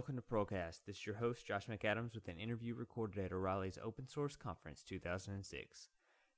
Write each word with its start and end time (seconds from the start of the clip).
Welcome 0.00 0.16
to 0.16 0.22
Perlcast. 0.22 0.86
This 0.86 0.96
is 0.96 1.04
your 1.06 1.16
host, 1.16 1.46
Josh 1.46 1.66
McAdams, 1.66 2.14
with 2.14 2.26
an 2.28 2.38
interview 2.38 2.74
recorded 2.74 3.22
at 3.22 3.34
O'Reilly's 3.34 3.78
Open 3.84 4.08
Source 4.08 4.34
Conference 4.34 4.82
2006. 4.82 5.90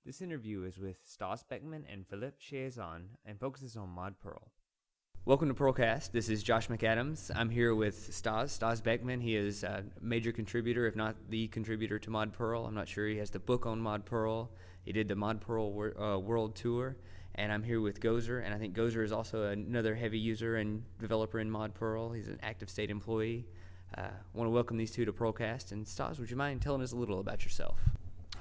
This 0.04 0.20
interview 0.20 0.64
is 0.64 0.80
with 0.80 0.98
Stas 1.04 1.44
Bekman 1.48 1.84
and 1.88 2.04
Philippe 2.04 2.38
Chiasson 2.42 3.02
and 3.24 3.38
focuses 3.38 3.76
on 3.76 3.88
Mod 3.90 4.18
Perl. 4.18 4.50
Welcome 5.26 5.46
to 5.46 5.54
Perlcast. 5.54 6.10
This 6.10 6.28
is 6.28 6.42
Josh 6.42 6.66
McAdams. 6.66 7.30
I'm 7.36 7.50
here 7.50 7.72
with 7.76 8.12
Stas, 8.12 8.50
Stas 8.50 8.82
Bekman. 8.82 9.22
He 9.22 9.36
is 9.36 9.62
a 9.62 9.84
major 10.00 10.32
contributor, 10.32 10.88
if 10.88 10.96
not 10.96 11.14
the 11.28 11.46
contributor 11.46 12.00
to 12.00 12.10
Mod 12.10 12.32
Perl. 12.32 12.66
I'm 12.66 12.74
not 12.74 12.88
sure. 12.88 13.06
He 13.06 13.18
has 13.18 13.30
the 13.30 13.38
book 13.38 13.64
on 13.64 13.80
Mod 13.80 14.04
Perl. 14.04 14.50
He 14.84 14.90
did 14.90 15.06
the 15.06 15.14
Mod 15.14 15.40
Perl 15.40 15.92
uh, 15.96 16.18
World 16.18 16.56
Tour 16.56 16.96
and 17.34 17.52
I'm 17.52 17.62
here 17.62 17.80
with 17.80 18.00
Gozer, 18.00 18.44
and 18.44 18.54
I 18.54 18.58
think 18.58 18.76
Gozer 18.76 19.04
is 19.04 19.12
also 19.12 19.44
another 19.44 19.94
heavy 19.94 20.18
user 20.18 20.56
and 20.56 20.82
developer 21.00 21.38
in 21.38 21.50
Mod 21.50 21.74
Perl. 21.74 22.12
He's 22.12 22.28
an 22.28 22.38
active 22.42 22.68
state 22.68 22.90
employee. 22.90 23.46
I 23.94 24.02
uh, 24.02 24.10
want 24.32 24.46
to 24.46 24.50
welcome 24.50 24.76
these 24.76 24.90
two 24.90 25.04
to 25.04 25.12
Perlcast. 25.12 25.72
And 25.72 25.86
Stas, 25.86 26.18
would 26.18 26.30
you 26.30 26.36
mind 26.36 26.62
telling 26.62 26.82
us 26.82 26.92
a 26.92 26.96
little 26.96 27.20
about 27.20 27.44
yourself? 27.44 27.78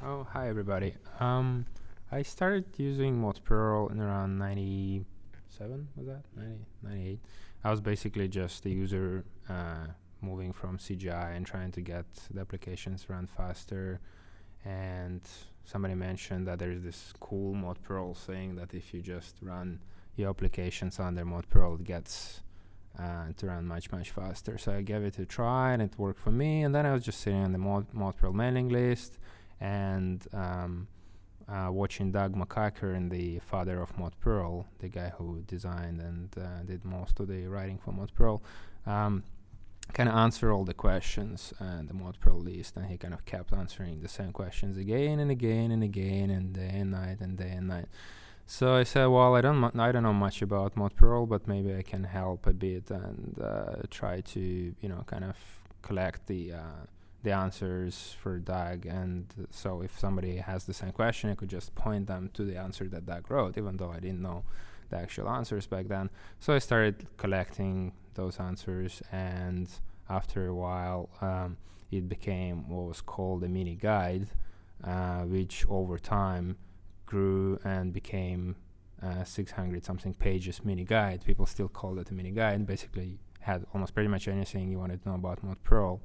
Oh, 0.03 0.25
hi 0.31 0.47
everybody. 0.47 0.95
Um, 1.19 1.65
I 2.11 2.21
started 2.21 2.65
using 2.77 3.19
Mod 3.19 3.41
Perl 3.43 3.89
in 3.89 3.99
around 3.99 4.37
97, 4.37 5.87
was 5.95 6.07
that? 6.07 6.23
90, 6.35 6.65
98. 6.83 7.19
I 7.63 7.69
was 7.69 7.81
basically 7.81 8.27
just 8.27 8.65
a 8.65 8.69
user 8.69 9.25
uh, 9.49 9.87
moving 10.21 10.51
from 10.51 10.77
CGI 10.77 11.35
and 11.35 11.45
trying 11.45 11.71
to 11.71 11.81
get 11.81 12.05
the 12.31 12.41
applications 12.41 13.09
run 13.09 13.27
faster 13.27 13.99
and 14.65 15.21
somebody 15.65 15.95
mentioned 15.95 16.47
that 16.47 16.59
there's 16.59 16.83
this 16.83 17.13
cool 17.19 17.53
mod 17.53 17.81
Perl 17.81 18.15
saying 18.15 18.55
that 18.55 18.73
if 18.73 18.93
you 18.93 19.01
just 19.01 19.35
run 19.41 19.79
your 20.15 20.29
applications 20.29 20.99
under 20.99 21.25
mod 21.25 21.49
Perl, 21.49 21.75
it 21.75 21.83
gets 21.83 22.41
uh, 22.99 23.27
to 23.37 23.47
run 23.47 23.65
much 23.65 23.91
much 23.91 24.11
faster. 24.11 24.57
So 24.57 24.73
I 24.73 24.81
gave 24.81 25.03
it 25.03 25.17
a 25.19 25.25
try 25.25 25.73
and 25.73 25.81
it 25.81 25.97
worked 25.97 26.19
for 26.19 26.31
me. 26.31 26.63
And 26.63 26.75
then 26.75 26.85
I 26.85 26.93
was 26.93 27.03
just 27.03 27.21
sitting 27.21 27.43
on 27.43 27.51
the 27.51 27.57
mod, 27.57 27.93
mod 27.93 28.15
mailing 28.33 28.69
list 28.69 29.17
and 29.59 30.25
um, 30.33 30.87
uh, 31.47 31.69
watching 31.71 32.11
Doug 32.11 32.35
McEachern, 32.35 33.09
the 33.09 33.39
father 33.39 33.81
of 33.81 33.97
Mod 33.97 34.13
Perl, 34.19 34.67
the 34.79 34.87
guy 34.87 35.09
who 35.17 35.43
designed 35.47 35.99
and 35.99 36.29
uh, 36.37 36.63
did 36.65 36.85
most 36.85 37.19
of 37.19 37.27
the 37.27 37.45
writing 37.47 37.77
for 37.77 37.91
Mod 37.91 38.13
Perl. 38.15 38.41
Um, 38.85 39.23
kind 39.91 40.09
of 40.09 40.15
answer 40.15 40.51
all 40.51 40.63
the 40.63 40.73
questions 40.73 41.53
and 41.59 41.87
the 41.89 41.93
mod 41.93 42.19
perl 42.19 42.39
list 42.39 42.75
and 42.75 42.85
he 42.87 42.97
kind 42.97 43.13
of 43.13 43.25
kept 43.25 43.53
answering 43.53 44.01
the 44.01 44.07
same 44.07 44.31
questions 44.31 44.77
again 44.77 45.19
and 45.19 45.31
again 45.31 45.71
and 45.71 45.83
again 45.83 46.29
and 46.29 46.53
day 46.53 46.71
and 46.73 46.91
night 46.91 47.19
and 47.19 47.37
day 47.37 47.51
and 47.51 47.67
night 47.67 47.85
so 48.45 48.75
i 48.75 48.83
said 48.83 49.05
well 49.05 49.35
i 49.35 49.41
don't 49.41 49.79
i 49.79 49.91
don't 49.91 50.03
know 50.03 50.13
much 50.13 50.41
about 50.41 50.75
mod 50.75 50.95
perl 50.95 51.25
but 51.25 51.47
maybe 51.47 51.75
i 51.75 51.81
can 51.81 52.03
help 52.03 52.47
a 52.47 52.53
bit 52.53 52.89
and 52.89 53.39
uh, 53.41 53.75
try 53.89 54.21
to 54.21 54.73
you 54.81 54.89
know 54.89 55.03
kind 55.05 55.23
of 55.23 55.37
collect 55.81 56.27
the 56.27 56.53
uh, 56.53 56.85
the 57.23 57.31
answers 57.31 58.15
for 58.19 58.39
Doug, 58.39 58.85
and 58.85 59.27
so 59.51 59.81
if 59.81 59.99
somebody 59.99 60.37
has 60.37 60.65
the 60.65 60.73
same 60.73 60.91
question, 60.91 61.29
I 61.29 61.35
could 61.35 61.49
just 61.49 61.75
point 61.75 62.07
them 62.07 62.31
to 62.33 62.43
the 62.43 62.57
answer 62.57 62.85
that 62.85 63.05
Doug 63.05 63.29
wrote, 63.29 63.57
even 63.57 63.77
though 63.77 63.91
I 63.91 63.99
didn't 63.99 64.21
know 64.21 64.43
the 64.89 64.97
actual 64.97 65.29
answers 65.29 65.67
back 65.67 65.87
then. 65.87 66.09
So 66.39 66.53
I 66.53 66.59
started 66.59 67.05
collecting 67.17 67.93
those 68.15 68.39
answers, 68.39 69.01
and 69.11 69.69
after 70.09 70.47
a 70.47 70.53
while, 70.53 71.09
um, 71.21 71.57
it 71.91 72.07
became 72.07 72.69
what 72.69 72.87
was 72.87 73.01
called 73.01 73.43
a 73.43 73.49
mini 73.49 73.75
guide, 73.75 74.27
uh, 74.83 75.21
which 75.21 75.65
over 75.69 75.97
time 75.97 76.57
grew 77.05 77.59
and 77.63 77.93
became 77.93 78.55
uh, 79.03 79.23
600 79.23 79.83
something 79.83 80.13
pages 80.13 80.63
mini 80.63 80.83
guide. 80.83 81.23
People 81.25 81.45
still 81.45 81.67
call 81.67 81.99
it 81.99 82.09
a 82.09 82.13
mini 82.13 82.31
guide. 82.31 82.65
Basically, 82.65 83.19
had 83.41 83.65
almost 83.73 83.93
pretty 83.93 84.09
much 84.09 84.27
anything 84.27 84.69
you 84.69 84.79
wanted 84.79 85.01
to 85.03 85.09
know 85.09 85.15
about 85.15 85.43
Mod 85.43 85.61
Perl. 85.63 86.01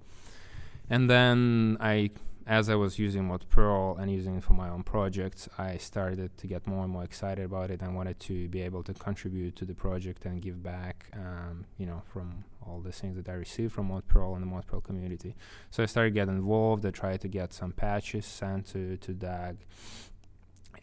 And 0.88 1.10
then 1.10 1.76
I 1.80 2.10
as 2.46 2.68
I 2.68 2.76
was 2.76 2.98
using 2.98 3.24
Mod 3.24 3.44
and 3.98 4.10
using 4.10 4.36
it 4.36 4.44
for 4.44 4.52
my 4.52 4.68
own 4.68 4.84
projects, 4.84 5.48
I 5.58 5.78
started 5.78 6.36
to 6.38 6.46
get 6.46 6.66
more 6.66 6.84
and 6.84 6.92
more 6.92 7.02
excited 7.02 7.44
about 7.44 7.70
it 7.70 7.82
and 7.82 7.96
wanted 7.96 8.20
to 8.20 8.48
be 8.48 8.62
able 8.62 8.84
to 8.84 8.94
contribute 8.94 9.56
to 9.56 9.64
the 9.64 9.74
project 9.74 10.24
and 10.24 10.40
give 10.40 10.62
back, 10.62 11.10
um, 11.14 11.66
you 11.76 11.86
know, 11.86 12.02
from 12.12 12.44
all 12.64 12.78
the 12.78 12.92
things 12.92 13.16
that 13.16 13.28
I 13.28 13.32
received 13.32 13.72
from 13.72 13.86
Mod 13.88 14.04
and 14.14 14.42
the 14.42 14.46
Mod 14.46 14.64
community. 14.84 15.34
So 15.70 15.82
I 15.82 15.86
started 15.86 16.14
getting 16.14 16.36
involved. 16.36 16.86
I 16.86 16.90
tried 16.90 17.20
to 17.22 17.28
get 17.28 17.52
some 17.52 17.72
patches 17.72 18.26
sent 18.26 18.66
to 18.68 18.96
to 18.98 19.12
Doug, 19.12 19.56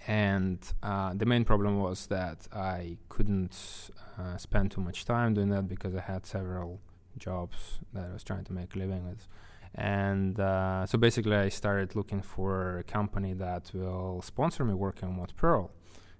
and 0.06 0.60
uh, 0.82 1.14
the 1.14 1.26
main 1.26 1.46
problem 1.46 1.80
was 1.80 2.08
that 2.08 2.46
I 2.52 2.98
couldn't 3.08 3.90
uh, 4.20 4.36
spend 4.36 4.72
too 4.72 4.82
much 4.82 5.06
time 5.06 5.34
doing 5.34 5.50
that 5.50 5.70
because 5.70 5.96
I 5.96 6.02
had 6.02 6.26
several 6.26 6.82
jobs 7.18 7.80
that 7.94 8.10
I 8.10 8.14
was 8.14 8.24
trying 8.24 8.44
to 8.46 8.54
make 8.54 8.76
a 8.76 8.80
living 8.80 9.08
with 9.08 9.28
and 9.76 10.40
uh, 10.40 10.86
so 10.86 10.98
basically, 10.98 11.36
I 11.36 11.50
started 11.50 11.96
looking 11.96 12.22
for 12.22 12.80
a 12.80 12.84
company 12.84 13.34
that 13.34 13.72
will 13.74 14.22
sponsor 14.22 14.64
me 14.64 14.74
working 14.74 15.10
on 15.10 15.18
Mod 15.18 15.34
Perl. 15.36 15.72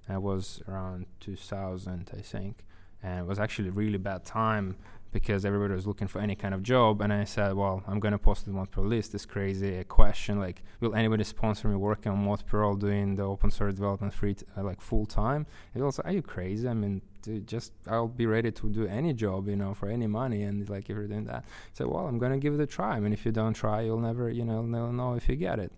It 0.10 0.22
was 0.22 0.62
around 0.68 1.06
2000, 1.20 2.12
I 2.18 2.22
think, 2.22 2.66
and 3.02 3.20
it 3.20 3.26
was 3.26 3.40
actually 3.40 3.70
a 3.70 3.72
really 3.72 3.98
bad 3.98 4.26
time 4.26 4.78
because 5.14 5.46
everybody 5.46 5.74
was 5.74 5.86
looking 5.86 6.08
for 6.08 6.20
any 6.20 6.36
kind 6.36 6.54
of 6.54 6.64
job. 6.64 7.00
And 7.02 7.14
I 7.14 7.24
said, 7.24 7.54
well, 7.54 7.84
I'm 7.88 8.00
going 8.00 8.12
to 8.12 8.18
post 8.18 8.46
the 8.46 8.52
Mod 8.52 8.72
Perl 8.72 8.86
list. 8.86 9.12
This 9.12 9.26
crazy 9.26 9.84
question 9.84 10.40
like, 10.40 10.64
will 10.80 10.96
anybody 10.96 11.24
sponsor 11.24 11.68
me 11.68 11.76
working 11.76 12.12
on 12.12 12.26
Mod 12.26 12.46
Perl 12.48 12.76
doing 12.76 13.16
the 13.16 13.24
open 13.24 13.52
source 13.52 13.76
development 13.76 14.14
free 14.14 14.34
t- 14.34 14.46
uh, 14.58 14.64
like 14.64 14.82
full 14.82 15.06
time? 15.06 15.46
It 15.76 15.82
was, 15.82 16.00
are 16.00 16.12
you 16.12 16.24
crazy? 16.24 16.68
I 16.68 16.74
mean, 16.74 17.02
just 17.46 17.74
I'll 17.88 18.08
be 18.08 18.26
ready 18.26 18.52
to 18.52 18.70
do 18.70 18.86
any 18.88 19.14
job, 19.14 19.48
you 19.48 19.56
know, 19.56 19.74
for 19.74 19.88
any 19.88 20.08
money. 20.08 20.44
And 20.44 20.68
like 20.70 20.90
if 20.90 20.96
you're 20.96 21.08
doing 21.08 21.26
that, 21.26 21.46
say, 21.74 21.86
well, 21.86 22.08
I'm 22.08 22.20
gonna 22.20 22.40
give 22.40 22.54
it 22.54 22.60
a 22.60 22.68
try. 22.68 22.96
I 22.96 23.00
mean, 23.00 23.14
if 23.14 23.26
you 23.26 23.32
don't 23.32 23.54
try, 23.54 23.82
you'll 23.82 24.00
never, 24.00 24.30
you 24.30 24.46
know, 24.46 24.62
know 24.62 25.14
if 25.14 25.28
you 25.30 25.36
get 25.36 25.60
it. 25.60 25.72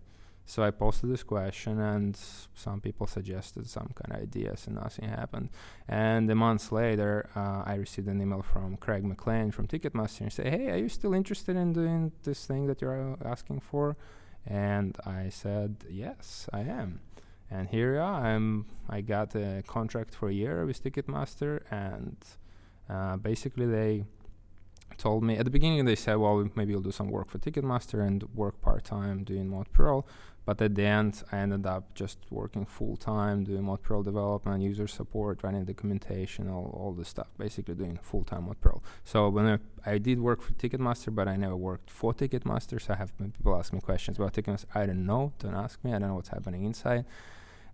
So 0.47 0.61
I 0.63 0.69
posted 0.69 1.09
this 1.09 1.23
question, 1.23 1.79
and 1.79 2.15
some 2.53 2.79
people 2.79 3.07
suggested 3.07 3.67
some 3.67 3.89
kind 3.95 4.15
of 4.15 4.21
ideas, 4.21 4.67
and 4.67 4.75
nothing 4.75 5.09
happened. 5.09 5.49
And 5.87 6.29
a 6.29 6.35
month 6.35 6.71
later, 6.71 7.27
uh, 7.35 7.63
I 7.65 7.75
received 7.75 8.07
an 8.07 8.21
email 8.21 8.43
from 8.43 8.77
Craig 8.77 9.03
McLean 9.03 9.49
from 9.49 9.67
Ticketmaster 9.67 10.21
and 10.21 10.31
say, 10.31 10.49
"Hey, 10.49 10.69
are 10.69 10.77
you 10.77 10.89
still 10.89 11.15
interested 11.15 11.55
in 11.55 11.73
doing 11.73 12.11
this 12.23 12.45
thing 12.45 12.67
that 12.67 12.79
you're 12.81 13.17
asking 13.25 13.61
for?" 13.61 13.97
And 14.45 14.95
I 15.03 15.29
said, 15.29 15.83
"Yes, 15.89 16.47
I 16.53 16.61
am." 16.61 16.99
And 17.49 17.69
here 17.69 17.99
I 17.99 18.31
am. 18.31 18.65
I 18.89 19.01
got 19.01 19.35
a 19.35 19.63
contract 19.67 20.13
for 20.13 20.29
a 20.29 20.33
year 20.33 20.65
with 20.65 20.83
Ticketmaster, 20.83 21.61
and 21.71 22.17
uh, 22.89 23.17
basically 23.17 23.65
they 23.65 24.05
told 24.97 25.23
me 25.23 25.37
at 25.37 25.45
the 25.45 25.51
beginning 25.51 25.85
they 25.85 25.95
said, 25.95 26.15
well, 26.15 26.49
maybe 26.55 26.71
you'll 26.71 26.81
do 26.81 26.91
some 26.91 27.09
work 27.09 27.29
for 27.29 27.39
Ticketmaster 27.39 28.05
and 28.05 28.23
work 28.33 28.61
part 28.61 28.83
time 28.83 29.23
doing 29.23 29.47
Mod. 29.47 29.67
But 30.45 30.61
at 30.61 30.75
the 30.75 30.83
end, 30.83 31.23
I 31.31 31.37
ended 31.37 31.65
up 31.65 31.95
just 31.95 32.19
working 32.29 32.65
full 32.67 32.97
time, 32.97 33.43
doing 33.43 33.63
Mod 33.63 33.81
development, 33.83 34.61
user 34.61 34.87
support, 34.87 35.41
writing 35.43 35.65
documentation, 35.65 36.47
all, 36.47 36.71
all 36.79 36.93
the 36.93 37.03
stuff, 37.03 37.27
basically 37.37 37.73
doing 37.73 37.99
full 38.03 38.23
time 38.23 38.45
Mod. 38.45 38.57
So 39.03 39.29
when 39.29 39.47
I, 39.47 39.57
I, 39.93 39.97
did 39.97 40.19
work 40.19 40.41
for 40.43 40.53
Ticketmaster, 40.53 41.13
but 41.13 41.27
I 41.27 41.35
never 41.35 41.55
worked 41.55 41.89
for 41.89 42.13
Ticketmaster. 42.13 42.79
So 42.79 42.93
I 42.93 42.97
have 42.97 43.11
people 43.17 43.57
ask 43.57 43.73
me 43.73 43.79
questions 43.79 44.17
about 44.17 44.33
Ticketmaster. 44.33 44.65
I 44.75 44.85
don't 44.85 45.05
know. 45.05 45.33
Don't 45.39 45.55
ask 45.55 45.83
me. 45.83 45.93
I 45.93 45.97
don't 45.97 46.09
know 46.09 46.15
what's 46.15 46.29
happening 46.29 46.63
inside. 46.63 47.05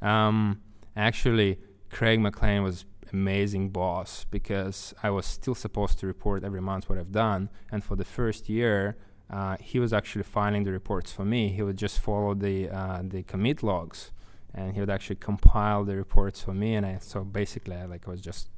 Um, 0.02 0.62
actually, 0.96 1.60
Craig 1.90 2.20
McLean 2.20 2.64
was 2.64 2.86
amazing 3.14 3.70
boss 3.70 4.26
because 4.32 4.94
I 5.04 5.10
was 5.10 5.26
still 5.26 5.56
supposed 5.56 6.00
to 6.00 6.08
report 6.08 6.44
every 6.44 6.62
month 6.62 6.90
what 6.90 6.98
I've 6.98 7.12
done, 7.12 7.50
and 7.72 7.84
for 7.84 7.96
the 7.96 8.06
first 8.06 8.50
year, 8.50 8.98
uh, 9.30 9.58
he 9.62 9.80
was 9.80 9.94
actually 9.94 10.24
filing 10.24 10.64
the 10.64 10.72
reports 10.72 11.12
for 11.12 11.26
me. 11.26 11.50
He 11.50 11.62
would 11.62 11.78
just 11.78 12.00
follow 12.00 12.34
the 12.34 12.70
uh, 12.70 13.02
the 13.04 13.24
commit 13.24 13.64
logs, 13.64 14.12
and 14.54 14.74
he 14.74 14.80
would 14.80 14.90
actually 14.90 15.18
compile 15.18 15.84
the 15.86 15.96
reports 15.96 16.42
for 16.42 16.54
me. 16.54 16.76
And 16.76 16.86
I 16.86 16.98
so 17.00 17.24
basically, 17.24 17.76
I 17.76 17.86
like 17.86 18.08
was 18.08 18.22
just, 18.22 18.50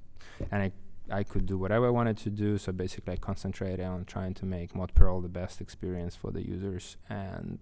and 0.52 0.64
I 0.64 0.72
I 1.12 1.24
could 1.24 1.46
do 1.46 1.58
whatever 1.58 1.88
I 1.88 1.90
wanted 1.90 2.18
to 2.18 2.30
do. 2.30 2.58
So 2.58 2.72
basically, 2.72 3.14
I 3.14 3.18
concentrated 3.18 3.86
on 3.86 4.06
trying 4.06 4.34
to 4.36 4.46
make 4.46 4.75
Mod 4.75 4.94
Perl 4.96 5.22
the 5.22 5.30
best 5.30 5.62
experience 5.62 6.16
for 6.16 6.31
the 6.31 6.42
users 6.42 6.98
and 7.10 7.60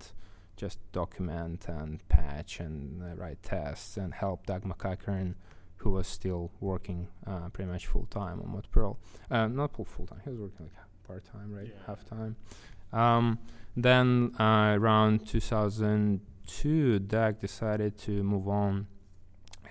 just 0.56 0.80
document 0.92 1.65
and 1.68 2.07
patch 2.09 2.59
and 2.59 3.01
uh, 3.01 3.15
write 3.15 3.42
tests 3.44 3.98
and 3.98 4.13
help 4.13 4.45
Doug 4.45 4.63
McEachern, 4.63 5.36
who 5.77 5.92
was 5.92 6.07
still 6.07 6.51
working 6.59 7.07
uh, 7.25 7.50
pretty 7.50 7.71
much 7.71 7.88
full 7.88 8.07
time 8.09 8.39
on 8.42 8.50
Mod 8.51 8.68
Perl. 8.71 9.00
Uh, 9.30 9.48
not 9.48 9.75
full 9.88 10.06
time, 10.06 10.21
he 10.24 10.30
was 10.30 10.39
working 10.39 10.65
like 10.65 11.07
part 11.07 11.25
time, 11.25 11.51
right? 11.53 11.68
Yeah. 11.68 11.83
Half 11.88 12.06
time. 12.06 12.36
Um, 12.94 13.39
then 13.75 14.33
uh, 14.39 14.75
around 14.77 15.25
2002, 15.27 17.00
Doug 17.00 17.39
decided 17.39 17.97
to 18.00 18.24
move 18.24 18.47
on 18.47 18.88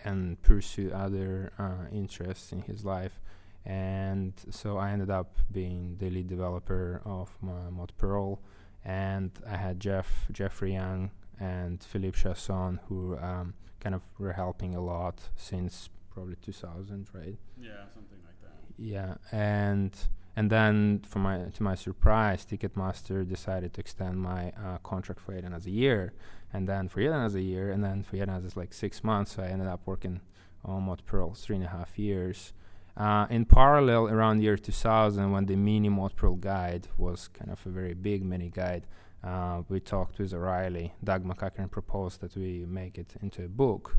and 0.05 0.41
pursue 0.43 0.91
other 0.93 1.53
uh, 1.59 1.87
interests 1.93 2.53
in 2.53 2.63
his 2.63 2.85
life. 2.85 3.21
And 3.67 4.33
so 4.49 4.79
I 4.79 4.91
ended 4.91 5.11
up 5.11 5.37
being 5.53 5.97
the 5.99 6.09
lead 6.09 6.29
developer 6.29 7.03
of 7.05 7.31
Mod 7.43 7.93
Perl 7.99 8.41
and 8.85 9.31
I 9.49 9.57
had 9.57 9.81
Jeff 9.81 10.27
Jeffrey 10.33 10.73
Young 10.73 11.11
and 11.39 11.83
Philippe 11.83 12.19
Chiasson 12.19 12.79
who 12.89 13.17
um, 13.19 13.55
kind 13.81 13.95
of 13.95 14.03
were 14.19 14.33
helping 14.33 14.75
a 14.75 14.81
lot 14.81 15.31
since 15.37 15.89
probably 16.13 16.37
2000, 16.43 17.09
right? 17.13 17.37
Yeah, 17.61 17.71
something 17.95 18.19
like 18.27 18.41
that. 18.43 18.59
Yeah, 18.79 19.15
and 19.33 19.97
and 20.37 20.49
then, 20.51 21.01
for 21.07 21.19
my 21.19 21.39
to 21.53 21.63
my 21.63 21.75
surprise, 21.75 22.47
Ticketmaster 22.47 23.29
decided 23.29 23.75
to 23.75 23.81
extend 23.81 24.19
my 24.21 24.53
uh, 24.53 24.79
contract 24.79 25.21
for 25.21 25.35
yet 25.35 25.45
another 25.45 25.71
year, 25.71 26.13
and 26.53 26.69
then 26.69 26.89
for 26.89 27.01
yet 27.01 27.13
another 27.13 27.41
year, 27.41 27.71
and 27.71 27.83
then 27.83 28.03
for 28.03 28.17
yet 28.17 28.29
another 28.29 28.49
like 28.55 28.73
six 28.73 29.03
months. 29.03 29.35
So 29.35 29.43
I 29.43 29.49
ended 29.49 29.69
up 29.69 29.81
working 29.87 30.21
on 30.65 30.85
Mod 30.85 31.05
Perl 31.05 31.35
three 31.35 31.57
and 31.57 31.65
a 31.65 31.69
half 31.69 31.99
years. 31.99 32.53
Uh, 32.97 33.27
in 33.31 33.45
parallel, 33.45 34.09
around 34.09 34.43
year 34.43 34.57
2000, 34.57 35.31
when 35.31 35.47
the 35.47 35.57
mini 35.57 35.91
Perl 36.17 36.37
guide 36.37 36.89
was 36.99 37.29
kind 37.29 37.51
of 37.51 37.65
a 37.67 37.71
very 37.71 37.95
big 37.95 38.25
mini 38.25 38.51
guide, 38.51 38.87
uh, 39.23 39.63
we 39.69 39.81
talked 39.81 40.19
with 40.19 40.33
O'Reilly. 40.33 40.95
Doug 41.05 41.25
McEachern 41.25 41.71
proposed 41.71 42.21
that 42.21 42.37
we 42.37 42.65
make 42.67 42.99
it 42.99 43.15
into 43.23 43.45
a 43.45 43.49
book, 43.49 43.97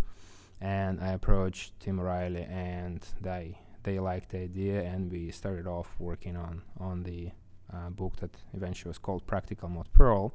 and 0.60 1.00
I 1.00 1.14
approached 1.14 1.80
Tim 1.80 2.00
O'Reilly, 2.00 2.44
and 2.44 3.06
they 3.22 3.60
they 3.84 4.00
liked 4.00 4.30
the 4.30 4.40
idea, 4.40 4.82
and 4.82 5.12
we 5.12 5.32
started 5.32 5.68
off 5.68 5.96
working 6.00 6.36
on 6.36 6.64
on 6.80 7.04
the 7.04 7.32
uh, 7.74 7.90
book 7.90 8.18
that 8.18 8.36
eventually 8.54 8.90
was 8.90 8.98
called 8.98 9.26
Practical 9.28 9.70
Mod 9.70 9.92
Perl, 9.94 10.34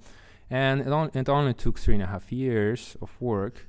and 0.50 0.80
it, 0.80 0.92
on, 0.92 1.10
it 1.14 1.28
only 1.28 1.54
took 1.54 1.78
three 1.78 1.94
and 1.94 2.02
a 2.02 2.06
half 2.06 2.30
years 2.30 2.96
of 3.02 3.10
work, 3.20 3.68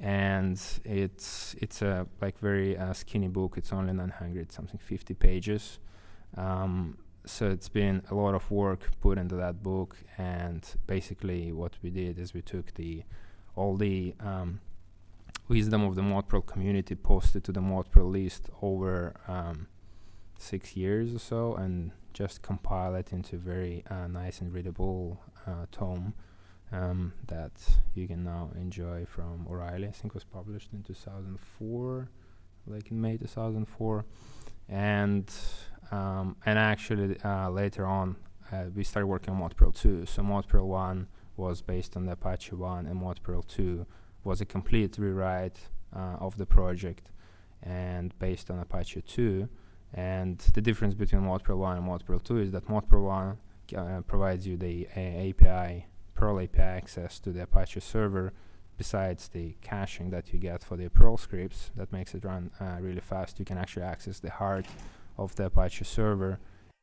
and 0.00 0.60
it's 0.84 1.54
it's 1.58 1.82
a 1.82 2.06
like 2.20 2.38
very 2.38 2.76
uh, 2.76 2.92
skinny 2.92 3.28
book. 3.28 3.54
It's 3.56 3.72
only 3.72 3.92
900 3.92 4.50
something 4.50 4.78
50 4.78 5.14
pages. 5.14 5.78
Um, 6.36 6.96
so 7.26 7.50
it's 7.50 7.68
been 7.68 8.02
a 8.10 8.14
lot 8.14 8.34
of 8.34 8.50
work 8.50 8.90
put 9.00 9.18
into 9.18 9.36
that 9.36 9.62
book 9.62 9.96
and 10.16 10.64
basically 10.86 11.52
what 11.52 11.76
we 11.82 11.90
did 11.90 12.18
is 12.18 12.32
we 12.32 12.40
took 12.40 12.74
the 12.74 13.02
all 13.54 13.76
the 13.76 14.14
um, 14.20 14.60
wisdom 15.48 15.82
of 15.82 15.96
the 15.96 16.02
modperl 16.02 16.44
community 16.46 16.94
posted 16.94 17.44
to 17.44 17.52
the 17.52 17.60
modperl 17.60 18.10
list 18.10 18.48
over 18.62 19.14
um, 19.28 19.66
six 20.38 20.76
years 20.76 21.14
or 21.14 21.18
so 21.18 21.54
and 21.56 21.92
just 22.14 22.40
compile 22.40 22.94
it 22.94 23.12
into 23.12 23.36
very 23.36 23.84
uh, 23.90 24.06
nice 24.06 24.40
and 24.40 24.54
readable 24.54 25.20
uh, 25.46 25.66
tome 25.70 26.14
um, 26.72 27.12
that 27.26 27.52
you 27.94 28.06
can 28.06 28.24
now 28.24 28.50
enjoy 28.54 29.04
from 29.06 29.46
O'Reilly. 29.50 29.88
I 29.88 29.90
think 29.90 30.14
was 30.14 30.24
published 30.24 30.72
in 30.72 30.82
2004, 30.82 32.08
like 32.66 32.90
in 32.90 33.00
May 33.00 33.16
2004, 33.16 34.04
and 34.68 35.32
um, 35.90 36.36
and 36.46 36.58
actually 36.58 37.18
uh, 37.24 37.50
later 37.50 37.84
on 37.84 38.16
uh, 38.52 38.64
we 38.74 38.84
started 38.84 39.06
working 39.06 39.34
on 39.34 39.40
ModPerl 39.40 39.74
2. 39.74 40.06
So 40.06 40.22
ModPerl 40.22 40.66
1 40.66 41.06
was 41.36 41.62
based 41.62 41.96
on 41.96 42.06
the 42.06 42.12
Apache 42.12 42.54
1, 42.54 42.86
and 42.86 43.00
ModPerl 43.00 43.46
2 43.46 43.86
was 44.24 44.40
a 44.40 44.44
complete 44.44 44.98
rewrite 44.98 45.58
uh, 45.94 46.16
of 46.20 46.36
the 46.36 46.46
project 46.46 47.10
and 47.62 48.18
based 48.18 48.50
on 48.50 48.58
Apache 48.58 49.02
2. 49.02 49.48
And 49.94 50.38
the 50.54 50.60
difference 50.60 50.94
between 50.94 51.22
ModPerl 51.22 51.58
1 51.58 51.78
and 51.78 51.86
ModPerl 51.86 52.22
2 52.22 52.38
is 52.38 52.52
that 52.52 52.66
ModPerl 52.66 53.02
1 53.02 53.38
uh, 53.76 54.00
provides 54.02 54.46
you 54.46 54.56
the 54.56 54.86
API, 54.88 55.86
Perl 56.20 56.38
API 56.38 56.60
access 56.60 57.18
to 57.20 57.32
the 57.32 57.44
Apache 57.44 57.80
server 57.80 58.34
besides 58.76 59.28
the 59.28 59.56
caching 59.62 60.10
that 60.10 60.34
you 60.34 60.38
get 60.38 60.62
for 60.62 60.76
the 60.76 60.90
Perl 60.90 61.16
scripts 61.16 61.70
that 61.76 61.90
makes 61.92 62.14
it 62.14 62.26
run 62.26 62.50
uh, 62.60 62.76
really 62.78 63.00
fast. 63.00 63.38
You 63.38 63.46
can 63.46 63.56
actually 63.56 63.84
access 63.84 64.20
the 64.20 64.30
heart 64.30 64.66
of 65.16 65.34
the 65.36 65.46
Apache 65.46 65.86
server. 65.86 66.38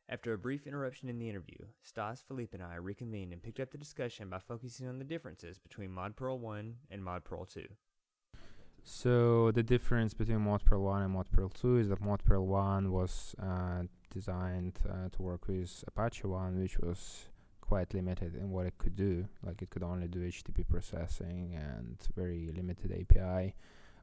After 0.08 0.32
a 0.32 0.38
brief 0.38 0.66
interruption 0.66 1.08
in 1.08 1.20
the 1.20 1.28
interview, 1.28 1.66
Stas, 1.84 2.24
Philippe, 2.26 2.50
and 2.52 2.64
I 2.64 2.76
reconvened 2.76 3.32
and 3.32 3.40
picked 3.40 3.60
up 3.60 3.70
the 3.70 3.78
discussion 3.78 4.28
by 4.28 4.40
focusing 4.40 4.88
on 4.88 4.98
the 4.98 5.04
differences 5.04 5.60
between 5.60 5.90
ModPerl 5.90 6.40
1 6.40 6.74
and 6.90 7.00
ModPerl 7.00 7.48
2. 7.48 7.62
So 8.82 9.52
the 9.52 9.62
difference 9.62 10.14
between 10.14 10.40
ModPerl 10.40 10.80
1 10.80 11.02
and 11.02 11.14
ModPerl 11.14 11.54
2 11.54 11.76
is 11.76 11.88
that 11.90 12.02
ModPerl 12.02 12.44
1 12.44 12.90
was 12.90 13.36
uh, 13.40 13.82
designed 14.12 14.80
uh, 14.90 15.10
to 15.12 15.22
work 15.22 15.46
with 15.46 15.84
Apache 15.86 16.26
1, 16.26 16.58
which 16.58 16.80
was 16.80 17.26
quite 17.68 17.92
limited 17.94 18.34
in 18.34 18.50
what 18.50 18.66
it 18.66 18.76
could 18.78 18.96
do. 18.96 19.26
Like 19.44 19.62
it 19.62 19.70
could 19.70 19.82
only 19.82 20.08
do 20.08 20.20
HTTP 20.20 20.66
processing 20.68 21.54
and 21.54 21.96
very 22.16 22.50
limited 22.54 22.90
API 22.92 23.54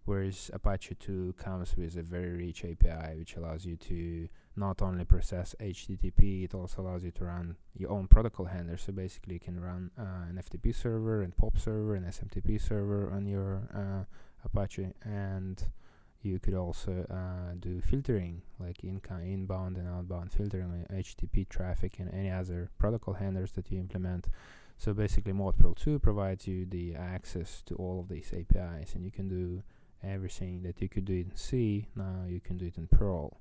whereas 0.06 0.52
Apache 0.54 0.96
2 1.00 1.34
comes 1.38 1.76
with 1.76 1.98
a 1.98 2.04
very 2.04 2.32
rich 2.32 2.64
API 2.64 3.18
which 3.18 3.36
allows 3.36 3.66
you 3.66 3.76
to 3.76 4.30
not 4.56 4.82
only 4.82 5.04
process 5.04 5.56
HTTP, 5.60 6.46
it 6.46 6.54
also 6.54 6.82
allows 6.82 7.04
you 7.04 7.12
to 7.12 7.26
run 7.26 7.58
your 7.76 7.92
own 7.92 8.08
protocol 8.08 8.46
handler. 8.46 8.78
So 8.78 8.94
basically, 8.94 9.34
you 9.34 9.40
can 9.40 9.60
run 9.60 9.92
uh, 10.00 10.30
an 10.30 10.42
FTP 10.42 10.74
server, 10.74 11.22
and 11.22 11.36
POP 11.36 11.58
server, 11.58 11.96
and 11.96 12.06
SMTP 12.06 12.62
server 12.62 13.12
on 13.12 13.26
your 13.26 13.68
uh, 13.76 14.06
Apache, 14.46 14.94
and 15.04 15.62
you 16.26 16.40
could 16.40 16.54
also 16.54 17.06
uh, 17.10 17.54
do 17.60 17.82
filtering, 17.82 18.42
like 18.60 18.84
inca- 18.84 19.22
inbound 19.24 19.78
and 19.78 19.88
outbound 19.88 20.32
filtering 20.32 20.66
on 20.66 20.98
HTTP 20.98 21.48
traffic 21.48 22.00
and 22.00 22.14
any 22.14 22.32
other 22.32 22.70
protocol 22.78 23.14
handlers 23.14 23.52
that 23.52 23.72
you 23.72 23.80
implement. 23.80 24.28
So 24.78 24.94
basically, 24.94 25.34
ModPerl 25.34 25.76
2 25.78 26.00
provides 26.00 26.48
you 26.48 26.66
the 26.66 26.96
access 26.96 27.62
to 27.68 27.76
all 27.76 28.00
of 28.00 28.10
these 28.10 28.32
APIs, 28.34 28.94
and 28.94 29.06
you 29.06 29.12
can 29.12 29.30
do 29.30 29.64
everything 30.04 30.64
that 30.64 30.82
you 30.82 30.90
could 30.90 31.06
do 31.06 31.14
in 31.14 31.32
C, 31.36 31.88
now 31.96 32.26
you 32.28 32.40
can 32.40 32.58
do 32.58 32.66
it 32.66 32.78
in 32.78 32.88
Perl. 32.88 33.40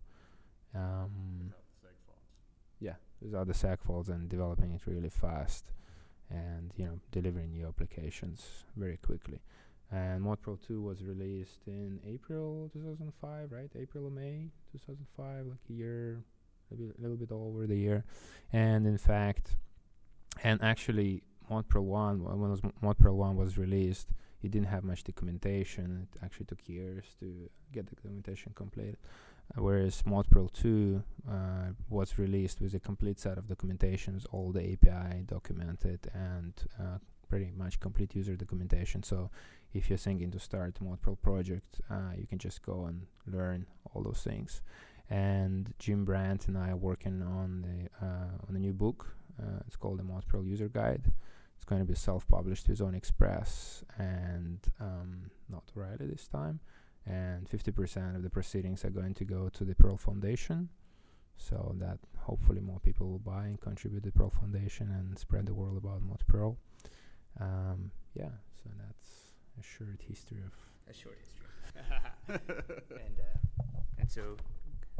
Um, 0.74 1.52
yeah, 2.80 2.94
without 3.20 3.46
the 3.46 3.52
segfaults 3.52 4.08
and 4.08 4.28
developing 4.28 4.72
it 4.72 4.82
really 4.86 5.10
fast, 5.10 5.72
and 6.30 6.72
you 6.76 6.84
know 6.84 6.98
delivering 7.12 7.52
new 7.52 7.66
applications 7.66 8.64
very 8.76 8.96
quickly. 8.96 9.40
And 9.92 10.22
ModPerl 10.22 10.58
2 10.66 10.82
was 10.82 11.02
released 11.02 11.66
in 11.66 12.00
April 12.06 12.68
2005, 12.72 13.52
right? 13.52 13.70
April 13.78 14.06
or 14.06 14.10
May 14.10 14.50
2005, 14.72 15.46
like 15.46 15.58
a 15.70 15.72
year, 15.72 16.24
bit, 16.70 16.94
a 16.98 17.00
little 17.00 17.16
bit 17.16 17.30
over 17.30 17.66
the 17.66 17.76
year. 17.76 18.04
And 18.52 18.86
in 18.86 18.98
fact, 18.98 19.56
and 20.42 20.62
actually, 20.62 21.22
ModPerl 21.50 21.82
1, 21.82 22.24
when 22.24 22.50
was 22.50 22.60
ModPerl 22.82 23.14
1 23.14 23.36
was 23.36 23.58
released, 23.58 24.08
it 24.42 24.50
didn't 24.50 24.68
have 24.68 24.84
much 24.84 25.04
documentation. 25.04 26.06
It 26.12 26.18
actually 26.22 26.46
took 26.46 26.68
years 26.68 27.04
to 27.20 27.48
get 27.72 27.86
the 27.86 27.94
documentation 27.94 28.52
completed. 28.54 28.98
Uh, 29.56 29.62
whereas 29.62 30.02
ModPerl 30.02 30.52
2 30.52 31.02
uh, 31.28 31.34
was 31.88 32.18
released 32.18 32.60
with 32.60 32.74
a 32.74 32.80
complete 32.80 33.20
set 33.20 33.38
of 33.38 33.46
documentations, 33.46 34.26
all 34.32 34.52
the 34.52 34.72
API 34.72 35.22
documented, 35.26 36.10
and 36.14 36.52
uh, 36.78 36.98
pretty 37.28 37.52
much 37.56 37.80
complete 37.80 38.14
user 38.14 38.36
documentation. 38.36 39.02
So 39.02 39.30
if 39.74 39.90
you're 39.90 39.98
thinking 39.98 40.30
to 40.30 40.38
start 40.38 40.78
a 40.80 40.84
ModPerl 40.84 41.20
project, 41.20 41.80
uh, 41.90 42.12
you 42.16 42.26
can 42.26 42.38
just 42.38 42.62
go 42.62 42.86
and 42.86 43.06
learn 43.26 43.66
all 43.92 44.02
those 44.02 44.22
things. 44.22 44.62
And 45.10 45.74
Jim 45.78 46.04
Brandt 46.04 46.48
and 46.48 46.56
I 46.56 46.70
are 46.70 46.76
working 46.76 47.20
on 47.22 47.62
the 47.62 48.06
uh, 48.06 48.48
on 48.48 48.56
a 48.56 48.58
new 48.58 48.72
book. 48.72 49.16
Uh, 49.38 49.60
it's 49.66 49.76
called 49.76 49.98
the 49.98 50.04
ModPerl 50.04 50.46
User 50.46 50.68
Guide 50.68 51.12
it's 51.56 51.64
going 51.64 51.80
to 51.80 51.86
be 51.86 51.94
self-published 51.94 52.68
with 52.68 52.82
Onyx 52.82 53.10
Press 53.10 53.84
and 53.96 54.58
um, 54.80 55.30
not 55.48 55.62
O'Reilly 55.76 56.06
this 56.06 56.28
time. 56.28 56.60
And 57.06 57.48
50% 57.48 58.16
of 58.16 58.22
the 58.22 58.30
proceedings 58.30 58.84
are 58.84 58.90
going 58.90 59.14
to 59.14 59.24
go 59.24 59.48
to 59.50 59.64
the 59.64 59.74
Perl 59.74 59.96
Foundation, 59.96 60.70
so 61.36 61.74
that 61.78 61.98
hopefully 62.18 62.60
more 62.60 62.80
people 62.80 63.10
will 63.10 63.18
buy 63.18 63.44
and 63.44 63.60
contribute 63.60 64.02
to 64.02 64.10
the 64.10 64.12
Perl 64.12 64.30
Foundation 64.30 64.90
and 64.90 65.18
spread 65.18 65.46
the 65.46 65.54
word 65.54 65.76
about 65.76 66.02
Mod 66.02 66.22
Perl. 66.26 66.56
Um, 67.40 67.90
yeah, 68.14 68.30
so 68.62 68.70
that's 68.78 69.03
a 69.58 69.62
short 69.62 70.00
history 70.06 70.38
of 70.38 70.52
a 70.88 70.94
short 70.94 71.18
history. 71.18 71.40
and 72.28 73.18
uh, 73.18 73.62
and 73.98 74.10
so 74.10 74.36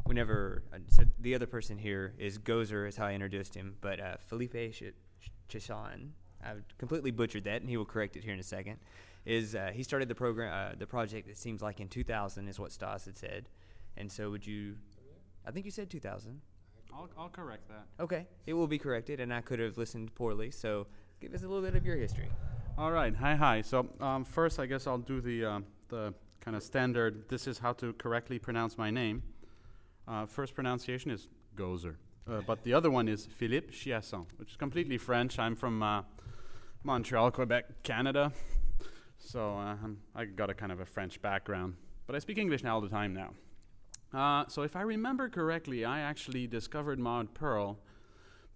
whenever 0.05 0.63
uh, 0.73 0.79
so 0.89 1.05
the 1.21 1.35
other 1.35 1.47
person 1.47 1.79
here 1.79 2.15
is 2.19 2.39
Gozer 2.39 2.89
is 2.89 2.97
how 2.97 3.07
I 3.07 3.13
introduced 3.13 3.55
him, 3.55 3.77
but 3.81 4.01
uh, 4.01 4.17
Felipe 4.29 4.55
Chasson 5.49 6.11
I 6.45 6.55
completely 6.79 7.11
butchered 7.11 7.45
that, 7.45 7.61
and 7.61 7.71
he 7.71 7.77
will 7.77 7.85
correct 7.85 8.17
it 8.17 8.25
here 8.25 8.35
in 8.35 8.41
a 8.41 8.45
second. 8.45 8.79
Is 9.25 9.55
uh, 9.55 9.71
he 9.73 9.83
started 9.83 10.09
the 10.09 10.15
program, 10.15 10.53
uh, 10.53 10.75
the 10.79 10.87
project? 10.87 11.29
It 11.29 11.39
seems 11.39 11.63
like 11.63 11.81
in 11.81 11.89
2000 11.89 12.49
is 12.49 12.61
what 12.61 12.73
Stas 12.73 13.07
had 13.07 13.17
said, 13.17 13.49
and 13.97 14.11
so 14.11 14.31
would 14.31 14.47
you? 14.47 14.77
I 15.47 15.51
think 15.51 15.65
you 15.65 15.71
said 15.71 15.91
2000. 15.91 16.41
I'll, 16.93 17.09
I'll 17.19 17.29
correct 17.29 17.69
that. 17.69 17.87
Okay, 18.03 18.27
it 18.47 18.53
will 18.53 18.67
be 18.67 18.79
corrected, 18.79 19.21
and 19.21 19.33
I 19.33 19.41
could 19.41 19.59
have 19.59 19.79
listened 19.79 20.15
poorly. 20.15 20.51
So 20.51 20.87
give 21.21 21.35
us 21.35 21.43
a 21.43 21.49
little 21.49 21.63
bit 21.63 21.75
of 21.75 21.85
your 21.85 21.97
history. 21.97 22.29
All 22.77 22.91
right. 22.91 23.15
Hi, 23.15 23.37
hi. 23.37 23.61
So 23.63 23.89
um, 24.01 24.25
first, 24.25 24.59
I 24.59 24.67
guess 24.67 24.89
I'll 24.89 24.99
do 24.99 25.21
the 25.21 25.45
uh, 25.45 25.61
the 25.91 26.13
kind 26.41 26.57
of 26.57 26.63
standard. 26.65 27.29
This 27.29 27.47
is 27.47 27.59
how 27.59 27.73
to 27.75 27.93
correctly 27.93 28.41
pronounce 28.41 28.77
my 28.77 28.91
name. 28.91 29.23
Uh, 30.09 30.27
first 30.27 30.57
pronunciation 30.57 31.13
is 31.13 31.29
Gozer. 31.55 31.95
Uh, 32.29 32.41
but 32.45 32.65
the 32.65 32.75
other 32.75 32.91
one 32.91 33.07
is 33.07 33.27
Philippe 33.27 33.69
Chiasson, 33.73 34.27
which 34.39 34.51
is 34.51 34.57
completely 34.57 34.99
French. 34.99 35.39
I'm 35.39 35.55
from 35.55 35.85
uh, 35.85 36.03
Montreal, 36.83 37.31
Quebec, 37.31 37.85
Canada. 37.85 38.33
So 39.19 39.57
uh, 39.57 39.77
I 40.17 40.25
got 40.25 40.51
a 40.51 40.55
kind 40.55 40.73
of 40.73 40.81
a 40.81 40.87
French 40.87 41.23
background, 41.23 41.75
but 42.09 42.17
I 42.17 42.19
speak 42.19 42.39
English 42.39 42.65
now 42.65 42.75
all 42.75 42.81
the 42.81 42.89
time 42.89 43.15
now. 43.15 43.31
Uh, 44.13 44.47
so 44.49 44.63
if 44.63 44.75
I 44.75 44.83
remember 44.83 45.29
correctly, 45.29 45.85
I 45.85 46.01
actually 46.01 46.49
discovered 46.49 46.99
Mod 46.99 47.35
Perl 47.35 47.79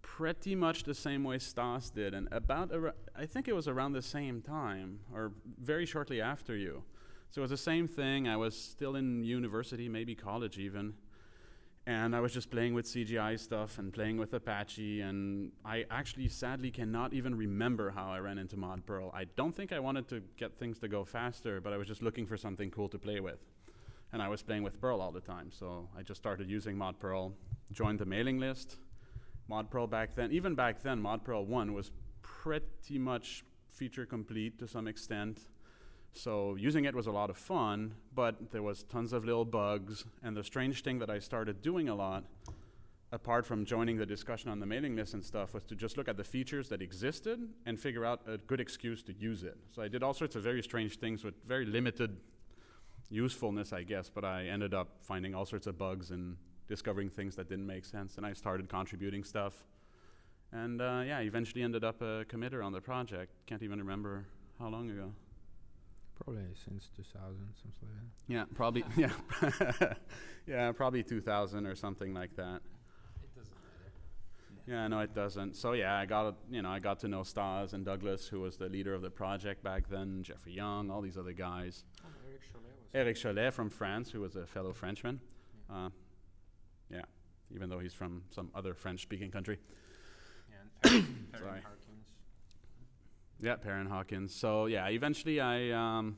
pretty 0.02 0.54
much 0.54 0.84
the 0.84 0.94
same 0.94 1.24
way 1.24 1.38
Stas 1.38 1.90
did, 1.90 2.14
and 2.14 2.28
about 2.32 2.72
ar- 2.72 2.94
I 3.16 3.26
think 3.26 3.48
it 3.48 3.54
was 3.54 3.68
around 3.68 3.92
the 3.92 4.02
same 4.02 4.42
time 4.42 5.00
or 5.12 5.32
very 5.60 5.86
shortly 5.86 6.20
after 6.20 6.56
you. 6.56 6.82
So 7.30 7.40
it 7.40 7.42
was 7.42 7.50
the 7.50 7.56
same 7.56 7.86
thing. 7.86 8.26
I 8.26 8.36
was 8.36 8.56
still 8.56 8.96
in 8.96 9.22
university, 9.22 9.88
maybe 9.88 10.14
college 10.14 10.58
even, 10.58 10.94
and 11.86 12.14
I 12.14 12.20
was 12.20 12.32
just 12.32 12.50
playing 12.50 12.74
with 12.74 12.86
CGI 12.86 13.38
stuff 13.38 13.78
and 13.78 13.92
playing 13.92 14.18
with 14.18 14.32
Apache, 14.34 15.00
and 15.00 15.52
I 15.64 15.84
actually 15.90 16.28
sadly 16.28 16.70
cannot 16.70 17.14
even 17.14 17.34
remember 17.34 17.90
how 17.90 18.10
I 18.10 18.18
ran 18.18 18.38
into 18.38 18.56
Mod 18.56 18.84
Perl. 18.86 19.10
I 19.14 19.24
don't 19.24 19.54
think 19.54 19.72
I 19.72 19.78
wanted 19.78 20.08
to 20.08 20.22
get 20.36 20.58
things 20.58 20.78
to 20.80 20.88
go 20.88 21.04
faster, 21.04 21.60
but 21.60 21.72
I 21.72 21.76
was 21.76 21.86
just 21.86 22.02
looking 22.02 22.26
for 22.26 22.36
something 22.36 22.70
cool 22.70 22.88
to 22.90 22.98
play 22.98 23.20
with. 23.20 23.40
And 24.12 24.22
I 24.22 24.28
was 24.28 24.42
playing 24.42 24.62
with 24.62 24.80
Perl 24.80 25.00
all 25.00 25.12
the 25.12 25.20
time, 25.20 25.50
so 25.50 25.88
I 25.96 26.02
just 26.02 26.20
started 26.20 26.50
using 26.50 26.76
Mod 26.76 26.98
Perl, 26.98 27.34
joined 27.72 27.98
the 27.98 28.06
mailing 28.06 28.38
list. 28.38 28.76
Mod 29.48 29.70
Perl 29.70 29.86
back 29.86 30.14
then, 30.14 30.30
even 30.30 30.54
back 30.54 30.82
then, 30.82 31.00
Mod 31.00 31.24
Perl 31.24 31.44
1 31.46 31.72
was 31.72 31.90
pretty 32.22 32.98
much 32.98 33.44
feature 33.70 34.04
complete 34.04 34.58
to 34.58 34.68
some 34.68 34.86
extent. 34.86 35.48
So 36.12 36.54
using 36.56 36.84
it 36.84 36.94
was 36.94 37.06
a 37.06 37.10
lot 37.10 37.30
of 37.30 37.36
fun, 37.36 37.94
but 38.14 38.50
there 38.50 38.62
was 38.62 38.82
tons 38.84 39.12
of 39.12 39.24
little 39.24 39.44
bugs. 39.44 40.04
And 40.22 40.36
the 40.36 40.44
strange 40.44 40.82
thing 40.82 40.98
that 40.98 41.10
I 41.10 41.18
started 41.18 41.62
doing 41.62 41.88
a 41.88 41.94
lot, 41.94 42.24
apart 43.12 43.46
from 43.46 43.64
joining 43.64 43.96
the 43.96 44.06
discussion 44.06 44.50
on 44.50 44.58
the 44.58 44.66
mailing 44.66 44.96
list 44.96 45.14
and 45.14 45.24
stuff, 45.24 45.54
was 45.54 45.64
to 45.64 45.74
just 45.74 45.96
look 45.96 46.08
at 46.08 46.16
the 46.16 46.24
features 46.24 46.68
that 46.68 46.82
existed 46.82 47.40
and 47.66 47.78
figure 47.78 48.04
out 48.04 48.20
a 48.26 48.36
good 48.38 48.60
excuse 48.60 49.02
to 49.04 49.12
use 49.14 49.44
it. 49.44 49.56
So 49.70 49.80
I 49.80 49.88
did 49.88 50.02
all 50.02 50.14
sorts 50.14 50.36
of 50.36 50.42
very 50.42 50.62
strange 50.62 50.98
things 50.98 51.24
with 51.24 51.34
very 51.46 51.64
limited 51.64 52.16
usefulness, 53.10 53.72
I 53.72 53.84
guess, 53.84 54.10
but 54.10 54.24
I 54.24 54.46
ended 54.46 54.74
up 54.74 54.88
finding 55.02 55.34
all 55.34 55.46
sorts 55.46 55.66
of 55.66 55.78
bugs 55.78 56.10
and 56.10 56.36
discovering 56.68 57.08
things 57.08 57.34
that 57.36 57.48
didn't 57.48 57.66
make 57.66 57.84
sense. 57.84 58.16
And 58.16 58.26
I 58.26 58.32
started 58.34 58.68
contributing 58.68 59.24
stuff. 59.24 59.64
And 60.52 60.80
uh, 60.80 61.02
yeah, 61.06 61.20
eventually 61.20 61.62
ended 61.62 61.84
up 61.84 62.00
a 62.00 62.24
committer 62.24 62.64
on 62.64 62.72
the 62.72 62.80
project. 62.80 63.32
Can't 63.46 63.62
even 63.62 63.78
remember 63.78 64.26
how 64.58 64.68
long 64.68 64.90
ago. 64.90 65.12
Probably 66.24 66.42
since 66.64 66.90
2000, 66.96 67.36
something 67.62 67.88
like 67.94 68.02
that. 68.16 68.32
Yeah, 68.32 68.44
probably. 68.54 68.84
yeah, 68.96 69.94
yeah, 70.46 70.72
probably 70.72 71.02
2000 71.02 71.66
or 71.66 71.74
something 71.74 72.12
like 72.12 72.34
that. 72.36 72.60
It 73.22 73.34
doesn't 73.36 73.54
matter. 73.54 73.92
Yeah, 74.66 74.88
no, 74.88 75.00
it 75.00 75.14
doesn't. 75.14 75.56
So 75.56 75.74
yeah, 75.74 75.96
I 75.96 76.06
got 76.06 76.34
you 76.50 76.62
know 76.62 76.70
I 76.70 76.80
got 76.80 76.98
to 77.00 77.08
know 77.08 77.22
Stas 77.22 77.72
and 77.72 77.84
Douglas, 77.84 78.26
who 78.26 78.40
was 78.40 78.56
the 78.56 78.68
leader 78.68 78.94
of 78.94 79.02
the 79.02 79.10
project 79.10 79.62
back 79.62 79.88
then. 79.88 80.22
Jeffrey 80.22 80.52
Young, 80.52 80.90
all 80.90 81.00
these 81.00 81.16
other 81.16 81.32
guys. 81.32 81.84
Oh, 82.04 82.08
Eric 82.26 82.42
Cholet 82.42 82.62
was. 82.64 82.94
Eric 82.94 83.16
Cholet 83.16 83.52
from 83.52 83.70
France, 83.70 84.10
who 84.10 84.20
was 84.20 84.34
a 84.34 84.46
fellow 84.46 84.72
Frenchman. 84.72 85.20
Uh, 85.70 85.90
yeah, 86.90 87.02
even 87.54 87.68
though 87.68 87.78
he's 87.78 87.94
from 87.94 88.22
some 88.30 88.50
other 88.54 88.74
French-speaking 88.74 89.30
country. 89.30 89.58
Yeah, 90.50 90.90
and 90.90 91.06
Sorry. 91.38 91.60
Harkins. 91.60 92.06
Yeah, 93.40 93.56
Perrin 93.56 93.86
Harkins. 93.86 94.34
So 94.34 94.66
yeah, 94.66 94.88
eventually 94.88 95.40
I 95.40 95.70
um, 95.70 96.16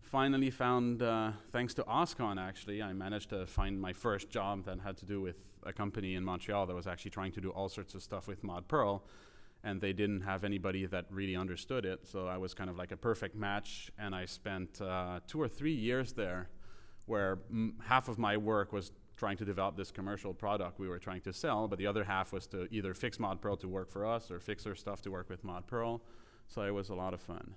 finally 0.00 0.50
found, 0.50 1.02
uh, 1.02 1.32
thanks 1.52 1.74
to 1.74 1.82
OSCON 1.82 2.40
actually, 2.40 2.82
I 2.82 2.92
managed 2.92 3.30
to 3.30 3.46
find 3.46 3.80
my 3.80 3.92
first 3.92 4.30
job 4.30 4.64
that 4.64 4.80
had 4.80 4.96
to 4.98 5.06
do 5.06 5.20
with 5.20 5.36
a 5.64 5.72
company 5.72 6.14
in 6.14 6.24
Montreal 6.24 6.66
that 6.66 6.74
was 6.74 6.86
actually 6.86 7.10
trying 7.10 7.32
to 7.32 7.40
do 7.40 7.50
all 7.50 7.68
sorts 7.68 7.94
of 7.94 8.02
stuff 8.02 8.28
with 8.28 8.42
Mod 8.44 8.68
Perl, 8.68 9.04
and 9.64 9.80
they 9.80 9.92
didn't 9.92 10.20
have 10.22 10.44
anybody 10.44 10.86
that 10.86 11.06
really 11.10 11.36
understood 11.36 11.84
it. 11.84 12.06
So 12.06 12.26
I 12.26 12.36
was 12.38 12.54
kind 12.54 12.70
of 12.70 12.76
like 12.76 12.92
a 12.92 12.96
perfect 12.96 13.34
match, 13.34 13.90
and 13.98 14.14
I 14.14 14.24
spent 14.26 14.80
uh, 14.80 15.20
two 15.26 15.40
or 15.42 15.48
three 15.48 15.74
years 15.74 16.12
there, 16.12 16.48
where 17.06 17.40
m- 17.50 17.74
half 17.84 18.08
of 18.08 18.18
my 18.18 18.36
work 18.36 18.72
was 18.72 18.92
trying 19.16 19.36
to 19.38 19.44
develop 19.44 19.76
this 19.76 19.90
commercial 19.90 20.34
product 20.34 20.78
we 20.78 20.88
were 20.88 20.98
trying 20.98 21.22
to 21.22 21.32
sell, 21.32 21.66
but 21.68 21.78
the 21.78 21.86
other 21.86 22.04
half 22.04 22.32
was 22.32 22.46
to 22.48 22.68
either 22.70 22.92
fix 22.94 23.18
Mod 23.18 23.40
Perl 23.40 23.56
to 23.56 23.68
work 23.68 23.90
for 23.90 24.04
us 24.04 24.30
or 24.30 24.38
fix 24.38 24.66
our 24.66 24.74
stuff 24.74 25.00
to 25.02 25.10
work 25.10 25.30
with 25.30 25.42
Mod 25.42 25.66
Perl. 25.66 26.02
So 26.48 26.62
it 26.62 26.70
was 26.70 26.90
a 26.90 26.94
lot 26.94 27.14
of 27.14 27.20
fun. 27.20 27.54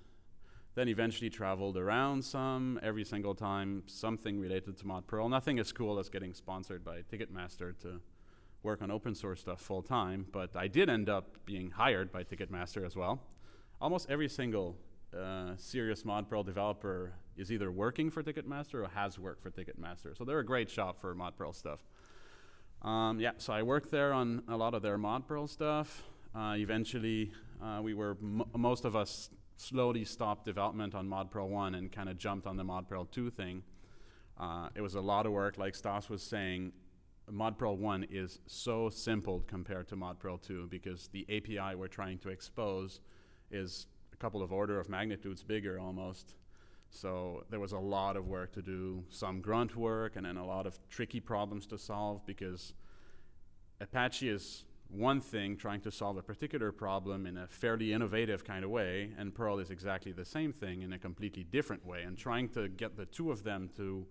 Then 0.74 0.88
eventually 0.88 1.30
traveled 1.30 1.76
around 1.76 2.24
some, 2.24 2.80
every 2.82 3.04
single 3.04 3.34
time 3.34 3.82
something 3.86 4.40
related 4.40 4.76
to 4.78 4.86
Mod 4.86 5.06
Perl. 5.06 5.28
Nothing 5.28 5.58
as 5.58 5.72
cool 5.72 5.98
as 5.98 6.08
getting 6.08 6.32
sponsored 6.32 6.84
by 6.84 7.02
Ticketmaster 7.02 7.78
to 7.80 8.00
work 8.62 8.80
on 8.82 8.90
open 8.90 9.14
source 9.14 9.40
stuff 9.40 9.60
full 9.60 9.82
time, 9.82 10.26
but 10.32 10.54
I 10.54 10.68
did 10.68 10.88
end 10.88 11.08
up 11.08 11.44
being 11.44 11.70
hired 11.70 12.12
by 12.12 12.24
Ticketmaster 12.24 12.84
as 12.86 12.94
well. 12.94 13.22
Almost 13.80 14.10
every 14.10 14.28
single 14.28 14.76
uh, 15.16 15.56
serious 15.56 16.04
Mod 16.04 16.28
Perl 16.28 16.42
developer 16.42 17.12
is 17.36 17.50
either 17.50 17.70
working 17.70 18.10
for 18.10 18.22
Ticketmaster 18.22 18.74
or 18.74 18.88
has 18.94 19.18
worked 19.18 19.42
for 19.42 19.50
Ticketmaster. 19.50 20.16
So 20.16 20.24
they're 20.24 20.38
a 20.38 20.44
great 20.44 20.70
shop 20.70 21.00
for 21.00 21.14
Mod 21.14 21.36
Perl 21.36 21.52
stuff. 21.52 21.80
Um, 22.82 23.20
yeah, 23.20 23.32
so 23.38 23.52
I 23.52 23.62
worked 23.62 23.90
there 23.90 24.12
on 24.12 24.42
a 24.48 24.56
lot 24.56 24.74
of 24.74 24.82
their 24.82 24.96
Mod 24.96 25.26
Perl 25.26 25.46
stuff. 25.46 26.02
Uh, 26.34 26.54
eventually, 26.56 27.32
uh, 27.62 27.80
we 27.82 27.92
were 27.92 28.16
m- 28.22 28.44
most 28.56 28.84
of 28.84 28.94
us 28.96 29.30
slowly 29.56 30.04
stopped 30.04 30.44
development 30.44 30.94
on 30.94 31.06
Mod 31.06 31.30
Perl 31.30 31.48
1 31.48 31.74
and 31.74 31.92
kind 31.92 32.08
of 32.08 32.16
jumped 32.16 32.46
on 32.46 32.56
the 32.56 32.64
Mod 32.64 32.88
Perl 32.88 33.04
2 33.04 33.30
thing. 33.30 33.62
Uh, 34.38 34.68
it 34.74 34.80
was 34.80 34.94
a 34.94 35.00
lot 35.00 35.26
of 35.26 35.32
work, 35.32 35.58
like 35.58 35.74
Stas 35.74 36.08
was 36.08 36.22
saying. 36.22 36.72
Mod 37.30 37.58
Perl 37.58 37.76
1 37.76 38.06
is 38.10 38.40
so 38.46 38.88
simple 38.88 39.44
compared 39.46 39.86
to 39.88 39.96
Mod 39.96 40.18
Perl 40.18 40.38
2 40.38 40.68
because 40.68 41.08
the 41.12 41.26
API 41.28 41.74
we're 41.76 41.88
trying 41.88 42.18
to 42.18 42.30
expose 42.30 43.00
is 43.50 43.86
couple 44.20 44.42
of 44.42 44.52
order 44.52 44.78
of 44.78 44.88
magnitudes 44.88 45.42
bigger 45.42 45.80
almost. 45.80 46.34
So 46.90 47.44
there 47.50 47.60
was 47.60 47.72
a 47.72 47.78
lot 47.78 48.16
of 48.16 48.28
work 48.28 48.52
to 48.52 48.62
do, 48.62 49.04
some 49.08 49.40
grunt 49.40 49.76
work, 49.76 50.16
and 50.16 50.26
then 50.26 50.36
a 50.36 50.46
lot 50.46 50.66
of 50.66 50.78
tricky 50.88 51.20
problems 51.20 51.66
to 51.68 51.78
solve 51.78 52.24
because 52.26 52.74
Apache 53.80 54.28
is 54.28 54.64
one 54.88 55.20
thing 55.20 55.56
trying 55.56 55.80
to 55.80 55.90
solve 55.90 56.16
a 56.16 56.22
particular 56.22 56.72
problem 56.72 57.24
in 57.26 57.36
a 57.36 57.46
fairly 57.46 57.92
innovative 57.92 58.44
kind 58.44 58.64
of 58.64 58.70
way, 58.70 59.10
and 59.16 59.34
Perl 59.34 59.60
is 59.60 59.70
exactly 59.70 60.12
the 60.12 60.24
same 60.24 60.52
thing 60.52 60.82
in 60.82 60.92
a 60.92 60.98
completely 60.98 61.44
different 61.44 61.86
way. 61.86 62.02
And 62.02 62.18
trying 62.18 62.48
to 62.50 62.68
get 62.68 62.96
the 62.96 63.06
two 63.06 63.30
of 63.30 63.44
them 63.44 63.70
to 63.76 64.06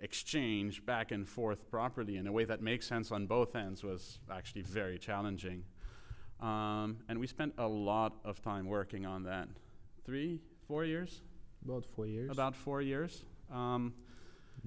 exchange 0.00 0.84
back 0.84 1.12
and 1.12 1.26
forth 1.26 1.70
properly 1.70 2.16
in 2.16 2.26
a 2.26 2.32
way 2.32 2.44
that 2.44 2.60
makes 2.60 2.86
sense 2.86 3.10
on 3.10 3.26
both 3.26 3.56
ends 3.56 3.82
was 3.82 4.18
actually 4.30 4.62
very 4.62 4.98
challenging. 4.98 5.64
Um, 6.40 6.98
and 7.08 7.18
we 7.18 7.26
spent 7.26 7.54
a 7.58 7.66
lot 7.66 8.14
of 8.24 8.42
time 8.42 8.66
working 8.66 9.06
on 9.06 9.22
that. 9.24 9.48
Three, 10.04 10.40
four 10.66 10.84
years? 10.84 11.22
About 11.64 11.84
four 11.84 12.06
years. 12.06 12.30
About 12.30 12.54
four 12.54 12.82
years. 12.82 13.24
Um, 13.52 13.94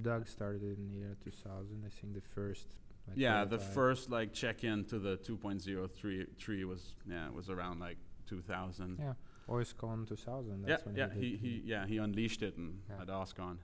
Doug 0.01 0.27
started 0.27 0.77
in 0.77 0.87
the 0.89 0.97
year 0.97 1.15
2000. 1.23 1.83
I 1.85 1.89
think 1.89 2.13
the 2.13 2.21
first. 2.21 2.67
Like 3.07 3.17
yeah, 3.17 3.43
the 3.45 3.57
first 3.57 4.09
like 4.11 4.33
check-in 4.33 4.85
to 4.85 4.99
the 4.99 5.17
2.03 5.17 6.37
tree 6.37 6.63
was 6.63 6.93
yeah 7.09 7.29
was 7.29 7.49
around 7.49 7.79
like 7.79 7.97
2000. 8.27 8.97
Yeah, 8.99 9.13
OSCON 9.47 10.07
2000. 10.07 10.59
yeah, 10.61 10.67
That's 10.67 10.85
when 10.85 10.95
yeah. 10.95 11.07
he, 11.13 11.19
He, 11.31 11.35
he 11.37 11.61
yeah 11.65 11.87
he 11.87 11.97
unleashed 11.97 12.43
it 12.43 12.55
in, 12.57 12.79
Yeah. 12.89 13.01
at 13.01 13.07
OSCON, 13.07 13.57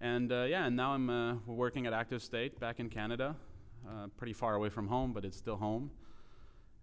and 0.00 0.32
uh, 0.32 0.44
yeah, 0.48 0.64
and 0.66 0.74
now 0.76 0.92
I'm 0.92 1.10
uh, 1.10 1.34
we're 1.46 1.54
working 1.54 1.86
at 1.86 1.92
Active 1.92 2.22
State 2.22 2.58
back 2.58 2.80
in 2.80 2.88
Canada, 2.88 3.36
uh, 3.86 4.06
pretty 4.16 4.32
far 4.32 4.54
away 4.54 4.70
from 4.70 4.86
home, 4.88 5.12
but 5.12 5.24
it's 5.26 5.36
still 5.36 5.56
home, 5.56 5.90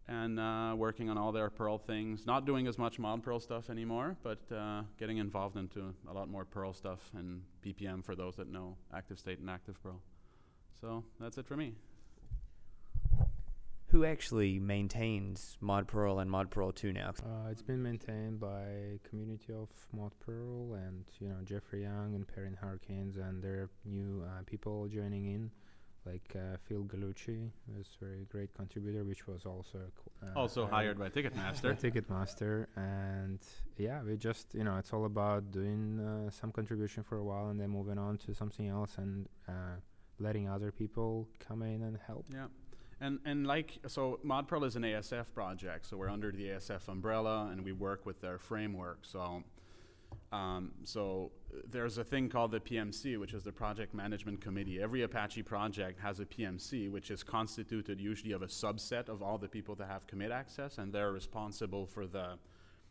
and 0.08 0.40
uh, 0.40 0.74
working 0.78 1.10
on 1.10 1.18
all 1.18 1.32
their 1.32 1.50
Perl 1.50 1.78
things. 1.78 2.26
Not 2.26 2.46
doing 2.46 2.68
as 2.68 2.78
much 2.78 3.00
Mod 3.00 3.24
Perl 3.24 3.40
stuff 3.40 3.70
anymore, 3.70 4.16
but 4.24 4.40
uh, 4.56 4.84
getting 5.00 5.18
involved 5.18 5.58
into 5.58 5.94
a 6.10 6.14
lot 6.14 6.30
more 6.30 6.46
Perl 6.46 6.74
stuff 6.74 7.00
and 7.16 7.42
PPM 7.66 8.04
for 8.04 8.16
those 8.16 8.36
that 8.36 8.52
know 8.52 8.78
Active 8.94 9.20
State 9.20 9.40
and 9.40 9.50
Active 9.50 9.82
Perl. 9.82 10.02
So 10.80 11.04
that's 11.20 11.38
it 11.38 11.48
for 11.48 11.58
me. 11.58 11.74
Who 13.90 14.04
actually 14.04 14.60
maintains 14.60 15.58
Mod 15.62 15.88
Perl 15.88 16.20
and 16.20 16.30
Mod 16.30 16.52
Perl 16.52 16.74
2 16.74 16.92
now? 16.92 17.14
Uh, 17.24 17.50
it's 17.50 17.62
been 17.62 17.82
maintained 17.82 18.42
by 18.42 19.00
community 19.08 19.54
of 19.54 19.70
Mod 19.94 20.12
Perl 20.20 20.74
and 20.74 21.06
you 21.20 21.30
know 21.30 21.38
Jeffrey 21.46 21.84
Young 21.84 22.14
and 22.14 22.28
Perrin 22.28 22.58
Harkins 22.60 23.16
and 23.16 23.42
there 23.42 23.54
are 23.54 23.70
new 23.86 24.22
uh, 24.26 24.42
people 24.46 24.88
joining 24.88 25.28
in, 25.28 25.50
like 26.06 26.36
uh, 26.36 26.58
Phil 26.68 26.84
Gollucci, 26.84 27.50
who's 27.68 27.98
a 28.02 28.06
very 28.06 28.26
great 28.30 28.54
contributor, 28.54 29.04
which 29.04 29.28
was 29.28 29.46
also 29.46 29.80
uh, 30.24 30.40
Also 30.40 30.68
hired 30.68 31.00
by 31.00 31.10
Ticketmaster. 31.10 31.64
by 31.64 31.74
Ticketmaster, 31.74 32.68
and 32.76 33.40
yeah, 33.78 34.02
we 34.04 34.16
just 34.18 34.54
you 34.54 34.64
know 34.64 34.78
it's 34.78 34.94
all 34.94 35.06
about 35.06 35.52
doing 35.52 36.00
uh, 36.00 36.30
some 36.30 36.52
contribution 36.52 37.04
for 37.04 37.18
a 37.18 37.24
while 37.24 37.50
and 37.50 37.60
then 37.60 37.70
moving 37.70 37.98
on 37.98 38.18
to 38.20 38.34
something 38.34 38.68
else 38.68 38.98
and 38.98 39.28
uh, 39.48 39.78
letting 40.20 40.48
other 40.50 40.72
people 40.72 41.28
come 41.40 41.62
in 41.62 41.82
and 41.82 41.98
help. 42.06 42.26
Yeah. 42.32 42.48
And, 43.02 43.20
and 43.26 43.46
like, 43.46 43.80
so 43.88 44.20
ModPerl 44.26 44.66
is 44.66 44.78
an 44.78 44.84
ASF 44.84 45.34
project, 45.34 45.86
so 45.86 45.98
we're 45.98 46.10
under 46.10 46.32
the 46.32 46.46
ASF 46.46 46.88
umbrella 46.88 47.50
and 47.52 47.66
we 47.66 47.74
work 47.74 48.06
with 48.06 48.22
their 48.22 48.38
framework. 48.38 49.00
So, 49.02 49.44
um, 50.36 50.72
so 50.84 51.32
uh, 51.54 51.62
there's 51.72 51.98
a 51.98 52.04
thing 52.04 52.28
called 52.28 52.52
the 52.52 52.60
PMC, 52.60 53.18
which 53.18 53.34
is 53.34 53.44
the 53.44 53.52
Project 53.52 53.94
Management 53.94 54.42
Committee. 54.42 54.82
Every 54.82 55.04
Apache 55.04 55.44
project 55.44 56.00
has 56.02 56.20
a 56.20 56.26
PMC, 56.26 56.92
which 56.92 57.10
is 57.10 57.24
constituted 57.24 58.02
usually 58.02 58.34
of 58.34 58.42
a 58.42 58.48
subset 58.48 59.08
of 59.08 59.22
all 59.22 59.38
the 59.38 59.48
people 59.48 59.76
that 59.76 59.88
have 59.88 60.06
commit 60.08 60.32
access, 60.32 60.78
and 60.78 60.92
they're 60.92 61.14
responsible 61.14 61.86
for 61.86 62.06
the 62.06 62.38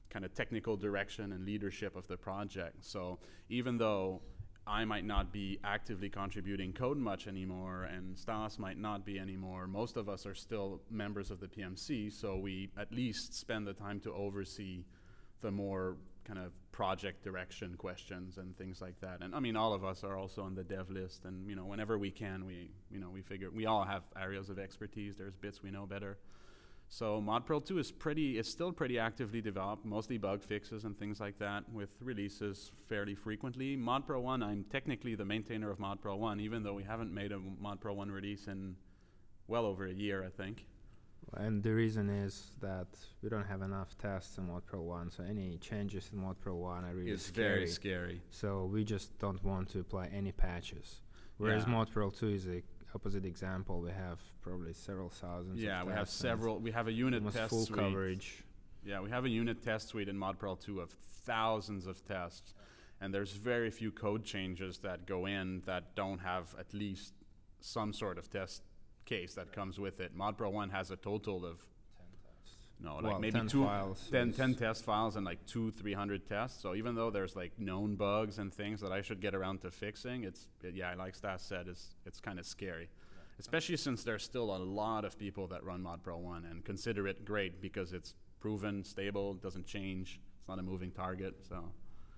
kind 0.09 0.25
of 0.25 0.33
technical 0.35 0.77
direction 0.77 1.33
and 1.33 1.45
leadership 1.45 1.97
of 1.97 2.07
the 2.09 2.17
project. 2.17 2.83
So 2.85 3.19
even 3.51 3.77
though 3.77 4.23
I 4.67 4.87
might 4.87 5.05
not 5.05 5.31
be 5.31 5.59
actively 5.63 6.09
contributing 6.09 6.73
code 6.73 6.97
much 6.97 7.27
anymore, 7.27 7.83
and 7.83 8.19
Stas 8.19 8.59
might 8.59 8.79
not 8.79 9.05
be 9.05 9.19
anymore. 9.19 9.67
Most 9.67 9.99
of 9.99 10.09
us 10.09 10.25
are 10.25 10.35
still 10.35 10.81
members 10.91 11.31
of 11.31 11.39
the 11.41 11.49
PMC, 11.49 12.11
so 12.11 12.39
we 12.39 12.71
at 12.79 12.91
least 12.91 13.39
spend 13.39 13.67
the 13.67 13.75
time 13.75 14.01
to 14.01 14.13
oversee 14.15 14.87
the 15.43 15.51
more 15.51 15.97
kind 16.25 16.39
of 16.39 16.53
project 16.73 17.23
direction 17.23 17.75
questions 17.77 18.39
and 18.39 18.57
things 18.57 18.81
like 18.81 19.01
that. 19.01 19.21
And 19.21 19.35
I 19.35 19.41
mean, 19.41 19.57
all 19.57 19.73
of 19.73 19.85
us 19.85 20.03
are 20.03 20.17
also 20.17 20.43
on 20.43 20.55
the 20.55 20.65
dev 20.65 20.91
list, 20.91 21.25
and 21.25 21.49
you 21.49 21.57
know, 21.57 21.65
whenever 21.65 21.99
we 21.99 22.11
can, 22.11 22.45
we 22.45 22.71
you 22.91 22.99
know 23.01 23.11
we 23.11 23.23
figure 23.23 23.51
we 23.51 23.67
all 23.67 23.85
have 23.85 24.03
areas 24.21 24.51
of 24.51 24.59
expertise. 24.59 25.17
There's 25.17 25.37
bits 25.37 25.63
we 25.63 25.71
know 25.71 25.87
better. 25.87 26.19
So 26.89 27.21
ModPerl 27.21 27.65
2 27.65 27.79
is 27.79 27.91
pretty 27.91 28.39
is 28.39 28.49
still 28.49 28.73
pretty 28.73 28.99
actively 28.99 29.41
developed, 29.41 29.85
mostly 29.85 30.19
bug 30.19 30.43
fixes 30.43 30.85
and 30.85 30.97
things 30.99 31.21
like 31.21 31.39
that, 31.39 31.65
with 31.73 31.91
releases 32.01 32.73
fairly 32.89 33.15
frequently. 33.15 33.77
ModPerl 33.77 34.23
1, 34.23 34.43
I'm 34.43 34.65
technically 34.71 35.15
the 35.15 35.25
maintainer 35.25 35.71
of 35.71 35.79
ModPerl 35.79 36.19
1, 36.19 36.41
even 36.41 36.63
though 36.63 36.75
we 36.75 36.85
haven't 36.85 37.13
made 37.13 37.33
a 37.33 37.39
ModPerl 37.39 37.97
1 37.97 38.11
release 38.11 38.47
in 38.47 38.77
well 39.49 39.67
over 39.67 39.87
a 39.87 39.93
year, 39.93 40.25
I 40.25 40.31
think. 40.31 40.67
And 41.37 41.63
the 41.63 41.73
reason 41.73 42.09
is 42.11 42.53
that 42.61 42.87
we 43.23 43.29
don't 43.29 43.47
have 43.47 43.63
enough 43.63 43.97
tests 43.99 44.39
in 44.39 44.47
ModPerl 44.47 44.83
1, 44.85 45.11
so 45.11 45.25
any 45.25 45.59
changes 45.59 46.11
in 46.13 46.19
ModPerl 46.21 46.57
1 46.57 46.85
are 46.85 46.95
really 46.95 47.11
it's 47.11 47.27
scary. 47.27 47.49
very 47.55 47.67
scary. 47.67 48.23
So 48.31 48.67
we 48.67 48.85
just 48.85 49.19
don't 49.19 49.43
want 49.43 49.69
to 49.71 49.81
apply 49.81 50.07
any 50.09 50.33
patches. 50.33 51.01
Whereas 51.39 51.65
Yeah. 51.67 51.75
ModPerl 51.75 52.17
2 52.17 52.29
is 52.29 52.47
a 52.47 52.63
opposite 52.95 53.25
example. 53.25 53.81
We 53.81 53.91
have 53.91 54.21
probably 54.43 54.73
several 54.73 55.09
thousands. 55.09 55.61
Yeah, 55.61 55.81
of 55.81 55.89
we 55.89 55.93
have 55.95 56.09
several. 56.09 56.61
We 56.61 56.71
have 56.71 56.87
a 56.87 56.93
unit 56.93 57.23
almost 57.23 57.37
test 57.37 57.51
full 57.51 57.67
suite. 57.67 57.81
coverage. 57.81 58.45
Yeah, 58.85 59.01
we 59.01 59.11
have 59.11 59.25
a 59.25 59.29
unit 59.29 59.63
test 59.63 59.89
suite 59.89 60.09
in 60.09 60.17
ModPerl 60.17 60.61
2 60.61 60.81
of 60.81 60.91
thousands 61.25 61.87
of 61.89 62.05
tests, 62.05 62.55
and 63.01 63.13
there's 63.13 63.33
very 63.33 63.71
few 63.71 63.91
code 63.91 64.25
changes 64.25 64.79
that 64.79 65.07
go 65.07 65.27
in 65.27 65.63
that 65.63 65.97
don't 65.97 66.21
have 66.21 66.55
at 66.59 66.73
least 66.73 67.15
some 67.61 67.93
sort 67.93 68.17
of 68.19 68.31
test 68.31 68.63
case 69.05 69.35
that 69.35 69.53
comes 69.53 69.79
with 69.79 70.01
it. 70.01 70.17
ModPerl 70.17 70.53
One 70.53 70.71
has 70.71 70.91
a 70.91 70.97
total 70.97 71.45
of 71.45 71.61
no, 72.81 72.97
like 72.97 73.05
well, 73.05 73.19
maybe 73.19 73.33
10 73.33 73.49
two, 73.49 73.65
files. 73.65 74.09
10, 74.11 74.31
is- 74.31 74.37
10 74.37 74.55
test 74.55 74.85
files 74.85 75.17
and 75.17 75.25
like 75.25 75.45
two, 75.47 75.71
300 75.71 76.29
tests. 76.29 76.61
So 76.61 76.75
even 76.75 76.95
though 76.95 77.11
there's 77.11 77.35
like 77.35 77.59
known 77.59 77.95
bugs 77.95 78.39
and 78.39 78.53
things 78.53 78.81
that 78.81 78.93
I 78.93 79.01
should 79.01 79.21
get 79.21 79.35
around 79.35 79.63
to 79.63 79.71
fixing, 79.71 80.25
it's 80.25 80.47
it, 80.63 80.75
yeah, 80.75 80.95
like 80.95 81.15
Stas 81.15 81.43
said, 81.43 81.67
it's 81.69 81.95
it's 82.05 82.21
kind 82.21 82.39
of 82.39 82.47
scary, 82.47 82.89
especially 83.39 83.77
since 83.77 84.05
there's 84.05 84.23
still 84.23 84.55
a 84.55 84.59
lot 84.59 85.05
of 85.05 85.19
people 85.19 85.47
that 85.49 85.65
run 85.65 85.83
ModPerl 85.83 86.19
One 86.19 86.45
and 86.51 86.65
consider 86.65 87.07
it 87.09 87.25
great 87.25 87.61
because 87.61 87.93
it's 87.93 88.15
proven, 88.41 88.85
stable, 88.85 89.35
doesn't 89.35 89.67
change, 89.67 90.21
it's 90.39 90.49
not 90.49 90.59
a 90.59 90.63
moving 90.63 90.91
target, 90.91 91.35
so 91.49 91.65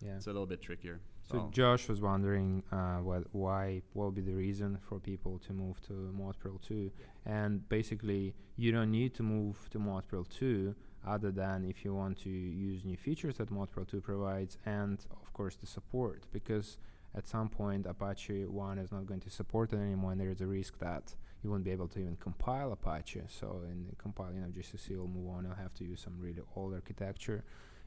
yeah. 0.04 0.16
it's 0.16 0.26
a 0.26 0.30
little 0.30 0.46
bit 0.46 0.60
trickier. 0.60 1.00
So 1.30 1.48
Josh 1.50 1.88
was 1.88 2.00
wondering 2.00 2.62
uh, 2.70 2.98
what 2.98 3.24
why 3.32 3.82
what 3.94 4.06
would 4.06 4.14
be 4.14 4.20
the 4.22 4.34
reason 4.34 4.78
for 4.88 5.00
people 5.00 5.38
to 5.46 5.52
move 5.52 5.80
to 5.88 5.92
ModPerl 6.16 6.60
2, 6.62 6.90
and 7.24 7.68
basically 7.68 8.34
you 8.56 8.70
don't 8.70 8.92
need 8.92 9.12
to 9.14 9.22
move 9.22 9.68
to 9.70 9.78
ModPerl 9.78 10.28
2 10.28 10.74
other 11.06 11.30
than 11.30 11.64
if 11.64 11.84
you 11.84 11.94
want 11.94 12.18
to 12.18 12.30
use 12.30 12.84
new 12.84 12.96
features 12.96 13.36
that 13.38 13.50
ModPerl 13.50 13.88
2 13.88 14.00
provides, 14.00 14.56
and 14.66 14.98
of 15.22 15.32
course 15.32 15.56
the 15.56 15.66
support 15.66 16.24
because 16.32 16.78
at 17.16 17.26
some 17.26 17.48
point 17.48 17.86
Apache 17.86 18.44
1 18.44 18.78
is 18.78 18.92
not 18.92 19.06
going 19.06 19.20
to 19.20 19.30
support 19.30 19.72
it 19.72 19.76
anymore, 19.76 20.12
and 20.12 20.20
there 20.20 20.30
is 20.30 20.40
a 20.40 20.46
risk 20.46 20.78
that 20.78 21.14
you 21.42 21.50
won't 21.50 21.64
be 21.64 21.70
able 21.70 21.88
to 21.88 21.98
even 21.98 22.16
compile 22.16 22.72
Apache. 22.72 23.22
So 23.28 23.62
in 23.68 23.86
compiling 23.98 24.44
of 24.44 24.50
GCC 24.50 24.96
will 24.96 25.08
move 25.08 25.28
on, 25.30 25.44
you'll 25.44 25.54
have 25.54 25.74
to 25.74 25.84
use 25.84 26.00
some 26.00 26.14
really 26.20 26.42
old 26.56 26.74
architecture 26.74 27.44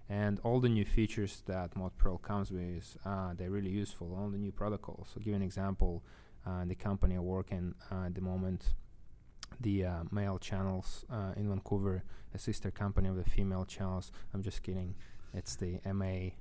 and 0.09 0.39
all 0.43 0.59
the 0.59 0.69
new 0.69 0.85
features 0.85 1.43
that 1.45 1.75
ModPerl 1.75 2.21
comes 2.21 2.51
with, 2.51 2.97
uh, 3.05 3.33
they're 3.37 3.51
really 3.51 3.69
useful. 3.69 4.17
All 4.19 4.29
the 4.29 4.37
new 4.37 4.51
protocols. 4.51 5.09
So, 5.13 5.19
give 5.19 5.35
an 5.35 5.43
example. 5.43 6.03
Uh, 6.45 6.65
the 6.65 6.73
company 6.75 7.15
I 7.15 7.19
work 7.19 7.51
in 7.51 7.75
uh, 7.91 8.05
at 8.05 8.15
the 8.15 8.21
moment, 8.21 8.73
the 9.59 9.85
uh, 9.85 10.03
male 10.11 10.39
channels 10.39 11.05
uh, 11.11 11.33
in 11.35 11.47
Vancouver, 11.47 12.03
a 12.33 12.39
sister 12.39 12.71
company 12.71 13.07
of 13.07 13.17
the 13.17 13.23
female 13.23 13.65
channels. 13.65 14.11
I'm 14.33 14.41
just 14.41 14.63
kidding. 14.63 14.95
It's 15.33 15.55
the 15.55 15.79
M 15.85 16.01
A 16.01 16.33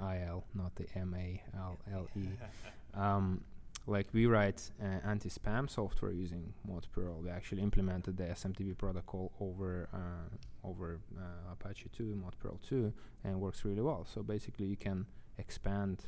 I 0.00 0.20
L, 0.26 0.44
not 0.54 0.74
the 0.76 0.86
M 0.94 1.14
A 1.18 1.42
L 1.56 1.78
L 1.92 2.08
E. 2.16 2.20
Um, 2.92 3.44
like 3.90 4.06
we 4.12 4.26
write 4.26 4.70
uh, 4.82 5.06
anti-spam 5.06 5.68
software 5.68 6.12
using 6.12 6.52
ModPerl. 6.68 7.22
We 7.22 7.30
actually 7.30 7.62
implemented 7.62 8.16
the 8.16 8.24
SMTP 8.24 8.78
protocol 8.78 9.32
over 9.40 9.88
uh, 9.92 10.66
over 10.66 11.00
uh, 11.18 11.52
Apache 11.52 11.90
2, 11.96 12.22
ModPerl 12.24 12.58
2, 12.68 12.92
and 13.24 13.40
works 13.40 13.64
really 13.64 13.80
well. 13.80 14.06
So 14.12 14.22
basically, 14.22 14.66
you 14.66 14.76
can 14.76 15.06
expand 15.38 16.04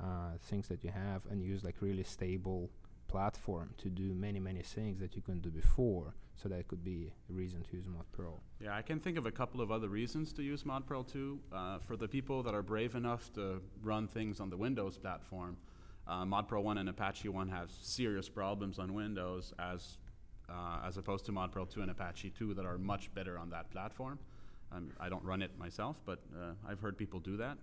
uh, 0.00 0.38
things 0.42 0.68
that 0.68 0.84
you 0.84 0.90
have 0.90 1.26
and 1.30 1.42
use 1.42 1.64
like 1.64 1.76
really 1.80 2.04
stable 2.04 2.70
platform 3.08 3.70
to 3.78 3.88
do 3.88 4.14
many 4.14 4.40
many 4.40 4.62
things 4.62 4.98
that 5.00 5.14
you 5.14 5.22
couldn't 5.22 5.42
do 5.42 5.50
before. 5.50 6.14
So 6.36 6.48
that 6.48 6.66
could 6.66 6.82
be 6.82 7.12
a 7.30 7.32
reason 7.32 7.62
to 7.62 7.76
use 7.76 7.86
ModPerl. 7.86 8.40
Yeah, 8.60 8.76
I 8.76 8.82
can 8.82 8.98
think 8.98 9.16
of 9.16 9.26
a 9.26 9.30
couple 9.30 9.60
of 9.60 9.70
other 9.70 9.88
reasons 9.88 10.32
to 10.32 10.42
use 10.42 10.64
ModPerl 10.64 11.06
2. 11.12 11.38
Uh, 11.52 11.78
for 11.78 11.96
the 11.96 12.08
people 12.08 12.42
that 12.42 12.54
are 12.54 12.62
brave 12.62 12.96
enough 12.96 13.32
to 13.34 13.60
run 13.82 14.08
things 14.08 14.40
on 14.40 14.50
the 14.50 14.56
Windows 14.56 14.98
platform, 14.98 15.56
uh, 16.06 16.24
ModPerl 16.24 16.62
1 16.62 16.78
and 16.78 16.88
Apache 16.88 17.28
1 17.28 17.48
have 17.48 17.70
serious 17.70 18.28
problems 18.28 18.78
on 18.78 18.92
Windows 18.92 19.52
as, 19.58 19.98
uh, 20.48 20.80
as 20.84 20.96
opposed 20.96 21.24
to 21.26 21.32
ModPerl 21.32 21.68
2 21.68 21.82
and 21.82 21.90
Apache 21.90 22.30
2 22.38 22.54
that 22.54 22.66
are 22.66 22.78
much 22.78 23.12
better 23.14 23.38
on 23.38 23.50
that 23.50 23.70
platform. 23.70 24.18
Um, 24.72 24.90
I 25.00 25.08
don't 25.08 25.24
run 25.24 25.42
it 25.42 25.56
myself, 25.58 26.00
but 26.04 26.20
uh, 26.34 26.52
I've 26.68 26.80
heard 26.80 26.98
people 26.98 27.20
do 27.20 27.36
that. 27.38 27.56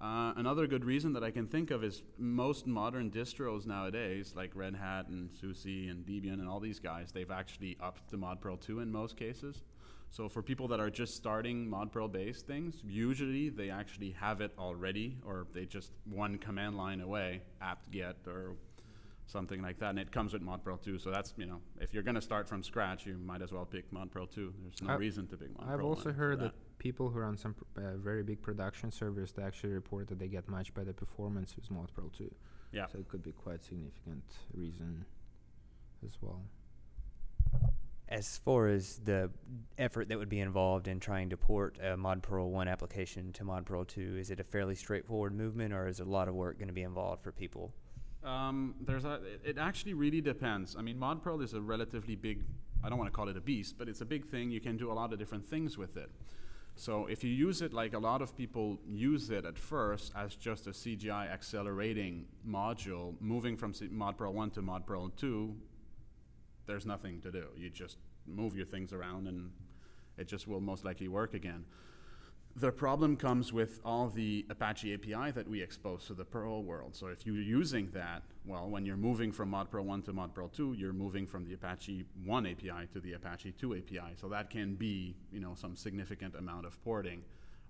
Uh, 0.00 0.32
another 0.36 0.66
good 0.66 0.84
reason 0.84 1.12
that 1.12 1.22
I 1.22 1.30
can 1.30 1.46
think 1.46 1.70
of 1.70 1.84
is 1.84 2.02
most 2.18 2.66
modern 2.66 3.08
distros 3.08 3.66
nowadays, 3.66 4.34
like 4.36 4.50
Red 4.56 4.74
Hat 4.74 5.06
and 5.06 5.30
SUSE 5.40 5.88
and 5.88 6.04
Debian 6.04 6.34
and 6.34 6.48
all 6.48 6.58
these 6.58 6.80
guys, 6.80 7.12
they've 7.12 7.30
actually 7.30 7.76
upped 7.80 8.10
to 8.10 8.18
ModPerl 8.18 8.60
2 8.60 8.80
in 8.80 8.90
most 8.90 9.16
cases. 9.16 9.62
So 10.12 10.28
for 10.28 10.42
people 10.42 10.68
that 10.68 10.78
are 10.78 10.90
just 10.90 11.16
starting 11.16 11.66
ModPerl 11.66 12.12
based 12.12 12.46
things, 12.46 12.82
usually 12.84 13.48
they 13.48 13.70
actually 13.70 14.10
have 14.20 14.42
it 14.42 14.52
already, 14.58 15.16
or 15.24 15.46
they 15.54 15.64
just 15.64 15.90
one 16.04 16.36
command 16.36 16.76
line 16.76 17.00
away, 17.00 17.40
apt-get 17.62 18.16
or 18.26 18.56
something 19.24 19.62
like 19.62 19.78
that, 19.78 19.88
and 19.88 19.98
it 19.98 20.12
comes 20.12 20.34
with 20.34 20.42
ModPerl 20.42 20.82
2. 20.82 20.98
So 20.98 21.10
that's 21.10 21.32
you 21.38 21.46
know, 21.46 21.60
if 21.80 21.94
you're 21.94 22.02
going 22.02 22.16
to 22.16 22.20
start 22.20 22.46
from 22.46 22.62
scratch, 22.62 23.06
you 23.06 23.16
might 23.16 23.40
as 23.40 23.52
well 23.52 23.64
pick 23.64 23.90
ModPerl 23.90 24.30
2. 24.30 24.52
There's 24.62 24.82
no 24.82 24.92
I- 24.92 24.96
reason 24.96 25.26
to 25.28 25.36
pick 25.38 25.48
ModPerl. 25.56 25.68
I've 25.68 25.80
1 25.80 25.80
also 25.80 26.12
heard 26.12 26.40
that. 26.40 26.52
that. 26.52 26.78
people 26.78 27.08
who 27.08 27.18
run 27.18 27.38
some 27.38 27.54
pr- 27.54 27.80
uh, 27.80 27.96
very 27.96 28.22
big 28.22 28.42
production 28.42 28.90
servers 28.90 29.32
they 29.32 29.42
actually 29.42 29.72
report 29.72 30.08
that 30.08 30.18
they 30.18 30.28
get 30.28 30.46
much 30.46 30.74
better 30.74 30.92
performance 30.92 31.56
with 31.56 31.70
ModPerl 31.70 32.12
2. 32.12 32.30
Yeah. 32.72 32.86
So 32.86 32.98
it 32.98 33.08
could 33.08 33.22
be 33.22 33.32
quite 33.32 33.62
significant 33.62 34.24
reason 34.52 35.06
as 36.04 36.18
well. 36.20 36.42
As 38.12 38.36
far 38.36 38.68
as 38.68 38.98
the 38.98 39.30
effort 39.78 40.10
that 40.10 40.18
would 40.18 40.28
be 40.28 40.40
involved 40.40 40.86
in 40.86 41.00
trying 41.00 41.30
to 41.30 41.38
port 41.38 41.78
a 41.78 41.96
ModPerl 41.96 42.50
1 42.50 42.68
application 42.68 43.32
to 43.32 43.42
ModPerl 43.42 43.88
2, 43.88 44.18
is 44.18 44.30
it 44.30 44.38
a 44.38 44.44
fairly 44.44 44.74
straightforward 44.74 45.34
movement 45.34 45.72
or 45.72 45.88
is 45.88 45.98
a 45.98 46.04
lot 46.04 46.28
of 46.28 46.34
work 46.34 46.58
going 46.58 46.68
to 46.68 46.74
be 46.74 46.82
involved 46.82 47.22
for 47.24 47.32
people? 47.32 47.72
Um, 48.22 48.74
there's 48.82 49.06
a, 49.06 49.18
it, 49.42 49.56
actually 49.56 49.94
really 49.94 50.20
depends. 50.20 50.76
I 50.76 50.82
mean, 50.82 50.98
ModPerl 50.98 51.42
is 51.42 51.54
a 51.54 51.60
relatively 51.62 52.14
big, 52.14 52.44
I 52.84 52.90
don't 52.90 52.98
want 52.98 53.10
to 53.10 53.16
call 53.16 53.30
it 53.30 53.36
a 53.38 53.40
beast, 53.40 53.76
but 53.78 53.88
it's 53.88 54.02
a 54.02 54.04
big 54.04 54.26
thing. 54.26 54.50
You 54.50 54.60
can 54.60 54.76
do 54.76 54.92
a 54.92 54.94
lot 54.94 55.14
of 55.14 55.18
different 55.18 55.46
things 55.46 55.78
with 55.78 55.96
it. 55.96 56.10
So 56.76 57.06
if 57.06 57.24
you 57.24 57.30
use 57.30 57.62
it 57.62 57.72
like 57.72 57.94
a 57.94 57.98
lot 57.98 58.20
of 58.20 58.36
people 58.36 58.78
use 58.86 59.30
it 59.30 59.46
at 59.46 59.58
first 59.58 60.12
as 60.14 60.34
just 60.34 60.66
a 60.66 60.70
CGI 60.70 61.32
accelerating 61.32 62.26
module, 62.46 63.14
moving 63.20 63.56
from 63.56 63.72
ModPerl 63.72 64.34
1 64.34 64.50
to 64.50 64.62
ModPerl 64.62 65.16
2, 65.16 65.56
there's 66.66 66.86
nothing 66.86 67.20
to 67.22 67.30
do. 67.30 67.46
You 67.56 67.70
just 67.70 67.98
move 68.26 68.56
your 68.56 68.66
things 68.66 68.92
around 68.92 69.26
and 69.26 69.50
it 70.16 70.28
just 70.28 70.46
will 70.46 70.60
most 70.60 70.84
likely 70.84 71.08
work 71.08 71.34
again. 71.34 71.64
The 72.54 72.70
problem 72.70 73.16
comes 73.16 73.50
with 73.50 73.80
all 73.82 74.08
the 74.10 74.44
Apache 74.50 74.92
API 74.92 75.30
that 75.30 75.48
we 75.48 75.62
expose 75.62 76.06
to 76.08 76.14
the 76.14 76.24
Perl 76.24 76.62
world. 76.62 76.94
So 76.94 77.06
if 77.06 77.24
you're 77.24 77.36
using 77.36 77.88
that, 77.94 78.22
well, 78.44 78.68
when 78.68 78.84
you're 78.84 78.98
moving 78.98 79.32
from 79.32 79.50
ModPerl 79.50 79.84
1 79.84 80.02
to 80.02 80.12
ModPerl 80.12 80.52
2, 80.52 80.74
you're 80.74 80.92
moving 80.92 81.26
from 81.26 81.46
the 81.46 81.54
Apache 81.54 82.04
1 82.26 82.46
API 82.46 82.88
to 82.92 83.00
the 83.00 83.14
Apache 83.14 83.52
2 83.52 83.76
API. 83.76 84.12
So 84.20 84.28
that 84.28 84.50
can 84.50 84.74
be, 84.74 85.14
you 85.32 85.40
know, 85.40 85.54
some 85.54 85.76
significant 85.76 86.34
amount 86.34 86.66
of 86.66 86.82
porting. 86.84 87.22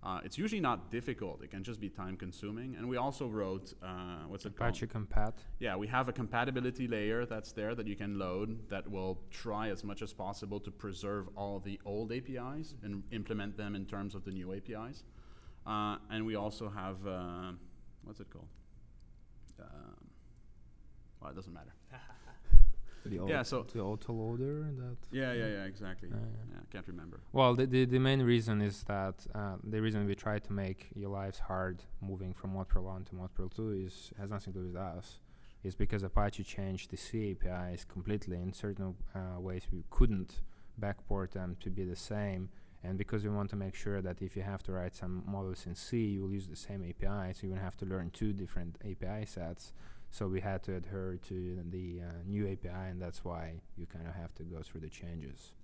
Uh, 0.05 0.21
it's 0.25 0.37
usually 0.37 0.61
not 0.61 0.91
difficult. 0.91 1.43
It 1.45 1.51
can 1.51 1.63
just 1.63 1.81
be 1.81 1.89
time 1.89 2.17
consuming. 2.17 2.75
And 2.75 2.89
we 2.89 2.97
also 2.97 3.29
wrote, 3.29 3.73
uh, 3.83 4.25
what's 4.27 4.45
it 4.45 4.57
called? 4.57 4.71
Apache 4.71 4.89
Compat. 4.89 5.35
Yeah, 5.61 5.77
we 5.77 5.87
have 5.87 6.09
a 6.09 6.13
compatibility 6.13 6.89
layer 6.89 7.25
that's 7.25 7.53
there 7.53 7.77
that 7.77 7.87
you 7.87 7.95
can 7.95 8.19
load 8.19 8.69
that 8.69 8.91
will 8.91 9.21
try 9.31 9.69
as 9.71 9.85
much 9.85 10.03
as 10.03 10.13
possible 10.13 10.59
to 10.59 10.73
preserve 10.73 11.29
all 11.37 11.61
the 11.61 11.81
old 11.85 12.11
APIs 12.11 12.75
and 12.83 13.05
implement 13.13 13.57
them 13.57 13.77
in 13.77 13.87
terms 13.87 14.17
of 14.17 14.25
the 14.25 14.33
new 14.33 14.53
APIs. 14.53 15.05
Uh, 15.65 15.99
and 16.11 16.27
we 16.27 16.35
also 16.35 16.69
have, 16.69 17.07
uh, 17.07 17.53
what's 18.03 18.19
it 18.19 18.29
called? 18.29 18.49
Um, 19.61 20.09
well, 21.21 21.31
it 21.31 21.37
doesn't 21.37 21.53
matter. 21.53 21.73
The 23.05 23.17
Yeah, 23.27 23.41
aut- 23.41 23.47
so- 23.47 23.63
the 23.65 23.81
autoloader 23.81 24.77
that. 24.77 24.97
Yeah, 25.11 25.33
yeah, 25.33 25.47
yeah, 25.47 25.65
exactly. 25.65 26.09
Uh, 26.13 26.17
yeah. 26.17 26.55
Yeah, 26.55 26.61
can't 26.71 26.87
remember. 26.89 27.21
Well, 27.33 27.55
the, 27.55 27.67
the 27.67 27.85
the 27.85 27.99
main 27.99 28.23
reason 28.23 28.61
is 28.63 28.83
that 28.85 29.27
uh, 29.35 29.57
the 29.65 29.81
reason 29.81 30.07
we 30.07 30.15
try 30.15 30.39
to 30.39 30.53
make 30.53 30.89
your 30.95 31.11
lives 31.11 31.39
hard 31.41 31.83
moving 32.01 32.33
from 32.35 32.55
ModPerl 32.55 32.83
1 32.85 33.05
to 33.07 33.13
ModPerl 33.15 33.51
2 33.55 33.71
is 33.87 34.13
has 34.19 34.31
nothing 34.31 34.53
to 34.53 34.59
do 34.61 34.67
with 34.67 34.77
us. 34.77 35.19
It's 35.65 35.77
because 35.77 36.03
Apache 36.03 36.43
changed 36.45 36.91
the 36.91 36.97
C 36.97 37.31
APIs 37.33 37.85
completely. 37.85 38.37
In 38.37 38.53
certain 38.53 38.95
uh, 39.15 39.39
ways, 39.41 39.65
we 39.73 39.85
couldn't 39.91 40.41
backport 40.81 41.33
them 41.33 41.57
to 41.61 41.71
be 41.71 41.85
the 41.85 41.97
same, 41.97 42.49
And 42.85 42.99
because 42.99 43.23
we 43.23 43.31
want 43.31 43.49
to 43.51 43.57
make 43.57 43.77
sure 43.77 44.03
that 44.03 44.21
if 44.23 44.35
you 44.37 44.43
have 44.43 44.63
to 44.65 44.73
write 44.73 44.97
some 44.97 45.23
models 45.27 45.67
in 45.67 45.75
C, 45.77 45.89
you 46.15 46.23
will 46.23 46.33
use 46.33 46.49
the 46.49 46.57
same 46.57 46.83
API, 46.83 47.33
so 47.33 47.41
you 47.45 47.51
won't 47.51 47.63
have 47.63 47.77
to 47.77 47.87
learn 47.87 48.11
two 48.11 48.33
different 48.33 48.77
API 48.91 49.25
sets. 49.27 49.73
So 50.13 50.29
we 50.29 50.43
had 50.43 50.63
to 50.65 50.75
adhere 50.75 51.19
to 51.29 51.65
the 51.71 52.03
uh, 52.03 52.13
new 52.27 52.47
API, 52.47 52.91
and 52.91 53.01
that's 53.01 53.25
why 53.25 53.55
you 53.77 53.87
kind 53.87 54.07
of 54.07 54.15
have 54.15 54.35
to 54.35 54.43
go 54.43 54.61
through 54.61 54.83
the 54.83 54.91
changes. 54.91 55.55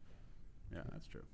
Yeah, 0.73 0.81
that's 0.91 1.07
true. 1.07 1.25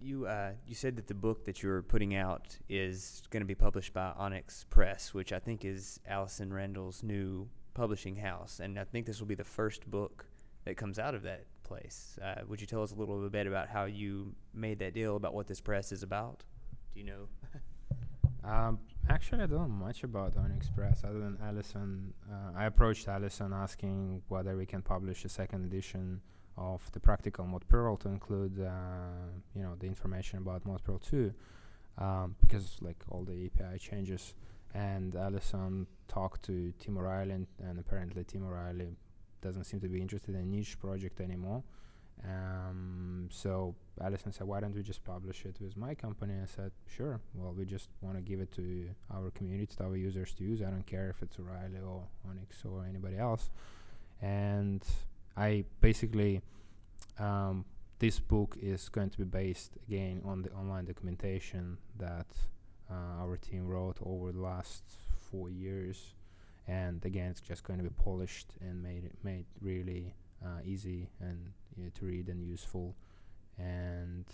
You 0.00 0.26
uh, 0.26 0.52
you 0.66 0.74
said 0.74 0.96
that 0.96 1.08
the 1.08 1.14
book 1.14 1.44
that 1.44 1.62
you're 1.62 1.82
putting 1.82 2.14
out 2.14 2.56
is 2.70 3.22
going 3.28 3.42
to 3.42 3.46
be 3.46 3.54
published 3.54 3.92
by 3.92 4.12
Onyx 4.16 4.64
Press, 4.70 5.12
which 5.12 5.30
I 5.34 5.38
think 5.38 5.66
is 5.66 6.00
Allison 6.08 6.50
Randal's 6.54 7.02
new 7.02 7.46
publishing 7.74 8.16
house, 8.16 8.60
and 8.60 8.78
I 8.78 8.84
think 8.84 9.04
this 9.04 9.20
will 9.20 9.26
be 9.26 9.34
the 9.34 9.44
first 9.44 9.88
book 9.90 10.24
that 10.64 10.78
comes 10.78 10.98
out 10.98 11.14
of 11.14 11.22
that 11.24 11.44
place. 11.64 12.18
Uh, 12.24 12.40
would 12.48 12.62
you 12.62 12.66
tell 12.66 12.82
us 12.82 12.92
a 12.92 12.94
little 12.94 13.28
bit 13.28 13.46
about 13.46 13.68
how 13.68 13.84
you 13.84 14.34
made 14.54 14.78
that 14.78 14.94
deal, 14.94 15.16
about 15.16 15.34
what 15.34 15.46
this 15.46 15.60
press 15.60 15.92
is 15.92 16.02
about? 16.02 16.44
Do 16.94 17.00
you 17.00 17.06
know? 17.06 17.28
um, 18.50 18.78
actually, 19.08 19.42
I 19.42 19.46
don't 19.46 19.60
know 19.60 19.86
much 19.86 20.04
about 20.04 20.36
Onyx 20.36 20.68
Press 20.70 21.02
other 21.04 21.20
than 21.20 21.38
Allison. 21.42 22.12
Uh, 22.30 22.52
I 22.56 22.66
approached 22.66 23.08
Allison 23.08 23.52
asking 23.52 24.22
whether 24.28 24.56
we 24.56 24.66
can 24.66 24.82
publish 24.82 25.24
a 25.24 25.28
second 25.28 25.64
edition 25.64 26.20
of 26.56 26.90
the 26.92 27.00
practical 27.00 27.44
mod 27.46 27.64
to 27.68 28.08
include, 28.08 28.60
uh, 28.60 28.70
you 29.54 29.62
know, 29.62 29.74
the 29.78 29.86
information 29.86 30.38
about 30.38 30.64
mod 30.64 30.82
Perl 30.84 30.98
2, 30.98 31.32
um, 31.98 32.36
because 32.40 32.76
like 32.80 33.02
all 33.10 33.24
the 33.24 33.46
API 33.46 33.78
changes. 33.78 34.34
And 34.72 35.14
Allison 35.14 35.86
talked 36.08 36.42
to 36.44 36.72
Tim 36.78 36.98
O'Reilly, 36.98 37.32
and, 37.32 37.46
and 37.62 37.78
apparently 37.78 38.24
Tim 38.24 38.44
O'Reilly 38.46 38.96
doesn't 39.40 39.64
seem 39.64 39.80
to 39.80 39.88
be 39.88 40.00
interested 40.00 40.34
in 40.34 40.50
niche 40.50 40.78
project 40.80 41.20
anymore. 41.20 41.62
Um, 42.22 43.28
so 43.30 43.74
Allison 44.00 44.32
said, 44.32 44.46
"Why 44.46 44.60
don't 44.60 44.74
we 44.74 44.82
just 44.82 45.04
publish 45.04 45.44
it 45.44 45.56
with 45.60 45.76
my 45.76 45.94
company?" 45.94 46.34
I 46.42 46.46
said, 46.46 46.72
"Sure. 46.86 47.20
Well, 47.34 47.52
we 47.52 47.64
just 47.64 47.88
want 48.00 48.16
to 48.16 48.22
give 48.22 48.40
it 48.40 48.52
to 48.52 48.88
our 49.12 49.30
community, 49.30 49.74
to 49.76 49.84
our 49.84 49.96
users 49.96 50.32
to 50.34 50.44
use. 50.44 50.62
I 50.62 50.70
don't 50.70 50.86
care 50.86 51.10
if 51.10 51.22
it's 51.22 51.38
O'Reilly 51.38 51.80
or 51.80 52.04
Onyx 52.28 52.64
or 52.64 52.86
anybody 52.86 53.18
else." 53.18 53.50
And 54.22 54.82
I 55.36 55.64
basically 55.80 56.40
um, 57.18 57.64
this 57.98 58.20
book 58.20 58.56
is 58.60 58.88
going 58.88 59.10
to 59.10 59.18
be 59.18 59.24
based 59.24 59.76
again 59.86 60.20
on 60.24 60.42
the 60.42 60.50
online 60.52 60.84
documentation 60.84 61.78
that 61.98 62.26
uh, 62.90 63.22
our 63.22 63.36
team 63.36 63.66
wrote 63.66 63.98
over 64.04 64.32
the 64.32 64.40
last 64.40 64.82
four 65.30 65.48
years, 65.48 66.14
and 66.66 67.04
again, 67.04 67.30
it's 67.30 67.40
just 67.40 67.64
going 67.64 67.78
to 67.78 67.84
be 67.84 67.94
polished 68.02 68.52
and 68.60 68.82
made 68.82 69.10
made 69.22 69.46
really 69.60 70.14
uh, 70.44 70.60
easy 70.64 71.08
and 71.20 71.52
to 71.94 72.06
read 72.06 72.28
and 72.28 72.42
useful, 72.42 72.96
and 73.58 74.24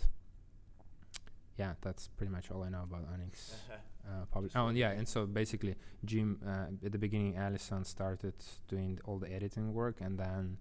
yeah, 1.57 1.73
that's 1.81 2.07
pretty 2.07 2.31
much 2.31 2.49
all 2.51 2.63
I 2.63 2.69
know 2.69 2.83
about 2.83 3.05
Onyx. 3.13 3.55
Uh, 4.03 4.25
public. 4.31 4.51
Oh, 4.55 4.65
and 4.65 4.75
yeah, 4.75 4.89
and 4.89 5.07
so 5.07 5.27
basically, 5.27 5.75
Jim 6.03 6.39
uh, 6.43 6.65
at 6.83 6.91
the 6.91 6.97
beginning, 6.97 7.37
Allison 7.37 7.85
started 7.85 8.33
doing 8.67 8.99
all 9.05 9.19
the 9.19 9.31
editing 9.31 9.75
work, 9.75 9.97
and 10.01 10.17
then 10.17 10.57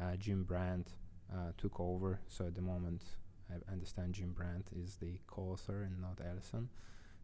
uh, 0.00 0.14
Jim 0.16 0.44
Brandt 0.44 0.92
uh, 1.32 1.50
took 1.58 1.80
over. 1.80 2.20
So 2.28 2.46
at 2.46 2.54
the 2.54 2.62
moment, 2.62 3.02
I 3.50 3.72
understand 3.72 4.14
Jim 4.14 4.32
Brandt 4.32 4.68
is 4.72 4.94
the 4.94 5.18
co-author 5.26 5.82
and 5.82 6.00
not 6.00 6.20
Allison. 6.24 6.68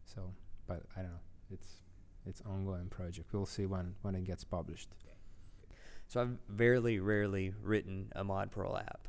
So, 0.03 0.33
but 0.67 0.83
I 0.97 1.03
don't 1.03 1.11
know. 1.11 1.19
It's 1.51 1.79
it's 2.25 2.41
ongoing 2.41 2.89
project. 2.89 3.29
We'll 3.31 3.45
see 3.45 3.65
when 3.65 3.95
when 4.01 4.13
it 4.15 4.25
gets 4.25 4.43
published. 4.43 4.89
So 6.11 6.19
I've 6.19 6.37
very 6.49 6.99
rarely 6.99 7.53
written 7.63 8.11
a 8.17 8.23
mod 8.25 8.51
Perl 8.51 8.75
app, 8.75 9.07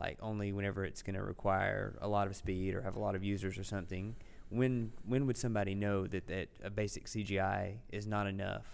like 0.00 0.18
only 0.20 0.50
whenever 0.50 0.84
it's 0.84 1.00
going 1.00 1.14
to 1.14 1.22
require 1.22 1.96
a 2.00 2.08
lot 2.08 2.26
of 2.26 2.34
speed 2.34 2.74
or 2.74 2.82
have 2.82 2.96
a 2.96 2.98
lot 2.98 3.14
of 3.14 3.22
users 3.22 3.56
or 3.56 3.62
something. 3.62 4.16
When 4.48 4.90
when 5.06 5.28
would 5.28 5.36
somebody 5.36 5.76
know 5.76 6.08
that 6.08 6.26
that 6.26 6.48
a 6.64 6.68
basic 6.68 7.06
CGI 7.06 7.76
is 7.92 8.08
not 8.08 8.26
enough, 8.26 8.66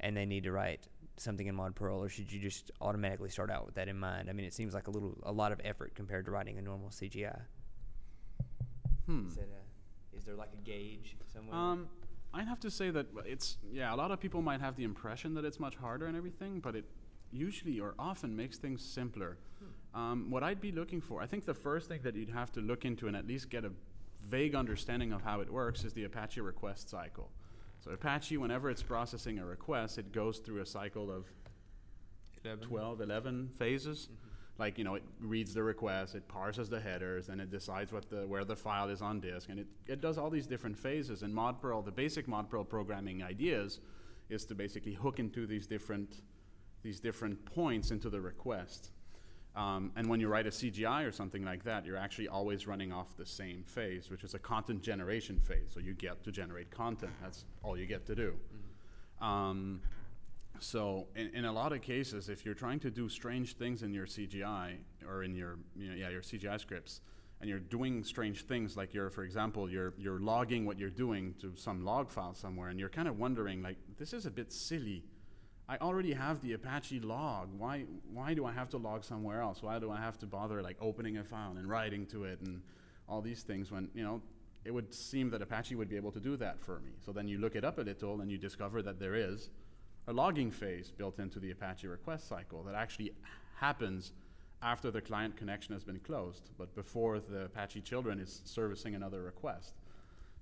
and 0.00 0.16
they 0.16 0.26
need 0.26 0.42
to 0.42 0.50
write 0.50 0.88
something 1.16 1.46
in 1.46 1.54
mod 1.54 1.76
Perl, 1.76 2.02
or 2.02 2.08
should 2.08 2.32
you 2.32 2.40
just 2.40 2.72
automatically 2.80 3.30
start 3.30 3.52
out 3.52 3.66
with 3.66 3.76
that 3.76 3.86
in 3.86 4.00
mind? 4.00 4.28
I 4.28 4.32
mean, 4.32 4.44
it 4.44 4.52
seems 4.52 4.74
like 4.74 4.88
a 4.88 4.90
little 4.90 5.16
a 5.22 5.30
lot 5.30 5.52
of 5.52 5.60
effort 5.62 5.94
compared 5.94 6.24
to 6.24 6.32
writing 6.32 6.58
a 6.58 6.62
normal 6.62 6.88
CGI. 6.88 7.40
Hmm. 9.06 9.28
Is, 9.28 9.38
a, 9.38 10.16
is 10.16 10.24
there 10.24 10.34
like 10.34 10.50
a 10.54 10.68
gauge 10.68 11.16
somewhere? 11.32 11.54
Um, 11.54 11.86
I'd 12.36 12.48
have 12.48 12.60
to 12.60 12.70
say 12.70 12.90
that 12.90 13.06
it's 13.24 13.56
yeah. 13.72 13.94
A 13.94 13.96
lot 13.96 14.10
of 14.10 14.20
people 14.20 14.42
might 14.42 14.60
have 14.60 14.76
the 14.76 14.84
impression 14.84 15.34
that 15.34 15.44
it's 15.44 15.58
much 15.58 15.76
harder 15.76 16.06
and 16.06 16.16
everything, 16.16 16.60
but 16.60 16.76
it 16.76 16.84
usually 17.32 17.80
or 17.80 17.94
often 17.98 18.36
makes 18.36 18.58
things 18.58 18.82
simpler. 18.82 19.38
Hmm. 19.58 20.00
Um, 20.00 20.30
what 20.30 20.42
I'd 20.42 20.60
be 20.60 20.70
looking 20.70 21.00
for, 21.00 21.22
I 21.22 21.26
think 21.26 21.46
the 21.46 21.54
first 21.54 21.88
thing 21.88 22.00
that 22.02 22.14
you'd 22.14 22.28
have 22.28 22.52
to 22.52 22.60
look 22.60 22.84
into 22.84 23.08
and 23.08 23.16
at 23.16 23.26
least 23.26 23.48
get 23.48 23.64
a 23.64 23.72
vague 24.22 24.54
understanding 24.54 25.12
of 25.12 25.22
how 25.22 25.40
it 25.40 25.50
works 25.50 25.84
is 25.84 25.94
the 25.94 26.04
Apache 26.04 26.40
request 26.42 26.90
cycle. 26.90 27.30
So 27.80 27.92
Apache, 27.92 28.36
whenever 28.36 28.68
it's 28.68 28.82
processing 28.82 29.38
a 29.38 29.46
request, 29.46 29.96
it 29.96 30.12
goes 30.12 30.38
through 30.38 30.60
a 30.60 30.66
cycle 30.66 31.10
of 31.10 31.24
11. 32.44 32.66
12, 32.66 33.00
11 33.00 33.50
phases. 33.56 34.08
Mm-hmm. 34.12 34.25
Like, 34.58 34.78
you 34.78 34.84
know, 34.84 34.94
it 34.94 35.02
reads 35.20 35.52
the 35.52 35.62
request, 35.62 36.14
it 36.14 36.26
parses 36.28 36.70
the 36.70 36.80
headers, 36.80 37.28
and 37.28 37.40
it 37.40 37.50
decides 37.50 37.92
what 37.92 38.08
the, 38.08 38.26
where 38.26 38.44
the 38.44 38.56
file 38.56 38.88
is 38.88 39.02
on 39.02 39.20
disk. 39.20 39.50
And 39.50 39.58
it, 39.58 39.66
it 39.86 40.00
does 40.00 40.16
all 40.16 40.30
these 40.30 40.46
different 40.46 40.78
phases. 40.78 41.22
And 41.22 41.34
ModPerl, 41.34 41.84
the 41.84 41.92
basic 41.92 42.26
ModPerl 42.26 42.68
programming 42.68 43.22
ideas 43.22 43.80
is 44.30 44.44
to 44.46 44.54
basically 44.54 44.94
hook 44.94 45.18
into 45.18 45.46
these 45.46 45.66
different, 45.66 46.22
these 46.82 47.00
different 47.00 47.44
points 47.44 47.90
into 47.90 48.08
the 48.08 48.20
request. 48.20 48.92
Um, 49.56 49.90
and 49.96 50.08
when 50.08 50.20
you 50.20 50.28
write 50.28 50.46
a 50.46 50.50
CGI 50.50 51.06
or 51.06 51.12
something 51.12 51.42
like 51.42 51.64
that, 51.64 51.86
you're 51.86 51.96
actually 51.96 52.28
always 52.28 52.66
running 52.66 52.92
off 52.92 53.16
the 53.16 53.24
same 53.24 53.62
phase, 53.66 54.10
which 54.10 54.22
is 54.22 54.34
a 54.34 54.38
content 54.38 54.82
generation 54.82 55.38
phase. 55.38 55.70
So 55.72 55.80
you 55.80 55.94
get 55.94 56.22
to 56.24 56.32
generate 56.32 56.70
content. 56.70 57.12
That's 57.22 57.44
all 57.62 57.78
you 57.78 57.86
get 57.86 58.06
to 58.06 58.14
do. 58.14 58.34
Mm-hmm. 58.34 59.24
Um, 59.24 59.80
so 60.60 61.06
in, 61.14 61.34
in, 61.34 61.44
a 61.44 61.52
lot 61.52 61.72
of 61.72 61.82
cases, 61.82 62.28
if 62.28 62.44
you're 62.44 62.54
trying 62.54 62.80
to 62.80 62.90
do 62.90 63.08
strange 63.08 63.56
things 63.56 63.82
in 63.82 63.92
your 63.92 64.06
CGI 64.06 64.76
or 65.06 65.22
in 65.22 65.34
your 65.34 65.58
you 65.76 65.88
know, 65.88 65.94
yeah 65.94 66.10
your 66.10 66.22
CGI 66.22 66.60
scripts, 66.60 67.00
and 67.40 67.50
you're 67.50 67.58
doing 67.58 68.02
strange 68.02 68.46
things 68.46 68.76
like 68.76 68.94
you're, 68.94 69.10
for 69.10 69.24
example, 69.24 69.70
you're 69.70 69.94
you're 69.98 70.20
logging 70.20 70.64
what 70.64 70.78
you're 70.78 70.90
doing 70.90 71.34
to 71.40 71.52
some 71.56 71.84
log 71.84 72.10
file 72.10 72.34
somewhere, 72.34 72.68
and 72.68 72.80
you're 72.80 72.88
kind 72.88 73.08
of 73.08 73.18
wondering 73.18 73.62
like 73.62 73.76
this 73.98 74.12
is 74.12 74.26
a 74.26 74.30
bit 74.30 74.52
silly 74.52 75.04
I 75.68 75.78
already 75.78 76.12
have 76.12 76.40
the 76.42 76.52
Apache 76.52 77.00
log. 77.00 77.48
Why, 77.58 77.84
why 78.12 78.34
do 78.34 78.46
I 78.46 78.52
have 78.52 78.68
to 78.70 78.76
log 78.76 79.02
somewhere 79.02 79.40
else? 79.40 79.62
Why 79.62 79.78
do 79.78 79.90
I 79.90 79.98
have 79.98 80.16
to 80.18 80.26
bother 80.26 80.62
like 80.62 80.76
opening 80.80 81.18
a 81.18 81.24
file 81.24 81.56
and 81.56 81.68
writing 81.68 82.06
to 82.06 82.24
it 82.24 82.40
and 82.40 82.62
all 83.08 83.20
these 83.20 83.42
things 83.42 83.72
when, 83.72 83.88
you 83.92 84.04
know, 84.04 84.22
it 84.64 84.72
would 84.72 84.94
seem 84.94 85.30
that 85.30 85.42
Apache 85.42 85.74
would 85.74 85.88
be 85.88 85.96
able 85.96 86.12
to 86.12 86.20
do 86.20 86.36
that 86.36 86.60
for 86.60 86.80
me. 86.80 86.92
So 87.04 87.12
then 87.12 87.26
you 87.26 87.38
look 87.38 87.56
it 87.56 87.64
up 87.64 87.78
a 87.78 87.82
little 87.82 88.20
and 88.20 88.30
you 88.30 88.38
discover 88.38 88.80
that 88.82 89.00
there 89.00 89.14
is 89.14 89.50
a 90.08 90.12
logging 90.12 90.50
phase 90.50 90.90
built 90.90 91.18
into 91.18 91.38
the 91.38 91.50
Apache 91.50 91.86
request 91.88 92.28
cycle 92.28 92.62
that 92.62 92.74
actually 92.74 93.12
happens 93.56 94.12
after 94.62 94.90
the 94.90 95.00
client 95.00 95.36
connection 95.36 95.74
has 95.74 95.84
been 95.84 95.98
closed, 96.00 96.50
but 96.56 96.74
before 96.74 97.20
the 97.20 97.44
Apache 97.44 97.82
children 97.82 98.18
is 98.18 98.42
servicing 98.44 98.94
another 98.94 99.22
request. 99.22 99.74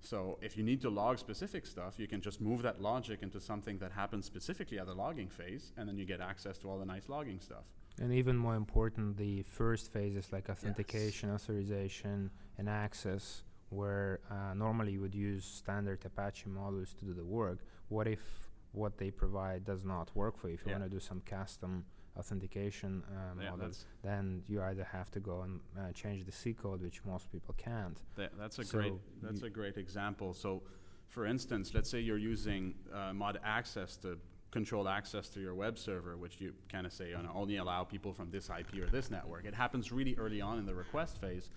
So 0.00 0.38
if 0.42 0.56
you 0.56 0.62
need 0.62 0.82
to 0.82 0.90
log 0.90 1.18
specific 1.18 1.64
stuff, 1.64 1.94
you 1.98 2.06
can 2.06 2.20
just 2.20 2.40
move 2.40 2.62
that 2.62 2.80
logic 2.80 3.22
into 3.22 3.40
something 3.40 3.78
that 3.78 3.90
happens 3.90 4.26
specifically 4.26 4.78
at 4.78 4.86
the 4.86 4.94
logging 4.94 5.28
phase, 5.28 5.72
and 5.76 5.88
then 5.88 5.96
you 5.96 6.04
get 6.04 6.20
access 6.20 6.58
to 6.58 6.70
all 6.70 6.78
the 6.78 6.84
nice 6.84 7.08
logging 7.08 7.40
stuff. 7.40 7.64
And 8.00 8.12
even 8.12 8.36
more 8.36 8.54
important, 8.54 9.16
the 9.16 9.42
first 9.42 9.92
phases 9.92 10.30
like 10.30 10.50
authentication, 10.50 11.30
yes. 11.30 11.42
authorization, 11.42 12.30
and 12.58 12.68
access, 12.68 13.42
where 13.70 14.20
uh, 14.30 14.52
normally 14.54 14.92
you 14.92 15.00
would 15.00 15.14
use 15.14 15.44
standard 15.44 16.04
Apache 16.04 16.50
modules 16.50 16.94
to 16.98 17.04
do 17.06 17.14
the 17.14 17.24
work. 17.24 17.60
What 17.88 18.06
if 18.06 18.43
what 18.74 18.98
they 18.98 19.10
provide 19.10 19.64
does 19.64 19.84
not 19.84 20.14
work 20.14 20.38
for 20.38 20.48
you? 20.48 20.54
If 20.54 20.60
you 20.64 20.72
yeah. 20.72 20.78
want 20.78 20.90
to 20.90 20.96
do 20.96 21.00
some 21.00 21.20
custom 21.20 21.84
authentication 22.16 23.02
uh, 23.08 23.42
yeah, 23.42 23.50
models, 23.50 23.86
then 24.02 24.42
you 24.46 24.62
either 24.62 24.84
have 24.84 25.10
to 25.12 25.20
go 25.20 25.42
and 25.42 25.60
uh, 25.78 25.92
change 25.92 26.24
the 26.24 26.32
C 26.32 26.52
code, 26.52 26.80
which 26.82 27.00
most 27.04 27.30
people 27.32 27.54
can't. 27.56 28.00
Th 28.16 28.30
that's 28.38 28.58
a 28.58 28.64
so 28.64 28.78
great 28.78 28.94
that's 29.22 29.42
a 29.42 29.50
great 29.50 29.76
example. 29.76 30.34
So, 30.34 30.62
for 31.08 31.26
instance, 31.26 31.72
let's 31.74 31.90
say 31.90 32.00
you're 32.00 32.24
using 32.34 32.74
uh, 32.92 33.12
mod 33.12 33.38
access 33.44 33.96
to 33.98 34.18
control 34.50 34.88
access 34.88 35.28
to 35.28 35.40
your 35.40 35.54
web 35.54 35.76
server, 35.76 36.16
which 36.16 36.40
you 36.40 36.52
kind 36.70 36.86
of 36.86 36.92
say 36.92 37.08
you 37.10 37.22
know, 37.22 37.32
only 37.34 37.56
allow 37.56 37.82
people 37.82 38.12
from 38.12 38.30
this 38.30 38.48
IP 38.58 38.70
or 38.82 38.88
this 38.88 39.10
network. 39.10 39.44
It 39.44 39.54
happens 39.54 39.90
really 39.90 40.14
early 40.16 40.40
on 40.40 40.58
in 40.60 40.66
the 40.66 40.74
request 40.74 41.20
phase, 41.20 41.50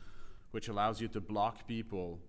which 0.52 0.68
allows 0.68 1.00
you 1.00 1.08
to 1.10 1.22
block 1.22 1.68
people 1.68 2.20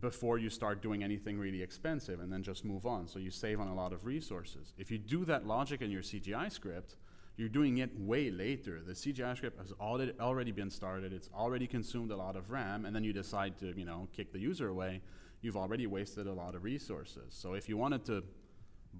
before 0.00 0.38
you 0.38 0.50
start 0.50 0.82
doing 0.82 1.02
anything 1.02 1.38
really 1.38 1.62
expensive 1.62 2.20
and 2.20 2.32
then 2.32 2.42
just 2.42 2.64
move 2.64 2.84
on. 2.84 3.06
So 3.06 3.18
you 3.18 3.30
save 3.30 3.60
on 3.60 3.68
a 3.68 3.74
lot 3.74 3.92
of 3.92 4.04
resources. 4.04 4.74
If 4.76 4.90
you 4.90 4.98
do 4.98 5.24
that 5.24 5.46
logic 5.46 5.82
in 5.82 5.90
your 5.90 6.02
CGI 6.02 6.50
script, 6.50 6.96
you're 7.36 7.48
doing 7.48 7.78
it 7.78 7.90
way 7.98 8.30
later. 8.30 8.80
The 8.86 8.92
CGI 8.92 9.36
script 9.36 9.58
has 9.58 9.72
already, 9.80 10.52
been 10.52 10.70
started. 10.70 11.12
It's 11.12 11.28
already 11.34 11.66
consumed 11.66 12.12
a 12.12 12.16
lot 12.16 12.36
of 12.36 12.50
RAM, 12.50 12.84
and 12.84 12.94
then 12.94 13.02
you 13.02 13.12
decide 13.12 13.58
to, 13.58 13.76
you 13.76 13.84
know, 13.84 14.08
kick 14.14 14.32
the 14.32 14.38
user 14.38 14.68
away. 14.68 15.00
You've 15.40 15.56
already 15.56 15.86
wasted 15.86 16.26
a 16.26 16.32
lot 16.32 16.54
of 16.54 16.62
resources. 16.62 17.26
So 17.30 17.54
if 17.54 17.68
you 17.68 17.76
wanted 17.76 18.04
to 18.06 18.22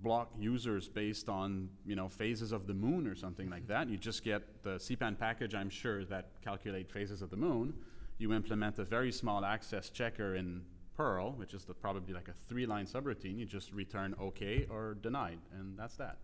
block 0.03 0.33
users 0.37 0.89
based 0.89 1.29
on, 1.29 1.69
you 1.87 1.95
know, 1.95 2.09
phases 2.09 2.51
of 2.51 2.67
the 2.67 2.75
moon 2.75 3.07
or 3.07 3.15
something 3.15 3.49
like 3.49 3.69
that, 3.69 3.89
you 3.89 3.97
just 3.97 4.25
get 4.25 4.65
the 4.65 4.77
CPAN 4.77 5.17
package, 5.19 5.55
I'm 5.55 5.71
sure, 5.71 6.05
that 6.07 6.31
calculate 6.43 6.91
phases 6.91 7.23
of 7.23 7.31
the 7.31 7.37
moon. 7.37 7.75
you 8.19 8.33
implement 8.33 8.79
a 8.79 8.85
very 8.85 9.11
small 9.11 9.45
access 9.45 9.91
checker 9.91 10.37
in 10.37 10.63
Perl, 10.97 11.33
which 11.33 11.55
is 11.55 11.65
the, 11.65 11.75
probably 11.75 12.15
like 12.15 12.29
a 12.29 12.33
three-line 12.49 12.87
subroutine. 12.87 13.39
You 13.39 13.47
just 13.47 13.73
return 13.73 14.15
OK 14.21 14.67
or 14.71 14.95
denied, 14.95 15.39
and 15.59 15.77
that's 15.79 15.97
that. 15.97 16.19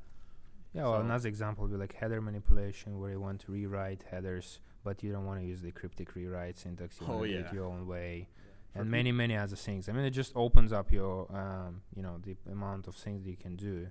Yeah, 0.72 0.82
well, 0.84 0.94
So- 0.98 1.00
another 1.04 1.28
example 1.28 1.62
would 1.64 1.72
be 1.72 1.76
like 1.78 1.94
header 1.94 2.20
manipulation, 2.20 2.98
where 3.00 3.10
you 3.10 3.20
want 3.20 3.40
to 3.42 3.52
rewrite 3.52 4.04
headers, 4.10 4.60
but 4.84 5.02
you 5.02 5.10
don't 5.12 5.26
want 5.26 5.40
to 5.40 5.46
use 5.46 5.60
the 5.62 5.72
cryptic 5.72 6.14
rewrite 6.14 6.56
syntax. 6.58 7.00
You 7.00 7.06
Oh, 7.08 7.16
want 7.16 7.24
do 7.26 7.32
yeah. 7.34 7.40
it 7.48 7.52
your 7.52 7.64
own 7.66 7.86
way, 7.86 8.28
For 8.72 8.78
and 8.80 8.86
peop- 8.86 8.90
many, 8.92 9.12
many 9.12 9.36
other 9.36 9.56
things. 9.56 9.88
I 9.88 9.92
mean, 9.92 10.04
it 10.04 10.10
just 10.10 10.32
opens 10.36 10.72
up 10.72 10.92
your, 10.92 11.30
um, 11.36 11.82
you 11.94 12.02
know, 12.02 12.18
the 12.18 12.36
amount 12.50 12.86
of 12.86 12.94
things 12.94 13.24
that 13.24 13.30
you 13.30 13.36
can 13.36 13.56
do, 13.56 13.88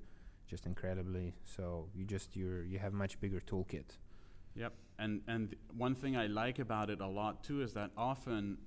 just 0.48 0.65
incredibly. 0.65 1.36
So 1.44 1.89
you 1.94 2.06
just 2.06 2.36
you're 2.38 2.63
you 2.63 2.80
have 2.80 2.94
much 2.94 3.20
bigger 3.20 3.42
toolkit. 3.42 3.98
Yep, 4.56 4.74
and 4.98 5.22
and 5.28 5.56
one 5.76 5.94
thing 5.96 6.15
I 6.15 6.28
like 6.28 6.60
about 6.60 6.89
it 6.89 7.02
a 7.02 7.08
lot 7.08 7.44
too 7.44 7.62
is 7.62 7.74
that 7.74 7.92
often 7.98 8.58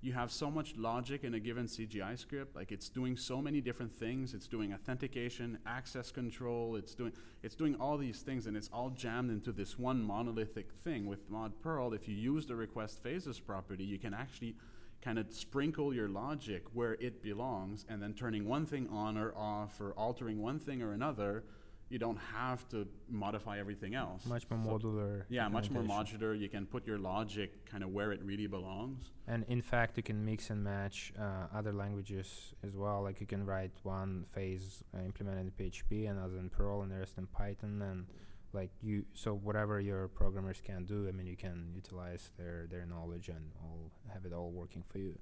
you 0.00 0.12
have 0.12 0.30
so 0.30 0.50
much 0.50 0.76
logic 0.76 1.24
in 1.24 1.34
a 1.34 1.40
given 1.40 1.66
CGI 1.66 2.16
script. 2.16 2.54
Like 2.54 2.70
it's 2.70 2.88
doing 2.88 3.16
so 3.16 3.42
many 3.42 3.60
different 3.60 3.92
things. 3.92 4.32
It's 4.32 4.46
doing 4.46 4.72
authentication, 4.72 5.58
access 5.66 6.10
control. 6.12 6.76
It's 6.76 6.94
doing 6.94 7.12
it's 7.42 7.56
doing 7.56 7.74
all 7.76 7.96
these 7.98 8.20
things, 8.20 8.46
and 8.46 8.56
it's 8.56 8.70
all 8.72 8.90
jammed 8.90 9.30
into 9.30 9.52
this 9.52 9.78
one 9.78 10.02
monolithic 10.02 10.72
thing. 10.72 11.06
With 11.06 11.28
Mod 11.28 11.60
Perl, 11.62 11.92
if 11.92 12.08
you 12.08 12.14
use 12.14 12.46
the 12.46 12.56
request 12.56 13.02
phases 13.02 13.40
property, 13.40 13.84
you 13.84 13.98
can 13.98 14.14
actually 14.14 14.54
kind 15.00 15.18
of 15.18 15.32
sprinkle 15.32 15.94
your 15.94 16.08
logic 16.08 16.64
where 16.72 16.94
it 16.94 17.22
belongs, 17.22 17.84
and 17.88 18.02
then 18.02 18.14
turning 18.14 18.46
one 18.46 18.66
thing 18.66 18.88
on 18.90 19.16
or 19.16 19.32
off, 19.36 19.80
or 19.80 19.92
altering 19.92 20.40
one 20.40 20.58
thing 20.58 20.82
or 20.82 20.92
another. 20.92 21.44
You 21.90 21.98
don't 21.98 22.18
have 22.18 22.68
to 22.68 22.86
modify 23.08 23.58
everything 23.58 23.94
else. 23.94 24.26
Much 24.26 24.48
more 24.50 24.62
So- 24.64 24.70
modular. 24.78 25.24
yeah, 25.30 25.48
much 25.48 25.70
more 25.70 25.82
modular. 25.82 26.38
You 26.38 26.48
can 26.48 26.66
put 26.66 26.86
your 26.86 26.98
logic 26.98 27.64
kind 27.64 27.82
of 27.82 27.90
where 27.90 28.12
it 28.12 28.22
really 28.22 28.46
belongs. 28.46 29.10
And 29.26 29.44
in 29.48 29.62
fact, 29.62 29.96
you 29.96 30.02
can 30.02 30.22
mix 30.24 30.50
and 30.50 30.62
match 30.62 31.12
uh, 31.18 31.46
other 31.52 31.72
languages 31.72 32.54
as 32.62 32.76
well. 32.76 33.02
Like 33.02 33.20
you 33.20 33.26
can 33.26 33.46
write 33.46 33.72
one 33.84 34.24
phase 34.30 34.84
uh, 34.94 34.98
implemented 35.00 35.46
in 35.46 35.50
PHP, 35.52 36.10
another 36.10 36.38
in 36.38 36.50
Perl, 36.50 36.82
and 36.82 36.90
the 36.92 36.98
rest 36.98 37.16
in 37.16 37.26
Python. 37.26 37.80
And 37.82 38.06
like 38.52 38.70
you, 38.82 39.04
so 39.14 39.34
whatever 39.34 39.80
your 39.80 40.08
programmers 40.08 40.60
can 40.60 40.84
do, 40.84 41.08
I 41.08 41.12
mean, 41.12 41.26
you 41.26 41.36
can 41.36 41.72
utilize 41.74 42.32
their 42.36 42.66
their 42.70 42.84
knowledge 42.86 43.28
and 43.28 43.52
all 43.62 43.90
have 44.12 44.26
it 44.26 44.32
all 44.32 44.50
working 44.50 44.82
for 44.90 44.98
you. 44.98 45.18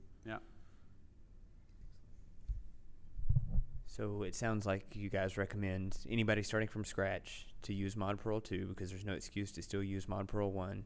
So 3.96 4.24
it 4.24 4.34
sounds 4.34 4.66
like 4.66 4.94
you 4.94 5.08
guys 5.08 5.38
recommend 5.38 5.96
anybody 6.10 6.42
starting 6.42 6.68
from 6.68 6.84
scratch 6.84 7.46
to 7.62 7.72
use 7.72 7.94
ModPerl 7.94 8.44
2 8.44 8.66
because 8.66 8.90
there's 8.90 9.06
no 9.06 9.14
excuse 9.14 9.50
to 9.52 9.62
still 9.62 9.82
use 9.82 10.04
ModPerl 10.04 10.50
1. 10.50 10.84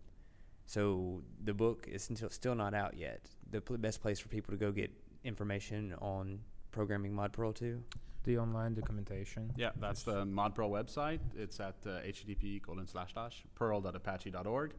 So 0.67 1.23
the 1.43 1.53
book 1.53 1.89
is 1.91 2.05
still 2.05 2.31
still 2.31 2.55
not 2.55 2.73
out 2.73 2.97
yet. 2.97 3.29
The 3.51 3.61
pl- 3.61 3.79
best 3.79 4.01
place 4.01 4.21
for 4.21 4.29
people 4.29 4.53
to 4.53 4.57
go 4.57 4.71
get 4.71 4.93
information 5.25 5.93
on 6.01 6.39
programming 6.71 7.13
ModPerl 7.13 7.53
2. 7.57 7.83
The 8.23 8.39
online 8.39 8.75
documentation. 8.75 9.53
Yeah, 9.57 9.71
that's 9.81 10.05
the 10.05 10.25
ModPerl 10.25 10.71
website. 10.71 11.19
It's 11.37 11.59
at 11.59 11.75
uh, 11.85 12.03
http 12.07 12.63
colon 12.63 12.87
slash 12.87 13.15
slash 13.15 13.43
perl.apache.org. 13.57 14.75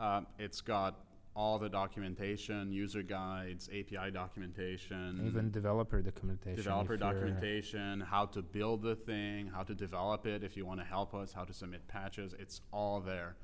Um, 0.00 0.26
it's 0.38 0.62
got 0.62 0.94
all 1.36 1.58
the 1.58 1.68
documentation, 1.68 2.72
user 2.72 3.02
guides, 3.02 3.68
API 3.68 4.10
documentation, 4.10 5.22
Even 5.26 5.50
developer 5.50 6.00
documentation. 6.00 6.56
developer 6.56 6.96
documentation, 6.96 8.00
how 8.00 8.24
to 8.24 8.40
build 8.42 8.80
the 8.82 8.96
thing, 8.96 9.46
how 9.54 9.62
to 9.62 9.74
develop 9.74 10.26
it 10.26 10.42
if 10.42 10.56
you 10.56 10.64
want 10.64 10.80
to 10.80 10.86
help 10.86 11.14
us, 11.14 11.34
how 11.34 11.44
to 11.44 11.52
submit 11.52 11.86
patches. 11.88 12.34
It's 12.38 12.62
all 12.72 13.00
there, 13.00 13.36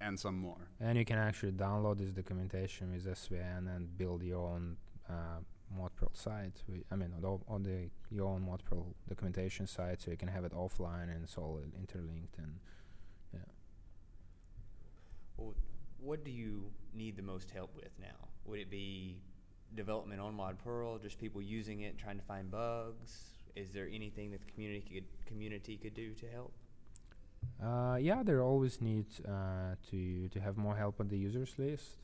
and 0.00 0.18
some 0.18 0.38
more. 0.38 0.68
And 0.80 0.96
you 0.96 1.04
can 1.04 1.18
actually 1.18 1.52
download 1.52 1.98
this 1.98 2.12
documentation 2.12 2.92
with 2.92 3.04
SVN 3.06 3.66
and 3.74 3.98
build 3.98 4.22
your 4.22 4.46
own 4.46 4.76
uh, 5.10 5.40
ModPerl 5.76 6.14
site. 6.14 6.62
We, 6.68 6.84
I 6.92 6.94
mean, 6.96 7.12
on, 7.16 7.22
the- 7.22 7.44
on 7.52 7.62
the 7.64 7.90
your 8.08 8.28
own 8.28 8.42
ModPerl 8.46 8.84
documentation 9.08 9.66
site, 9.66 10.00
so 10.00 10.12
you 10.12 10.16
can 10.16 10.28
have 10.28 10.44
it 10.44 10.52
offline 10.52 11.08
and 11.12 11.24
it's 11.24 11.36
all 11.36 11.60
interlinked. 11.76 12.38
And 12.38 12.60
Well, 15.36 15.54
what 16.02 16.24
do 16.24 16.30
you 16.30 16.64
need 16.94 17.16
the 17.16 17.22
most 17.22 17.50
help 17.50 17.74
with 17.76 17.90
now? 18.00 18.28
Would 18.46 18.60
it 18.60 18.70
be 18.70 19.16
development 19.74 20.20
on 20.20 20.36
ModPerl, 20.36 21.00
just 21.00 21.18
people 21.18 21.40
using 21.40 21.80
it, 21.80 21.98
trying 21.98 22.18
to 22.18 22.24
find 22.24 22.50
bugs? 22.50 23.34
Is 23.54 23.70
there 23.70 23.88
anything 23.92 24.30
that 24.32 24.40
the 24.40 24.52
community 24.52 24.82
could 24.94 25.26
community 25.26 25.76
could 25.76 25.94
do 25.94 26.14
to 26.14 26.26
help? 26.28 26.52
uh, 27.62 27.96
yeah, 28.00 28.22
there 28.22 28.42
always 28.42 28.80
need 28.80 29.06
uh, 29.26 29.74
to 29.90 30.28
to 30.28 30.40
have 30.40 30.56
more 30.56 30.76
help 30.76 31.00
on 31.00 31.08
the 31.08 31.18
users 31.18 31.54
list, 31.58 31.98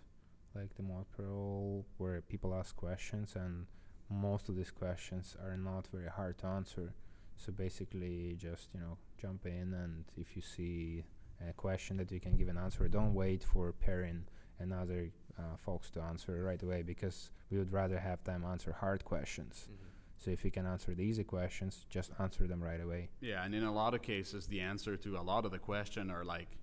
like 0.54 0.74
the 0.76 0.82
ModPerl, 0.82 1.84
where 1.96 2.20
people 2.20 2.54
ask 2.54 2.76
questions, 2.76 3.34
and 3.34 3.66
most 4.10 4.48
of 4.48 4.56
these 4.56 4.70
questions 4.70 5.36
are 5.42 5.56
not 5.56 5.86
very 5.92 6.08
hard 6.08 6.38
to 6.38 6.46
answer. 6.46 6.94
So 7.36 7.52
basically, 7.52 8.36
just 8.38 8.68
you 8.74 8.80
know, 8.80 8.98
jump 9.20 9.46
in, 9.46 9.74
and 9.74 10.04
if 10.16 10.36
you 10.36 10.42
see 10.42 11.04
a 11.46 11.52
question 11.52 11.96
that 11.98 12.10
you 12.10 12.20
can 12.20 12.36
give 12.36 12.48
an 12.48 12.58
answer, 12.58 12.88
don't 12.88 13.14
wait 13.14 13.44
for 13.44 13.72
Perrin 13.72 14.28
and 14.58 14.72
other 14.72 15.10
uh, 15.38 15.56
folks 15.56 15.90
to 15.90 16.00
answer 16.00 16.42
right 16.42 16.62
away, 16.62 16.82
because 16.82 17.30
we 17.50 17.58
would 17.58 17.72
rather 17.72 17.98
have 17.98 18.22
them 18.24 18.44
answer 18.44 18.72
hard 18.72 19.04
questions. 19.04 19.68
So 20.16 20.32
if 20.32 20.44
you 20.44 20.50
can 20.50 20.66
answer 20.66 20.94
the 20.94 21.02
easy 21.04 21.22
questions, 21.22 21.86
just 21.88 22.10
answer 22.18 22.48
them 22.48 22.62
right 22.62 22.80
away. 22.80 23.10
Yeah, 23.20 23.44
and 23.44 23.54
in 23.54 23.62
a 23.62 23.72
lot 23.72 23.94
of 23.94 24.02
cases, 24.02 24.48
the 24.48 24.60
answer 24.60 24.96
to 24.96 25.16
a 25.16 25.22
lot 25.22 25.44
of 25.44 25.52
the 25.52 25.58
question 25.58 26.10
are 26.10 26.24
like, 26.24 26.58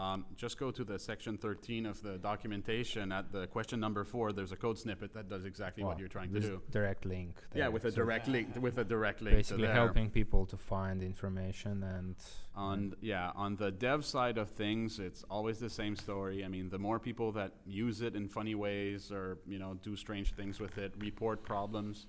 um, 0.00 0.24
just 0.36 0.58
go 0.58 0.70
to 0.70 0.82
the 0.82 0.98
section 0.98 1.36
13 1.36 1.84
of 1.84 2.02
the 2.02 2.16
documentation 2.18 3.12
at 3.12 3.32
the 3.32 3.46
question 3.48 3.78
number 3.80 4.02
four. 4.04 4.32
There's 4.32 4.52
a 4.52 4.56
code 4.56 4.78
snippet 4.78 5.12
that 5.14 5.28
does 5.28 5.44
exactly 5.44 5.84
what 5.84 5.98
you're 5.98 6.08
trying 6.08 6.32
to 6.32 6.40
do. 6.40 6.62
Direct 6.70 7.04
link. 7.04 7.34
Yeah, 7.54 7.68
with 7.68 7.84
a 7.84 7.90
So 7.90 7.96
direct 7.96 8.26
link, 8.28 8.48
with 8.60 8.78
a 8.78 8.84
direct 8.84 9.20
link 9.20 9.36
basically 9.36 9.66
there. 9.66 9.74
helping 9.74 10.08
people 10.10 10.46
to 10.46 10.56
find 10.56 11.02
information 11.02 11.82
and 11.82 12.16
On 12.56 12.94
yeah, 13.00 13.30
on 13.44 13.56
the 13.56 13.70
dev 13.70 14.04
side 14.04 14.36
of 14.38 14.48
things, 14.50 14.98
it's 14.98 15.22
always 15.30 15.58
the 15.58 15.70
same 15.70 15.94
story. 15.96 16.44
I 16.44 16.48
mean, 16.48 16.68
the 16.70 16.78
more 16.78 16.98
people 16.98 17.32
that 17.32 17.52
use 17.66 18.00
it 18.00 18.14
in 18.16 18.28
funny 18.28 18.54
ways 18.54 19.12
or 19.12 19.38
you 19.46 19.58
know 19.58 19.72
do 19.82 19.96
strange 19.96 20.28
things 20.34 20.58
with 20.60 20.76
it, 20.78 20.92
report 20.98 21.42
problems. 21.42 22.06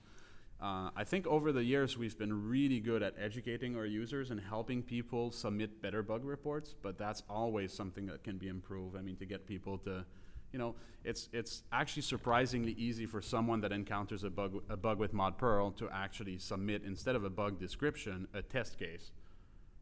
Uh, 0.62 0.92
I 0.96 1.04
think 1.04 1.26
over 1.26 1.52
the 1.52 1.64
years 1.64 1.98
we've 1.98 2.18
been 2.18 2.48
really 2.48 2.80
good 2.80 3.02
at 3.02 3.16
educating 3.20 3.76
our 3.76 3.86
users 3.86 4.30
and 4.30 4.40
helping 4.40 4.84
people 4.84 5.32
submit 5.32 5.82
better 5.82 6.04
bug 6.04 6.24
reports. 6.24 6.76
But 6.80 7.00
that's 7.00 7.24
always 7.28 7.74
something 7.74 8.06
that 8.08 8.24
can 8.24 8.38
be 8.38 8.48
improved. 8.48 8.96
I 8.96 9.02
mean, 9.02 9.16
to 9.18 9.26
get 9.26 9.48
people 9.48 9.80
to, 9.80 10.06
you 10.54 10.60
know, 10.60 10.76
it's 11.04 11.30
it's 11.34 11.64
actually 11.72 12.04
surprisingly 12.04 12.74
easy 12.74 13.08
for 13.08 13.24
someone 13.24 13.62
that 13.62 13.72
encounters 13.72 14.24
a 14.24 14.30
bug 14.30 14.62
a 14.70 14.78
bug 14.78 15.00
with 15.00 15.14
ModPerl 15.16 15.76
to 15.78 15.90
actually 15.92 16.38
submit 16.38 16.84
instead 16.86 17.16
of 17.16 17.24
a 17.24 17.30
bug 17.30 17.60
description 17.60 18.28
a 18.36 18.44
test 18.44 18.78
case, 18.78 19.12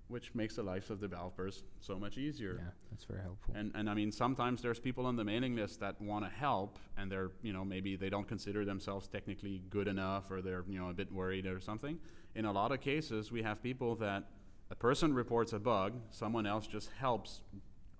which 0.10 0.34
makes 0.34 0.56
the 0.56 0.64
lives 0.64 0.90
of 0.90 1.00
developers 1.00 1.64
so 1.80 1.98
much 1.98 2.18
easier. 2.18 2.60
yeah, 2.60 2.72
that's 2.92 3.06
very 3.06 3.22
helpful. 3.22 3.54
And 3.56 3.72
and 3.76 3.90
I 3.90 3.94
mean 3.94 4.12
sometimes 4.12 4.62
there's 4.62 4.80
people 4.80 5.06
on 5.06 5.16
the 5.16 5.24
mailing 5.24 5.56
list 5.56 5.80
that 5.80 6.02
want 6.02 6.26
to 6.26 6.32
help 6.32 6.80
and 6.98 7.12
they're 7.12 7.32
you 7.42 7.54
know 7.54 7.64
maybe 7.64 7.96
they 7.96 8.10
don't 8.10 8.28
consider 8.28 8.66
themselves 8.66 9.08
technically 9.08 9.62
good 9.70 9.88
enough 9.88 10.30
or 10.32 10.42
they're 10.42 10.66
you 10.68 10.80
know 10.80 10.90
a 10.90 10.94
bit 10.94 11.12
worried 11.12 11.46
or 11.46 11.60
something. 11.60 11.98
In 12.36 12.46
a 12.46 12.52
lot 12.52 12.72
of 12.72 12.82
cases, 12.82 13.32
we 13.32 13.44
have 13.44 13.62
people 13.64 13.96
that 13.98 14.26
a 14.72 14.76
person 14.76 15.14
reports 15.14 15.54
a 15.54 15.60
bug, 15.60 15.94
someone 16.12 16.46
else 16.46 16.68
just 16.68 16.90
helps 17.00 17.42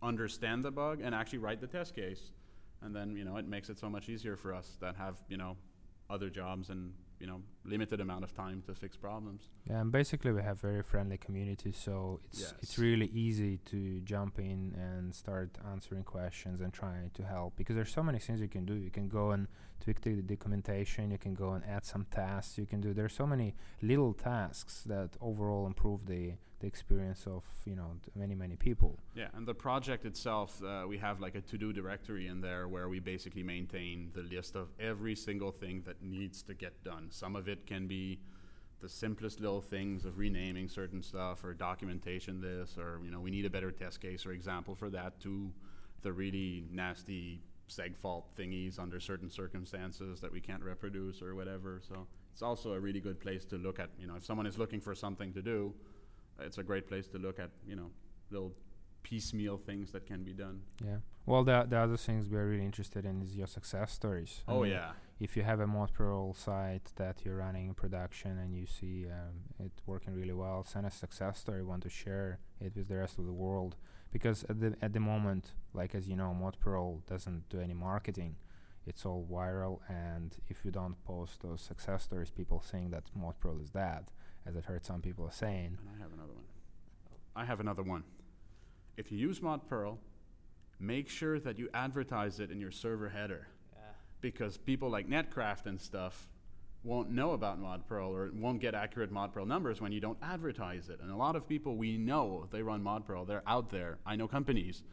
understand 0.02 0.64
the 0.64 0.72
bug 0.72 1.02
and 1.04 1.14
actually 1.16 1.40
write 1.40 1.62
the 1.62 1.68
test 1.68 1.96
case, 1.96 2.32
and 2.82 2.96
then 2.96 3.16
you 3.16 3.24
know 3.24 3.38
it 3.38 3.48
makes 3.48 3.70
it 3.70 3.78
so 3.80 3.90
much 3.90 4.10
easier 4.10 4.36
for 4.36 4.54
us 4.54 4.78
that 4.82 4.96
have 4.96 5.16
you 5.30 5.38
know 5.38 5.58
other 6.10 6.30
jobs 6.30 6.70
and 6.70 6.94
you 7.20 7.28
know 7.28 7.42
limited 7.66 8.00
amount 8.00 8.24
of 8.24 8.34
time 8.34 8.64
to 8.68 8.74
fix 8.74 8.96
problems. 8.98 9.50
Yeah, 9.70 9.82
and 9.82 9.92
basically 9.92 10.32
we 10.32 10.42
have 10.42 10.60
very 10.60 10.82
friendly 10.82 11.18
community, 11.18 11.72
so 11.72 12.20
it's 12.26 12.40
Yes. 12.42 12.54
it's 12.64 12.80
really 12.80 13.08
easy 13.08 13.58
to 13.72 14.00
jump 14.02 14.40
in 14.40 14.74
and 14.78 15.14
start 15.14 15.58
answering 15.72 16.04
questions 16.04 16.62
and 16.62 16.72
trying 16.74 17.10
to 17.12 17.24
help 17.24 17.56
because 17.56 17.76
there's 17.76 17.92
so 17.94 18.04
many 18.04 18.20
things 18.20 18.40
you 18.42 18.48
can 18.48 18.66
do. 18.66 18.74
You 18.76 18.92
can 18.92 19.08
go 19.10 19.32
and 19.32 19.48
tweak 19.84 20.02
the 20.02 20.22
documentation. 20.22 21.12
You 21.12 21.18
can 21.18 21.34
go 21.34 21.54
and 21.54 21.64
add 21.66 21.86
some 21.86 22.06
tasks. 22.12 22.58
You 22.58 22.66
can 22.66 22.82
do. 22.82 22.94
There's 22.94 23.14
so 23.14 23.26
many 23.28 23.56
little 23.82 24.14
tasks 24.14 24.84
that 24.86 25.10
overall 25.22 25.66
improve 25.68 26.06
the 26.06 26.34
the 26.60 26.68
experience 26.68 27.26
of 27.26 27.44
you 27.66 27.76
know 27.76 27.96
many 28.16 28.36
many 28.36 28.56
people. 28.56 29.00
Yeah, 29.16 29.28
and 29.34 29.48
the 29.48 29.54
project 29.54 30.06
itself, 30.06 30.62
uh, 30.64 30.86
we 30.88 30.98
have 30.98 31.20
like 31.20 31.36
a 31.36 31.42
to-do 31.42 31.74
directory 31.74 32.28
in 32.28 32.42
there 32.42 32.68
where 32.68 32.90
we 32.90 33.00
basically 33.00 33.44
maintain 33.44 34.12
the 34.14 34.24
list 34.24 34.56
of 34.56 34.70
every 34.80 35.16
single 35.16 35.52
thing 35.52 35.84
that 35.86 36.02
needs 36.02 36.42
to 36.44 36.54
get 36.54 36.84
done. 36.84 37.08
Some 37.10 37.36
of 37.36 37.48
it 37.48 37.66
can 37.66 37.88
be 37.88 38.20
the 38.82 38.90
simplest 38.90 39.40
little 39.40 39.62
things 39.62 40.06
of 40.06 40.18
renaming 40.18 40.70
certain 40.70 41.02
stuff 41.02 41.44
or 41.44 41.54
documentation 41.54 42.40
this 42.40 42.78
or 42.78 43.02
you 43.04 43.12
know 43.12 43.20
we 43.20 43.30
need 43.30 43.46
a 43.46 43.50
better 43.50 43.72
test 43.72 44.00
case 44.00 44.26
or 44.26 44.32
example 44.32 44.74
for 44.74 44.90
that 44.90 45.20
to 45.20 45.52
the 46.02 46.12
really 46.12 46.64
nasty 46.72 47.42
seg 47.70 47.96
fault 47.96 48.26
thingies 48.38 48.80
under 48.80 49.00
certain 49.00 49.30
circumstances 49.30 50.20
that 50.20 50.32
we 50.32 50.42
can't 50.42 50.64
reproduce 50.64 51.22
or 51.22 51.36
whatever. 51.36 51.82
So 51.88 52.08
it's 52.32 52.42
also 52.42 52.74
a 52.74 52.80
really 52.80 53.00
good 53.00 53.20
place 53.20 53.46
to 53.46 53.58
look 53.58 53.80
at, 53.80 53.90
you 54.00 54.08
know, 54.08 54.16
if 54.16 54.26
someone 54.26 54.48
is 54.48 54.58
looking 54.58 54.80
for 54.80 54.96
something 54.96 55.32
to 55.34 55.42
do, 55.42 55.74
it's 56.42 56.58
a 56.58 56.64
great 56.64 56.88
place 56.88 57.08
to 57.10 57.18
look 57.18 57.40
at, 57.40 57.52
you 57.68 57.76
know, 57.76 57.90
little 58.32 58.54
piecemeal 59.04 59.58
things 59.58 59.92
that 59.92 60.06
can 60.06 60.24
be 60.24 60.34
done. 60.34 60.62
Yeah. 60.84 60.98
Well, 61.26 61.44
the 61.44 61.66
the 61.70 61.78
other 61.78 61.98
things 61.98 62.30
we're 62.30 62.48
really 62.48 62.66
interested 62.66 63.06
in 63.06 63.22
is 63.22 63.36
your 63.36 63.48
success 63.48 63.92
stories. 63.92 64.44
I 64.48 64.52
Oh 64.54 64.62
mean, 64.64 64.72
yeah. 64.72 64.92
If 65.20 65.36
you 65.36 65.44
have 65.44 65.60
a 65.60 65.66
Modperl 65.66 66.36
site 66.36 66.92
that 66.96 67.26
you're 67.26 67.36
running 67.36 67.68
in 67.68 67.74
production 67.74 68.38
and 68.38 68.56
you 68.56 68.66
see 68.66 69.06
um, 69.08 69.66
it 69.66 69.72
working 69.86 70.14
really 70.16 70.34
well, 70.34 70.64
send 70.64 70.86
a 70.86 70.92
success 70.92 71.40
story. 71.40 71.62
Want 71.62 71.84
to 71.84 71.90
share 71.90 72.40
it 72.62 72.74
with 72.76 72.88
the 72.88 72.96
rest 72.96 73.20
of 73.20 73.26
the 73.26 73.34
world 73.34 73.76
because 74.12 74.44
at 74.46 74.60
the 74.60 74.76
at 74.82 74.94
the 74.94 75.00
moment, 75.00 75.52
like 75.74 75.94
as 75.94 76.08
you 76.08 76.16
know, 76.16 76.36
Modperl 76.42 77.06
doesn't 77.06 77.50
do 77.50 77.60
any 77.60 77.74
marketing. 77.74 78.36
It's 78.86 79.06
all 79.06 79.28
viral, 79.30 79.80
and 79.88 80.36
if 80.48 80.66
you 80.66 80.72
don't 80.72 80.96
post 81.06 81.42
those 81.42 81.62
success 81.62 82.04
stories, 82.04 82.32
people 82.32 82.60
think 82.60 82.90
that 82.92 83.04
Modperl 83.16 83.62
is 83.62 83.70
dead, 83.70 84.06
as 84.48 84.56
I've 84.58 84.66
heard 84.66 84.84
some 84.86 85.02
people 85.02 85.26
are 85.26 85.32
saying. 85.32 85.78
I 87.40 87.46
have 87.46 87.60
another 87.60 87.84
one. 87.84 87.92
I 87.92 87.98
have 87.98 88.04
another 88.04 88.04
one. 88.04 88.04
If 88.98 89.12
you 89.14 89.18
use 89.18 89.42
Mod 89.42 89.70
Perl, 89.70 89.98
make 90.78 91.08
sure 91.08 91.40
that 91.40 91.58
you 91.58 91.70
advertise 91.74 92.42
it 92.42 92.52
in 92.52 92.60
your 92.60 92.72
server 92.72 93.08
header 93.08 93.48
because 94.20 94.58
people 94.58 94.90
like 94.90 95.08
Netcraft 95.08 95.66
and 95.66 95.80
stuff 95.80 96.28
won't 96.84 97.10
know 97.10 97.32
about 97.32 97.60
Mod 97.60 97.88
Perl 97.88 98.14
or 98.14 98.30
won't 98.34 98.60
get 98.60 98.76
accurate 98.76 99.10
Mod 99.10 99.34
Perl 99.34 99.46
numbers 99.46 99.80
when 99.80 99.94
you 99.94 100.02
don't 100.02 100.18
advertise 100.22 100.90
it. 100.90 101.00
And 101.02 101.12
a 101.12 101.16
lot 101.16 101.38
of 101.38 101.48
people 101.48 101.78
we 101.78 101.98
know 101.98 102.48
they 102.52 102.62
run 102.62 102.84
Mod 102.84 103.06
Perl. 103.06 103.24
They're 103.24 103.44
out 103.48 103.70
there. 103.70 104.00
I 104.06 104.18
know 104.18 104.28
companies. 104.28 104.84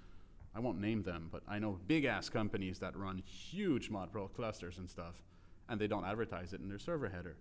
I 0.55 0.61
won't 0.61 0.81
name 0.81 1.03
them, 1.03 1.29
but 1.33 1.43
I 1.49 1.59
know 1.59 1.81
big 1.89 2.05
ass 2.05 2.29
companies 2.29 2.79
that 2.79 2.97
run 2.97 3.19
huge 3.19 3.91
Mod 3.91 4.13
Perl 4.13 4.29
clusters 4.29 4.79
and 4.79 4.89
stuff, 4.89 5.23
and 5.69 5.81
they 5.81 5.89
don't 5.89 6.05
advertise 6.05 6.53
it 6.53 6.61
in 6.61 6.69
their 6.69 6.79
server 6.79 7.09
header. 7.09 7.37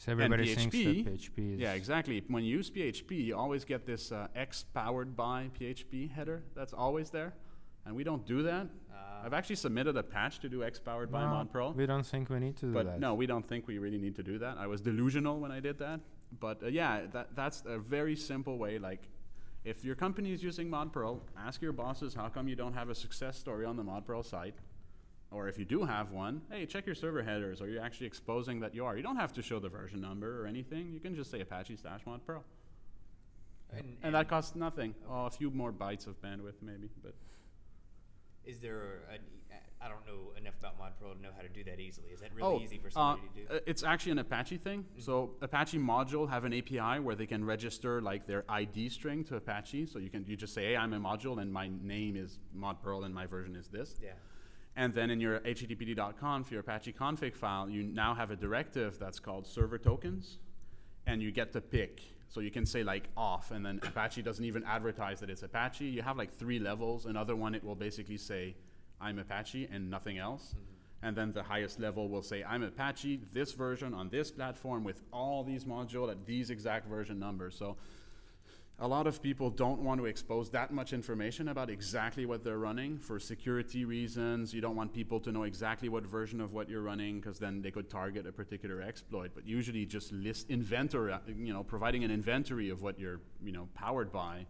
So 0.00 0.12
everybody 0.12 0.54
thinks 0.54 0.74
PHP 0.74 1.04
that 1.04 1.12
PHP 1.12 1.54
is 1.54 1.60
Yeah, 1.60 1.74
exactly. 1.74 2.24
When 2.28 2.42
you 2.42 2.56
use 2.56 2.70
PHP, 2.70 3.22
you 3.22 3.36
always 3.36 3.66
get 3.66 3.84
this 3.84 4.10
uh, 4.10 4.28
X 4.34 4.64
powered 4.72 5.14
by 5.14 5.50
PHP 5.60 6.10
header 6.10 6.42
that's 6.56 6.72
always 6.72 7.10
there, 7.10 7.34
and 7.84 7.94
we 7.94 8.02
don't 8.02 8.24
do 8.24 8.42
that. 8.44 8.68
I've 9.22 9.34
actually 9.34 9.56
submitted 9.56 9.98
a 9.98 10.02
patch 10.02 10.38
to 10.40 10.48
do 10.48 10.64
X 10.64 10.78
powered 10.78 11.12
by 11.12 11.24
Mod 11.24 11.52
We 11.76 11.84
don't 11.84 12.06
think 12.06 12.30
we 12.30 12.38
need 12.38 12.56
to 12.56 12.66
do 12.66 12.72
but 12.72 12.86
that. 12.86 13.00
no, 13.00 13.12
we 13.12 13.26
don't 13.26 13.46
think 13.46 13.66
we 13.66 13.76
really 13.76 13.98
need 13.98 14.16
to 14.16 14.22
do 14.22 14.38
that. 14.38 14.56
I 14.56 14.66
was 14.66 14.80
delusional 14.80 15.38
when 15.38 15.52
I 15.52 15.60
did 15.60 15.78
that, 15.80 16.00
but 16.40 16.62
uh, 16.62 16.68
yeah, 16.68 17.02
that 17.12 17.36
that's 17.36 17.62
a 17.66 17.78
very 17.78 18.16
simple 18.16 18.56
way. 18.56 18.78
Like, 18.78 19.02
if 19.64 19.84
your 19.84 19.96
company 19.96 20.32
is 20.32 20.42
using 20.42 20.70
Mod 20.70 20.94
Perl, 20.94 21.22
ask 21.36 21.60
your 21.60 21.72
bosses 21.72 22.14
how 22.14 22.30
come 22.30 22.48
you 22.48 22.56
don't 22.56 22.72
have 22.72 22.88
a 22.88 22.94
success 22.94 23.36
story 23.36 23.66
on 23.66 23.76
the 23.76 23.84
Mod 23.84 24.06
Perl 24.06 24.22
site. 24.22 24.54
Or 25.30 25.48
if 25.48 25.58
you 25.58 25.64
do 25.64 25.84
have 25.84 26.10
one, 26.10 26.42
hey, 26.50 26.66
check 26.66 26.86
your 26.86 26.94
server 26.94 27.22
headers. 27.22 27.60
Are 27.60 27.68
you 27.68 27.78
actually 27.78 28.06
exposing 28.06 28.60
that 28.60 28.74
you 28.74 28.84
are? 28.84 28.96
You 28.96 29.02
don't 29.02 29.16
have 29.16 29.32
to 29.34 29.42
show 29.42 29.60
the 29.60 29.68
version 29.68 30.00
number 30.00 30.42
or 30.42 30.46
anything. 30.46 30.92
You 30.92 30.98
can 30.98 31.14
just 31.14 31.30
say 31.30 31.40
Apache 31.40 31.76
slash 31.76 32.00
mod 32.04 32.26
Perl. 32.26 32.44
And, 33.72 33.96
And 34.02 34.14
that 34.16 34.28
costs 34.28 34.56
nothing. 34.56 34.94
Oh, 35.08 35.26
a 35.26 35.30
few 35.30 35.50
more 35.50 35.72
bytes 35.72 36.08
of 36.08 36.20
bandwidth, 36.20 36.60
maybe. 36.60 36.88
But 37.02 37.14
is 38.44 38.58
there? 38.58 39.02
A, 39.12 39.18
I 39.82 39.88
don't 39.88 40.06
know 40.06 40.32
enough 40.36 40.54
about 40.58 40.78
ModPerl 40.78 41.14
to 41.16 41.22
know 41.22 41.30
how 41.34 41.40
to 41.40 41.48
do 41.48 41.64
that 41.64 41.80
easily. 41.80 42.08
Is 42.08 42.20
that 42.20 42.34
really 42.34 42.46
oh, 42.46 42.60
easy 42.60 42.76
for 42.76 42.88
uh, 42.88 42.90
somebody 42.90 43.28
to 43.34 43.48
do? 43.48 43.54
uh, 43.54 43.60
it's 43.66 43.82
actually 43.82 44.12
an 44.12 44.18
Apache 44.18 44.58
thing. 44.58 44.84
So 44.98 45.30
Apache 45.40 45.78
module 45.78 46.28
have 46.28 46.44
an 46.44 46.52
API 46.52 47.00
where 47.00 47.14
they 47.14 47.24
can 47.26 47.44
register 47.44 48.02
like 48.02 48.26
their 48.26 48.44
ID 48.48 48.90
string 48.90 49.24
to 49.24 49.36
Apache. 49.36 49.86
So 49.86 49.98
you 49.98 50.10
can 50.10 50.26
you 50.26 50.36
just 50.36 50.52
say, 50.52 50.66
hey, 50.66 50.76
I'm 50.76 50.92
a 50.92 51.00
module 51.00 51.40
and 51.40 51.50
my 51.50 51.70
name 51.82 52.16
is 52.16 52.40
mod 52.52 52.82
Perl 52.82 53.04
and 53.04 53.14
my 53.14 53.24
version 53.24 53.56
is 53.56 53.68
this. 53.68 53.94
yeah. 54.02 54.10
And 54.76 54.94
then 54.94 55.10
in 55.10 55.20
your 55.20 55.40
httpd.conf, 55.40 56.50
your 56.50 56.60
Apache 56.60 56.92
config 56.92 57.34
file, 57.34 57.68
you 57.68 57.82
now 57.82 58.14
have 58.14 58.30
a 58.30 58.36
directive 58.36 58.98
that's 58.98 59.18
called 59.18 59.46
server 59.46 59.78
tokens, 59.78 60.38
and 61.06 61.22
you 61.22 61.32
get 61.32 61.52
to 61.52 61.60
pick. 61.60 62.02
So 62.28 62.40
you 62.40 62.50
can 62.50 62.64
say 62.64 62.84
like 62.84 63.08
off, 63.16 63.50
and 63.50 63.66
then 63.66 63.80
Apache 63.82 64.22
doesn't 64.22 64.44
even 64.44 64.62
advertise 64.64 65.18
that 65.20 65.30
it's 65.30 65.42
Apache. 65.42 65.84
You 65.84 66.02
have 66.02 66.16
like 66.16 66.32
three 66.32 66.60
levels. 66.60 67.06
Another 67.06 67.34
one, 67.34 67.54
it 67.54 67.64
will 67.64 67.74
basically 67.74 68.16
say, 68.16 68.54
I'm 69.00 69.18
Apache 69.18 69.68
and 69.72 69.90
nothing 69.90 70.18
else. 70.18 70.54
Mm-hmm. 70.54 71.06
And 71.06 71.16
then 71.16 71.32
the 71.32 71.42
highest 71.42 71.80
level 71.80 72.08
will 72.08 72.22
say, 72.22 72.44
I'm 72.44 72.62
Apache, 72.62 73.22
this 73.32 73.52
version 73.52 73.94
on 73.94 74.10
this 74.10 74.30
platform 74.30 74.84
with 74.84 75.02
all 75.12 75.42
these 75.42 75.64
modules 75.64 76.10
at 76.10 76.26
these 76.26 76.50
exact 76.50 76.86
version 76.86 77.18
numbers. 77.18 77.56
So 77.56 77.76
a 78.80 78.88
lot 78.88 79.06
of 79.06 79.22
people 79.22 79.50
don't 79.50 79.80
want 79.80 80.00
to 80.00 80.06
expose 80.06 80.48
that 80.50 80.72
much 80.72 80.94
information 80.94 81.48
about 81.48 81.68
exactly 81.68 82.24
what 82.24 82.42
they're 82.42 82.58
running 82.58 82.98
for 82.98 83.20
security 83.20 83.84
reasons. 83.84 84.54
You 84.54 84.62
don't 84.62 84.74
want 84.74 84.94
people 84.94 85.20
to 85.20 85.30
know 85.30 85.42
exactly 85.42 85.90
what 85.90 86.06
version 86.06 86.40
of 86.40 86.54
what 86.54 86.68
you're 86.70 86.80
running 86.80 87.20
because 87.20 87.38
then 87.38 87.60
they 87.60 87.70
could 87.70 87.90
target 87.90 88.26
a 88.26 88.32
particular 88.32 88.80
exploit. 88.80 89.32
But 89.34 89.46
usually, 89.46 89.84
just 89.84 90.12
list 90.12 90.48
inventory, 90.48 91.14
you 91.36 91.52
know, 91.52 91.62
providing 91.62 92.04
an 92.04 92.10
inventory 92.10 92.70
of 92.70 92.80
what 92.80 92.98
you're, 92.98 93.20
you 93.44 93.52
know, 93.52 93.68
powered 93.74 94.10
by. 94.10 94.46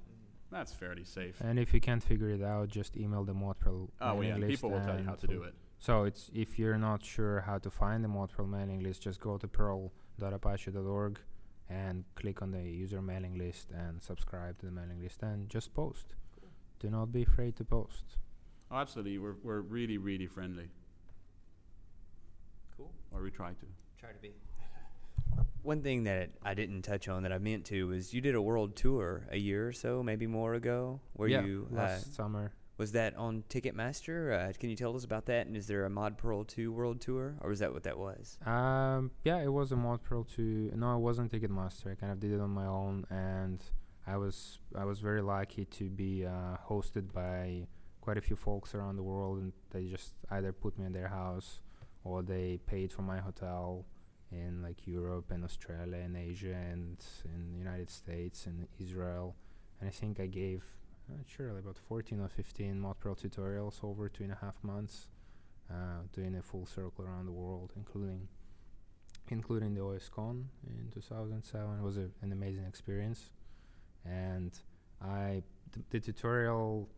That's 0.52 0.72
fairly 0.72 1.04
safe. 1.04 1.40
And 1.40 1.58
if 1.58 1.74
you 1.74 1.80
can't 1.80 2.02
figure 2.02 2.30
it 2.30 2.42
out, 2.42 2.68
just 2.68 2.96
email 2.96 3.24
the 3.24 3.34
Modperl 3.34 3.88
Oh 4.00 4.14
mailing 4.14 4.28
yeah, 4.28 4.34
list 4.36 4.50
people 4.50 4.70
will 4.70 4.80
tell 4.80 4.98
you 4.98 5.04
how 5.04 5.14
to 5.14 5.26
do 5.26 5.42
it. 5.42 5.54
So 5.80 6.04
it's 6.04 6.30
if 6.34 6.58
you're 6.58 6.78
not 6.78 7.04
sure 7.04 7.40
how 7.40 7.58
to 7.58 7.70
find 7.70 8.04
the 8.04 8.08
Modperl 8.08 8.48
mailing 8.48 8.80
list, 8.80 9.02
just 9.02 9.20
go 9.20 9.38
to 9.38 9.48
perl.apache.org 9.48 11.18
and 11.70 12.04
click 12.16 12.42
on 12.42 12.50
the 12.50 12.62
user 12.62 13.00
mailing 13.00 13.38
list 13.38 13.70
and 13.70 14.02
subscribe 14.02 14.58
to 14.58 14.66
the 14.66 14.72
mailing 14.72 15.00
list 15.00 15.22
and 15.22 15.48
just 15.48 15.72
post. 15.72 16.14
Do 16.80 16.90
not 16.90 17.12
be 17.12 17.22
afraid 17.22 17.56
to 17.56 17.64
post. 17.64 18.16
Oh, 18.70 18.76
absolutely. 18.76 19.18
We're 19.18 19.36
we're 19.42 19.60
really 19.60 19.98
really 19.98 20.26
friendly, 20.26 20.68
Cool. 22.76 22.92
or 23.12 23.22
we 23.22 23.30
try 23.30 23.50
to. 23.50 23.66
Try 23.98 24.10
to 24.12 24.18
be. 24.20 24.32
One 25.62 25.82
thing 25.82 26.04
that 26.04 26.30
I 26.42 26.54
didn't 26.54 26.82
touch 26.82 27.08
on 27.08 27.22
that 27.24 27.32
I 27.32 27.38
meant 27.38 27.66
to 27.66 27.88
was 27.88 28.14
you 28.14 28.20
did 28.20 28.34
a 28.34 28.42
world 28.42 28.76
tour 28.76 29.26
a 29.30 29.36
year 29.36 29.68
or 29.68 29.72
so, 29.72 30.02
maybe 30.02 30.26
more 30.26 30.54
ago. 30.54 31.00
Where 31.12 31.28
yeah, 31.28 31.42
you 31.44 31.68
uh, 31.72 31.76
last 31.76 32.14
summer. 32.14 32.52
Was 32.80 32.92
that 32.92 33.14
on 33.16 33.44
Ticketmaster? 33.50 34.48
Uh, 34.48 34.52
can 34.58 34.70
you 34.70 34.74
tell 34.74 34.96
us 34.96 35.04
about 35.04 35.26
that? 35.26 35.46
And 35.46 35.54
is 35.54 35.66
there 35.66 35.84
a 35.84 35.90
Mod 35.90 36.16
Perl 36.16 36.44
2 36.44 36.72
world 36.72 36.98
tour, 36.98 37.34
or 37.42 37.50
was 37.50 37.58
that 37.58 37.74
what 37.74 37.82
that 37.82 37.98
was? 37.98 38.38
Um, 38.46 39.10
yeah, 39.22 39.36
it 39.42 39.52
was 39.52 39.70
a 39.70 39.76
Mod 39.76 40.02
Perl 40.02 40.24
2. 40.24 40.72
No, 40.74 40.96
it 40.96 41.00
wasn't 41.00 41.30
Ticketmaster. 41.30 41.92
I 41.92 41.94
kind 41.94 42.10
of 42.10 42.20
did 42.20 42.32
it 42.32 42.40
on 42.40 42.48
my 42.48 42.64
own, 42.64 43.04
and 43.10 43.62
I 44.06 44.16
was 44.16 44.60
I 44.74 44.86
was 44.86 44.98
very 45.00 45.20
lucky 45.20 45.66
to 45.66 45.90
be 45.90 46.24
uh, 46.24 46.56
hosted 46.66 47.12
by 47.12 47.66
quite 48.00 48.16
a 48.16 48.22
few 48.22 48.34
folks 48.34 48.74
around 48.74 48.96
the 48.96 49.02
world, 49.02 49.40
and 49.40 49.52
they 49.72 49.84
just 49.84 50.14
either 50.30 50.50
put 50.50 50.78
me 50.78 50.86
in 50.86 50.92
their 50.92 51.08
house 51.08 51.60
or 52.02 52.22
they 52.22 52.60
paid 52.64 52.94
for 52.94 53.02
my 53.02 53.18
hotel 53.18 53.84
in 54.32 54.62
like 54.62 54.86
Europe 54.86 55.30
and 55.30 55.44
Australia 55.44 55.98
and 56.02 56.16
Asia 56.16 56.54
and 56.54 56.96
in 57.26 57.52
the 57.52 57.58
United 57.58 57.90
States 57.90 58.46
and 58.46 58.68
Israel. 58.78 59.36
And 59.80 59.88
I 59.88 59.92
think 59.92 60.18
I 60.18 60.26
gave, 60.26 60.64
I'm 61.10 61.16
not 61.16 61.26
sure, 61.28 61.52
like 61.52 61.62
about 61.62 61.78
14 61.88 62.20
or 62.20 62.28
15 62.28 62.74
Modperl 62.80 63.20
tutorials 63.20 63.82
over 63.82 64.08
two 64.08 64.24
and 64.24 64.32
a 64.32 64.38
half 64.40 64.54
months, 64.62 65.08
uh, 65.70 66.02
doing 66.12 66.36
a 66.36 66.42
full 66.42 66.66
circle 66.66 67.04
around 67.04 67.26
the 67.26 67.32
world, 67.32 67.72
including 67.76 68.28
including 69.28 69.74
the 69.74 69.80
OSCon 69.80 70.44
in 70.66 70.90
2007. 70.92 71.78
It 71.78 71.82
was 71.82 71.96
a, 71.96 72.08
an 72.22 72.32
amazing 72.32 72.64
experience, 72.64 73.30
and 74.04 74.56
I 75.02 75.42
th- 75.72 75.86
the 75.90 76.00
tutorial 76.00 76.88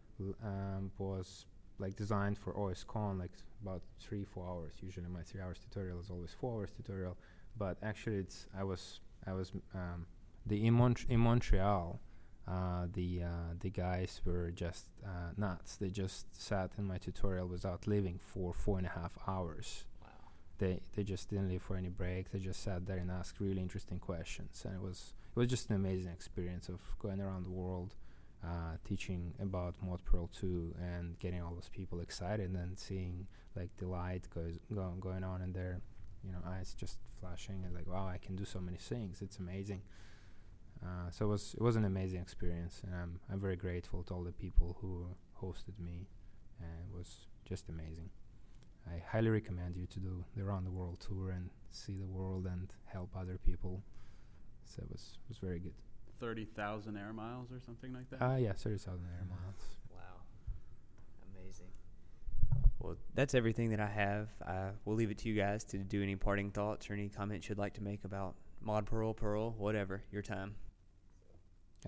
um, 0.44 0.90
was 0.98 1.46
like 1.78 1.96
designed 1.96 2.38
for 2.38 2.52
OSCon, 2.54 3.18
like 3.18 3.32
about 3.62 3.82
three 3.98 4.24
four 4.24 4.46
hours. 4.46 4.74
Usually 4.82 5.08
my 5.08 5.22
three 5.22 5.40
hours 5.40 5.58
tutorial 5.58 6.00
is 6.00 6.10
always 6.10 6.32
four 6.32 6.58
hours 6.58 6.70
tutorial, 6.76 7.16
but 7.56 7.78
actually 7.82 8.16
it's 8.16 8.46
I 8.58 8.64
was 8.64 9.00
I 9.26 9.32
was 9.32 9.52
um, 9.74 10.06
the 10.46 10.66
in, 10.66 10.74
Mont- 10.74 11.06
in 11.08 11.20
Montreal. 11.20 12.00
Uh, 12.46 12.86
the 12.92 13.22
uh, 13.22 13.54
the 13.60 13.70
guys 13.70 14.20
were 14.24 14.50
just 14.50 14.86
uh, 15.06 15.30
nuts. 15.36 15.76
They 15.76 15.90
just 15.90 16.26
sat 16.40 16.72
in 16.76 16.84
my 16.84 16.98
tutorial 16.98 17.46
without 17.46 17.86
leaving 17.86 18.18
for 18.18 18.52
four 18.52 18.78
and 18.78 18.86
a 18.86 18.90
half 18.90 19.16
hours 19.28 19.84
Wow. 20.02 20.08
they 20.58 20.80
they 20.94 21.04
just 21.04 21.30
didn't 21.30 21.48
leave 21.48 21.62
for 21.62 21.76
any 21.76 21.88
break. 21.88 22.32
They 22.32 22.40
just 22.40 22.62
sat 22.62 22.86
there 22.86 22.98
and 22.98 23.10
asked 23.10 23.38
really 23.40 23.62
interesting 23.62 24.00
questions, 24.00 24.64
and 24.66 24.74
it 24.74 24.82
was 24.82 25.14
it 25.34 25.38
was 25.38 25.48
just 25.48 25.70
an 25.70 25.76
amazing 25.76 26.10
experience 26.12 26.68
of 26.68 26.80
going 26.98 27.20
around 27.20 27.44
the 27.44 27.50
world, 27.50 27.94
uh, 28.44 28.76
teaching 28.84 29.32
about 29.40 29.74
ModPerl 29.86 30.28
2 30.38 30.74
and 30.82 31.18
getting 31.20 31.40
all 31.42 31.54
those 31.54 31.70
people 31.70 32.00
excited 32.00 32.46
and 32.46 32.56
then 32.56 32.76
seeing 32.76 33.26
like 33.56 33.70
the 33.78 33.86
light 33.86 34.28
goes 34.34 34.58
go, 34.74 34.92
going 35.00 35.22
on 35.24 35.42
in 35.42 35.52
their 35.52 35.80
you 36.24 36.32
know 36.32 36.38
eyes 36.46 36.74
just 36.76 36.98
flashing 37.20 37.62
and 37.64 37.72
like 37.74 37.86
wow 37.86 38.06
I 38.06 38.18
can 38.18 38.34
do 38.36 38.44
so 38.44 38.60
many 38.60 38.78
things. 38.78 39.22
It's 39.22 39.38
amazing. 39.38 39.82
Uh, 40.84 41.10
so 41.10 41.26
it 41.26 41.28
was 41.28 41.54
it 41.54 41.62
was 41.62 41.76
an 41.76 41.84
amazing 41.84 42.20
experience, 42.20 42.82
and 42.84 42.94
I'm 42.94 43.20
I'm 43.30 43.40
very 43.40 43.56
grateful 43.56 44.02
to 44.04 44.14
all 44.14 44.24
the 44.24 44.32
people 44.32 44.76
who 44.80 45.06
hosted 45.40 45.78
me, 45.78 46.08
and 46.60 46.90
it 46.90 46.96
was 46.96 47.26
just 47.44 47.68
amazing. 47.68 48.10
I 48.86 49.02
highly 49.10 49.30
recommend 49.30 49.76
you 49.76 49.86
to 49.86 50.00
do 50.00 50.24
the 50.36 50.44
round 50.44 50.66
the 50.66 50.70
world 50.72 50.98
tour 51.00 51.30
and 51.30 51.50
see 51.70 51.96
the 51.98 52.06
world 52.06 52.46
and 52.46 52.72
help 52.86 53.10
other 53.16 53.38
people. 53.38 53.82
So 54.64 54.82
it 54.82 54.90
was 54.90 55.18
was 55.28 55.38
very 55.38 55.60
good. 55.60 55.74
Thirty 56.18 56.44
thousand 56.44 56.96
air 56.96 57.12
miles 57.12 57.52
or 57.52 57.60
something 57.64 57.92
like 57.92 58.10
that. 58.10 58.18
Ah, 58.20 58.36
yeah, 58.36 58.52
thirty 58.52 58.78
thousand 58.78 59.06
air 59.06 59.26
miles. 59.28 59.76
Wow. 59.90 60.22
Amazing. 61.34 61.70
Well, 62.80 62.96
that's 63.14 63.34
everything 63.34 63.70
that 63.70 63.80
I 63.80 63.86
have. 63.86 64.28
Uh, 64.44 64.70
we'll 64.84 64.96
leave 64.96 65.12
it 65.12 65.18
to 65.18 65.28
you 65.28 65.36
guys 65.36 65.62
to 65.64 65.78
do 65.78 66.02
any 66.02 66.16
parting 66.16 66.50
thoughts 66.50 66.90
or 66.90 66.94
any 66.94 67.08
comments 67.08 67.48
you'd 67.48 67.58
like 67.58 67.74
to 67.74 67.82
make 67.82 68.04
about 68.04 68.34
Mod 68.60 68.86
Perl, 68.86 69.14
Perl, 69.14 69.52
whatever, 69.52 70.02
your 70.10 70.22
time. 70.22 70.56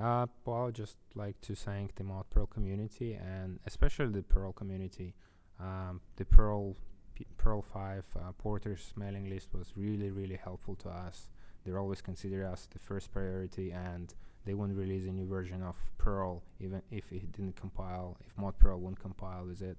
Uh, 0.00 0.26
well, 0.44 0.66
I'd 0.66 0.74
just 0.74 0.96
like 1.14 1.40
to 1.42 1.54
thank 1.54 1.94
the 1.94 2.02
Mod 2.02 2.28
Perl 2.30 2.46
community 2.46 3.14
and 3.14 3.60
especially 3.64 4.08
the 4.08 4.22
Perl 4.22 4.52
community. 4.52 5.14
Um, 5.60 6.00
the 6.16 6.24
Perl 6.24 6.76
P- 7.14 7.26
Perl 7.36 7.62
5 7.62 8.04
uh, 8.16 8.32
Porters 8.36 8.92
mailing 8.96 9.30
list 9.30 9.54
was 9.54 9.72
really, 9.76 10.10
really 10.10 10.36
helpful 10.42 10.74
to 10.76 10.88
us. 10.88 11.28
They 11.64 11.72
always 11.72 12.02
consider 12.02 12.44
us 12.44 12.68
the 12.72 12.80
first 12.80 13.12
priority 13.12 13.70
and 13.70 14.12
they 14.44 14.52
wouldn't 14.54 14.76
release 14.76 15.06
a 15.06 15.12
new 15.12 15.26
version 15.26 15.62
of 15.62 15.76
Perl 15.96 16.42
even 16.58 16.82
if 16.90 17.12
it 17.12 17.30
didn't 17.30 17.54
compile, 17.54 18.16
if 18.26 18.36
Mod 18.36 18.58
Perl 18.58 18.80
wouldn't 18.80 19.00
compile 19.00 19.46
with 19.46 19.62
it. 19.62 19.76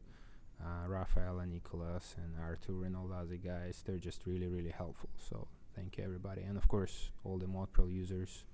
Uh, 0.63 0.88
Raphael 0.88 1.39
and 1.39 1.51
Nicholas 1.51 2.16
and 2.18 2.41
Artur 2.41 2.86
and 2.86 2.95
all 2.95 3.07
the 3.07 3.16
other 3.16 3.36
guys, 3.36 3.84
they're 3.86 3.97
just 3.97 4.26
really, 4.26 4.47
really 4.47 4.72
helpful. 4.72 5.09
So 5.18 5.49
thank 5.76 5.97
you, 5.97 6.05
everybody. 6.05 6.43
And 6.43 6.55
of 6.55 6.70
course, 6.70 7.09
all 7.26 7.38
the 7.38 7.47
Mod 7.47 7.74
Perl 7.74 7.89
users 7.89 8.45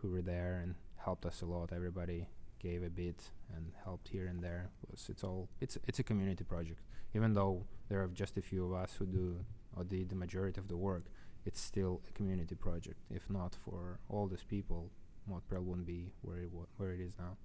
who 0.00 0.10
were 0.10 0.22
there 0.22 0.60
and 0.62 0.74
helped 0.96 1.24
us 1.26 1.42
a 1.42 1.46
lot. 1.46 1.72
Everybody 1.72 2.26
gave 2.60 2.82
a 2.82 2.90
bit 2.90 3.22
and 3.54 3.72
helped 3.84 4.08
here 4.08 4.26
and 4.26 4.42
there. 4.42 4.70
It 4.82 4.90
was 4.90 5.06
it's 5.08 5.24
all 5.24 5.48
it's 5.60 5.78
it's 5.86 5.98
a 5.98 6.02
community 6.02 6.44
project. 6.44 6.80
Even 7.14 7.32
though 7.34 7.64
there 7.88 8.02
are 8.02 8.08
just 8.08 8.36
a 8.36 8.42
few 8.42 8.64
of 8.66 8.72
us 8.74 8.94
who 8.98 9.06
do 9.06 9.36
or 9.76 9.84
did 9.84 10.08
the 10.08 10.16
majority 10.16 10.60
of 10.60 10.68
the 10.68 10.76
work, 10.76 11.04
it's 11.46 11.60
still 11.60 12.00
a 12.08 12.12
community 12.12 12.54
project. 12.54 12.98
If 13.10 13.30
not 13.30 13.54
for 13.64 13.98
all 14.08 14.26
these 14.26 14.44
people, 14.44 14.90
ModPerl 15.30 15.62
wouldn't 15.62 15.86
be 15.86 16.12
where 16.22 16.38
it 16.38 16.52
wa- 16.52 16.66
where 16.76 16.92
it 16.92 17.00
is 17.00 17.14
now. 17.18 17.36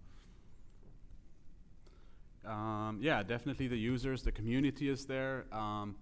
Um, 2.45 2.99
yeah, 3.01 3.23
definitely 3.23 3.67
the 3.67 3.77
users, 3.77 4.23
the 4.23 4.31
community 4.31 4.89
is 4.89 5.05
there, 5.05 5.45
um, 5.53 5.95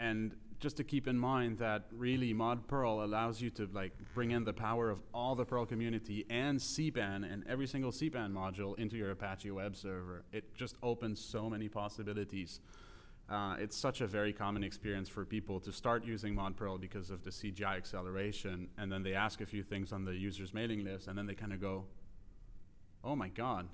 and 0.00 0.34
just 0.60 0.76
to 0.76 0.84
keep 0.84 1.06
in 1.06 1.18
mind 1.18 1.58
that 1.58 1.84
really 1.92 2.32
Mod 2.32 2.66
Perl 2.68 3.04
allows 3.04 3.40
you 3.40 3.50
to 3.50 3.68
like 3.72 3.92
bring 4.14 4.30
in 4.30 4.44
the 4.44 4.52
power 4.52 4.90
of 4.90 5.02
all 5.12 5.34
the 5.34 5.44
Perl 5.44 5.66
community 5.66 6.24
and 6.30 6.58
CPAN 6.58 7.30
and 7.30 7.44
every 7.46 7.66
single 7.66 7.90
CPAN 7.90 8.32
module 8.32 8.78
into 8.78 8.96
your 8.96 9.10
Apache 9.10 9.50
web 9.50 9.76
server. 9.76 10.24
It 10.32 10.54
just 10.54 10.76
opens 10.82 11.20
so 11.20 11.50
many 11.50 11.68
possibilities. 11.68 12.60
Uh, 13.28 13.56
it's 13.58 13.76
such 13.76 14.00
a 14.00 14.06
very 14.06 14.32
common 14.32 14.62
experience 14.62 15.08
for 15.08 15.24
people 15.24 15.58
to 15.58 15.72
start 15.72 16.04
using 16.04 16.34
Mod 16.34 16.56
Perl 16.56 16.76
because 16.76 17.10
of 17.10 17.24
the 17.24 17.30
CGI 17.30 17.76
acceleration, 17.76 18.68
and 18.76 18.92
then 18.92 19.02
they 19.02 19.14
ask 19.14 19.40
a 19.40 19.46
few 19.46 19.62
things 19.62 19.92
on 19.92 20.04
the 20.04 20.12
user's 20.12 20.52
mailing 20.52 20.84
list, 20.84 21.08
and 21.08 21.16
then 21.16 21.26
they 21.26 21.34
kind 21.34 21.52
of 21.52 21.60
go, 21.60 21.86
"Oh 23.02 23.16
my 23.16 23.28
God, 23.28 23.68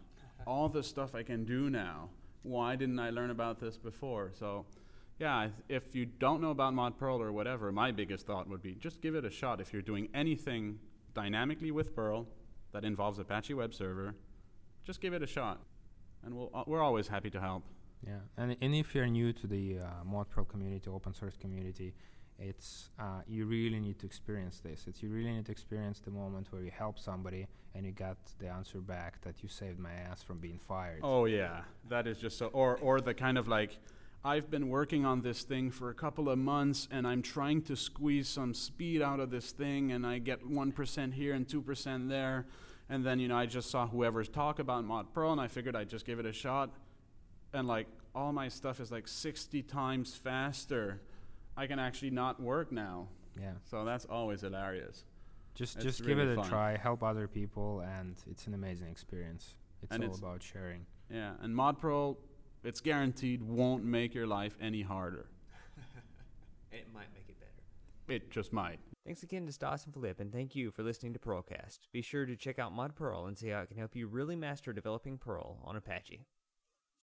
all 0.46 0.68
the 0.68 0.84
stuff 0.84 1.16
I 1.16 1.24
can 1.24 1.44
do 1.44 1.68
now. 1.68 2.10
Why 2.42 2.76
didn't 2.76 3.00
I 3.00 3.10
learn 3.10 3.30
about 3.30 3.58
this 3.58 3.76
before?" 3.76 4.30
So, 4.38 4.66
yeah, 5.20 5.48
if- 5.68 5.94
you 5.94 6.06
don't 6.06 6.40
know 6.40 6.50
about 6.50 6.74
Mod 6.74 6.98
Perl 6.98 7.20
or 7.22 7.30
whatever, 7.30 7.70
my 7.70 7.92
biggest 7.92 8.26
thought 8.26 8.48
would 8.48 8.62
be 8.62 8.74
just 8.74 9.00
give 9.00 9.14
it 9.14 9.24
a 9.24 9.30
shot. 9.30 9.60
If 9.60 9.72
you're 9.72 9.82
doing 9.82 10.08
anything 10.14 10.80
dynamically 11.14 11.70
with 11.70 11.94
Perl 11.94 12.26
that 12.72 12.84
involves 12.84 13.18
Apache 13.18 13.54
Web 13.54 13.74
Server, 13.74 14.14
just 14.84 15.00
give 15.00 15.12
it 15.12 15.22
a 15.22 15.26
shot, 15.26 15.60
and 16.24 16.34
we'll, 16.34 16.50
uh, 16.54 16.64
we're 16.66 16.82
always 16.82 17.08
happy 17.08 17.30
to 17.30 17.40
help. 17.40 17.64
Yeah, 18.06 18.20
and 18.38 18.56
and 18.62 18.74
if 18.74 18.94
you're 18.94 19.06
new 19.06 19.32
to 19.34 19.46
the 19.46 19.78
uh, 19.80 20.04
ModPerl 20.04 20.48
community, 20.48 20.88
open 20.88 21.12
source 21.12 21.36
community, 21.36 21.92
it's 22.38 22.88
uh, 22.98 23.20
you 23.28 23.44
really 23.44 23.78
need 23.78 23.98
to 23.98 24.06
experience 24.06 24.60
this. 24.60 24.86
It's 24.86 25.02
you 25.02 25.10
really 25.10 25.32
need 25.32 25.44
to 25.46 25.52
experience 25.52 26.00
the 26.00 26.10
moment 26.10 26.50
where 26.50 26.62
you 26.62 26.70
help 26.70 26.98
somebody 26.98 27.46
and 27.74 27.84
you 27.84 27.92
got 27.92 28.16
the 28.38 28.48
answer 28.48 28.80
back 28.80 29.20
that 29.20 29.42
you 29.42 29.48
saved 29.50 29.78
my 29.78 29.92
ass 29.92 30.22
from 30.22 30.38
being 30.38 30.58
fired. 30.58 31.00
Oh 31.02 31.26
yeah, 31.26 31.60
that 31.90 32.06
is 32.06 32.16
just 32.16 32.38
so. 32.38 32.46
Or 32.46 32.78
or 32.78 33.02
the 33.02 33.12
kind 33.12 33.36
of 33.36 33.46
like, 33.48 33.76
I've 34.22 34.50
been 34.50 34.68
working 34.68 35.06
on 35.06 35.22
this 35.22 35.42
thing 35.44 35.70
for 35.70 35.88
a 35.88 35.94
couple 35.94 36.28
of 36.28 36.38
months, 36.38 36.88
and 36.90 37.06
I'm 37.06 37.22
trying 37.22 37.62
to 37.62 37.76
squeeze 37.76 38.28
some 38.28 38.52
speed 38.52 39.00
out 39.00 39.18
of 39.18 39.30
this 39.30 39.50
thing, 39.52 39.92
and 39.92 40.06
I 40.06 40.18
get 40.18 40.46
one 40.46 40.72
percent 40.72 41.14
here 41.14 41.32
and 41.32 41.48
two 41.48 41.62
percent 41.62 42.08
there, 42.10 42.46
and 42.90 43.04
then 43.04 43.18
you 43.18 43.28
know 43.28 43.36
I 43.38 43.46
just 43.46 43.70
saw 43.70 43.86
whoever's 43.86 44.28
talk 44.28 44.58
about 44.58 44.84
Mod 44.84 45.14
Perl, 45.14 45.32
and 45.32 45.40
I 45.40 45.48
figured 45.48 45.74
I'd 45.74 45.88
just 45.88 46.04
give 46.04 46.18
it 46.18 46.26
a 46.26 46.32
shot, 46.34 46.70
and 47.54 47.66
like 47.66 47.86
all 48.14 48.32
my 48.32 48.48
stuff 48.48 48.78
is 48.80 48.90
like 48.90 49.08
60 49.08 49.62
times 49.62 50.14
faster. 50.14 51.00
I 51.56 51.66
can 51.66 51.78
actually 51.78 52.10
not 52.10 52.40
work 52.40 52.72
now, 52.72 53.08
Yeah, 53.40 53.52
so 53.70 53.84
that's 53.84 54.04
always 54.04 54.40
hilarious. 54.42 55.04
just 55.54 55.76
It's 55.76 55.84
just 55.84 56.04
give 56.04 56.18
really 56.18 56.30
it 56.32 56.38
a 56.38 56.42
fun. 56.42 56.48
try, 56.48 56.76
help 56.76 57.02
other 57.02 57.26
people, 57.26 57.80
and 57.80 58.16
it's 58.30 58.46
an 58.46 58.52
amazing 58.54 58.88
experience. 58.88 59.54
It's 59.82 59.92
And 59.92 60.02
all 60.04 60.10
it's- 60.10 60.18
about 60.18 60.42
sharing. 60.42 60.84
Yeah, 61.10 61.34
and 61.40 61.54
Mod 61.54 61.78
Perl, 61.80 62.18
it's 62.64 62.80
guaranteed 62.80 63.42
won't 63.42 63.84
make 63.84 64.14
your 64.14 64.26
life 64.26 64.56
any 64.60 64.82
harder. 64.82 65.26
It 66.72 66.86
might 66.94 67.12
make 67.12 67.24
it 67.28 67.36
better. 67.40 68.14
It 68.14 68.30
just 68.30 68.52
might. 68.52 68.78
Thanks 69.04 69.24
again 69.24 69.44
to 69.46 69.52
Stas 69.52 69.84
and 69.86 69.92
Philip, 69.92 70.20
and 70.20 70.32
thank 70.32 70.54
you 70.54 70.70
for 70.70 70.84
listening 70.84 71.12
to 71.14 71.18
Perlcast. 71.18 71.80
Be 71.92 72.00
sure 72.00 72.26
to 72.26 72.36
check 72.36 72.60
out 72.60 72.72
Mod 72.72 72.94
Perl 72.94 73.26
and 73.26 73.36
see 73.36 73.48
how 73.48 73.62
it 73.62 73.68
can 73.68 73.76
help 73.76 73.96
you 73.96 74.06
really 74.06 74.36
master 74.36 74.72
developing 74.72 75.18
Perl 75.18 75.58
on 75.64 75.74
Apache. 75.74 76.26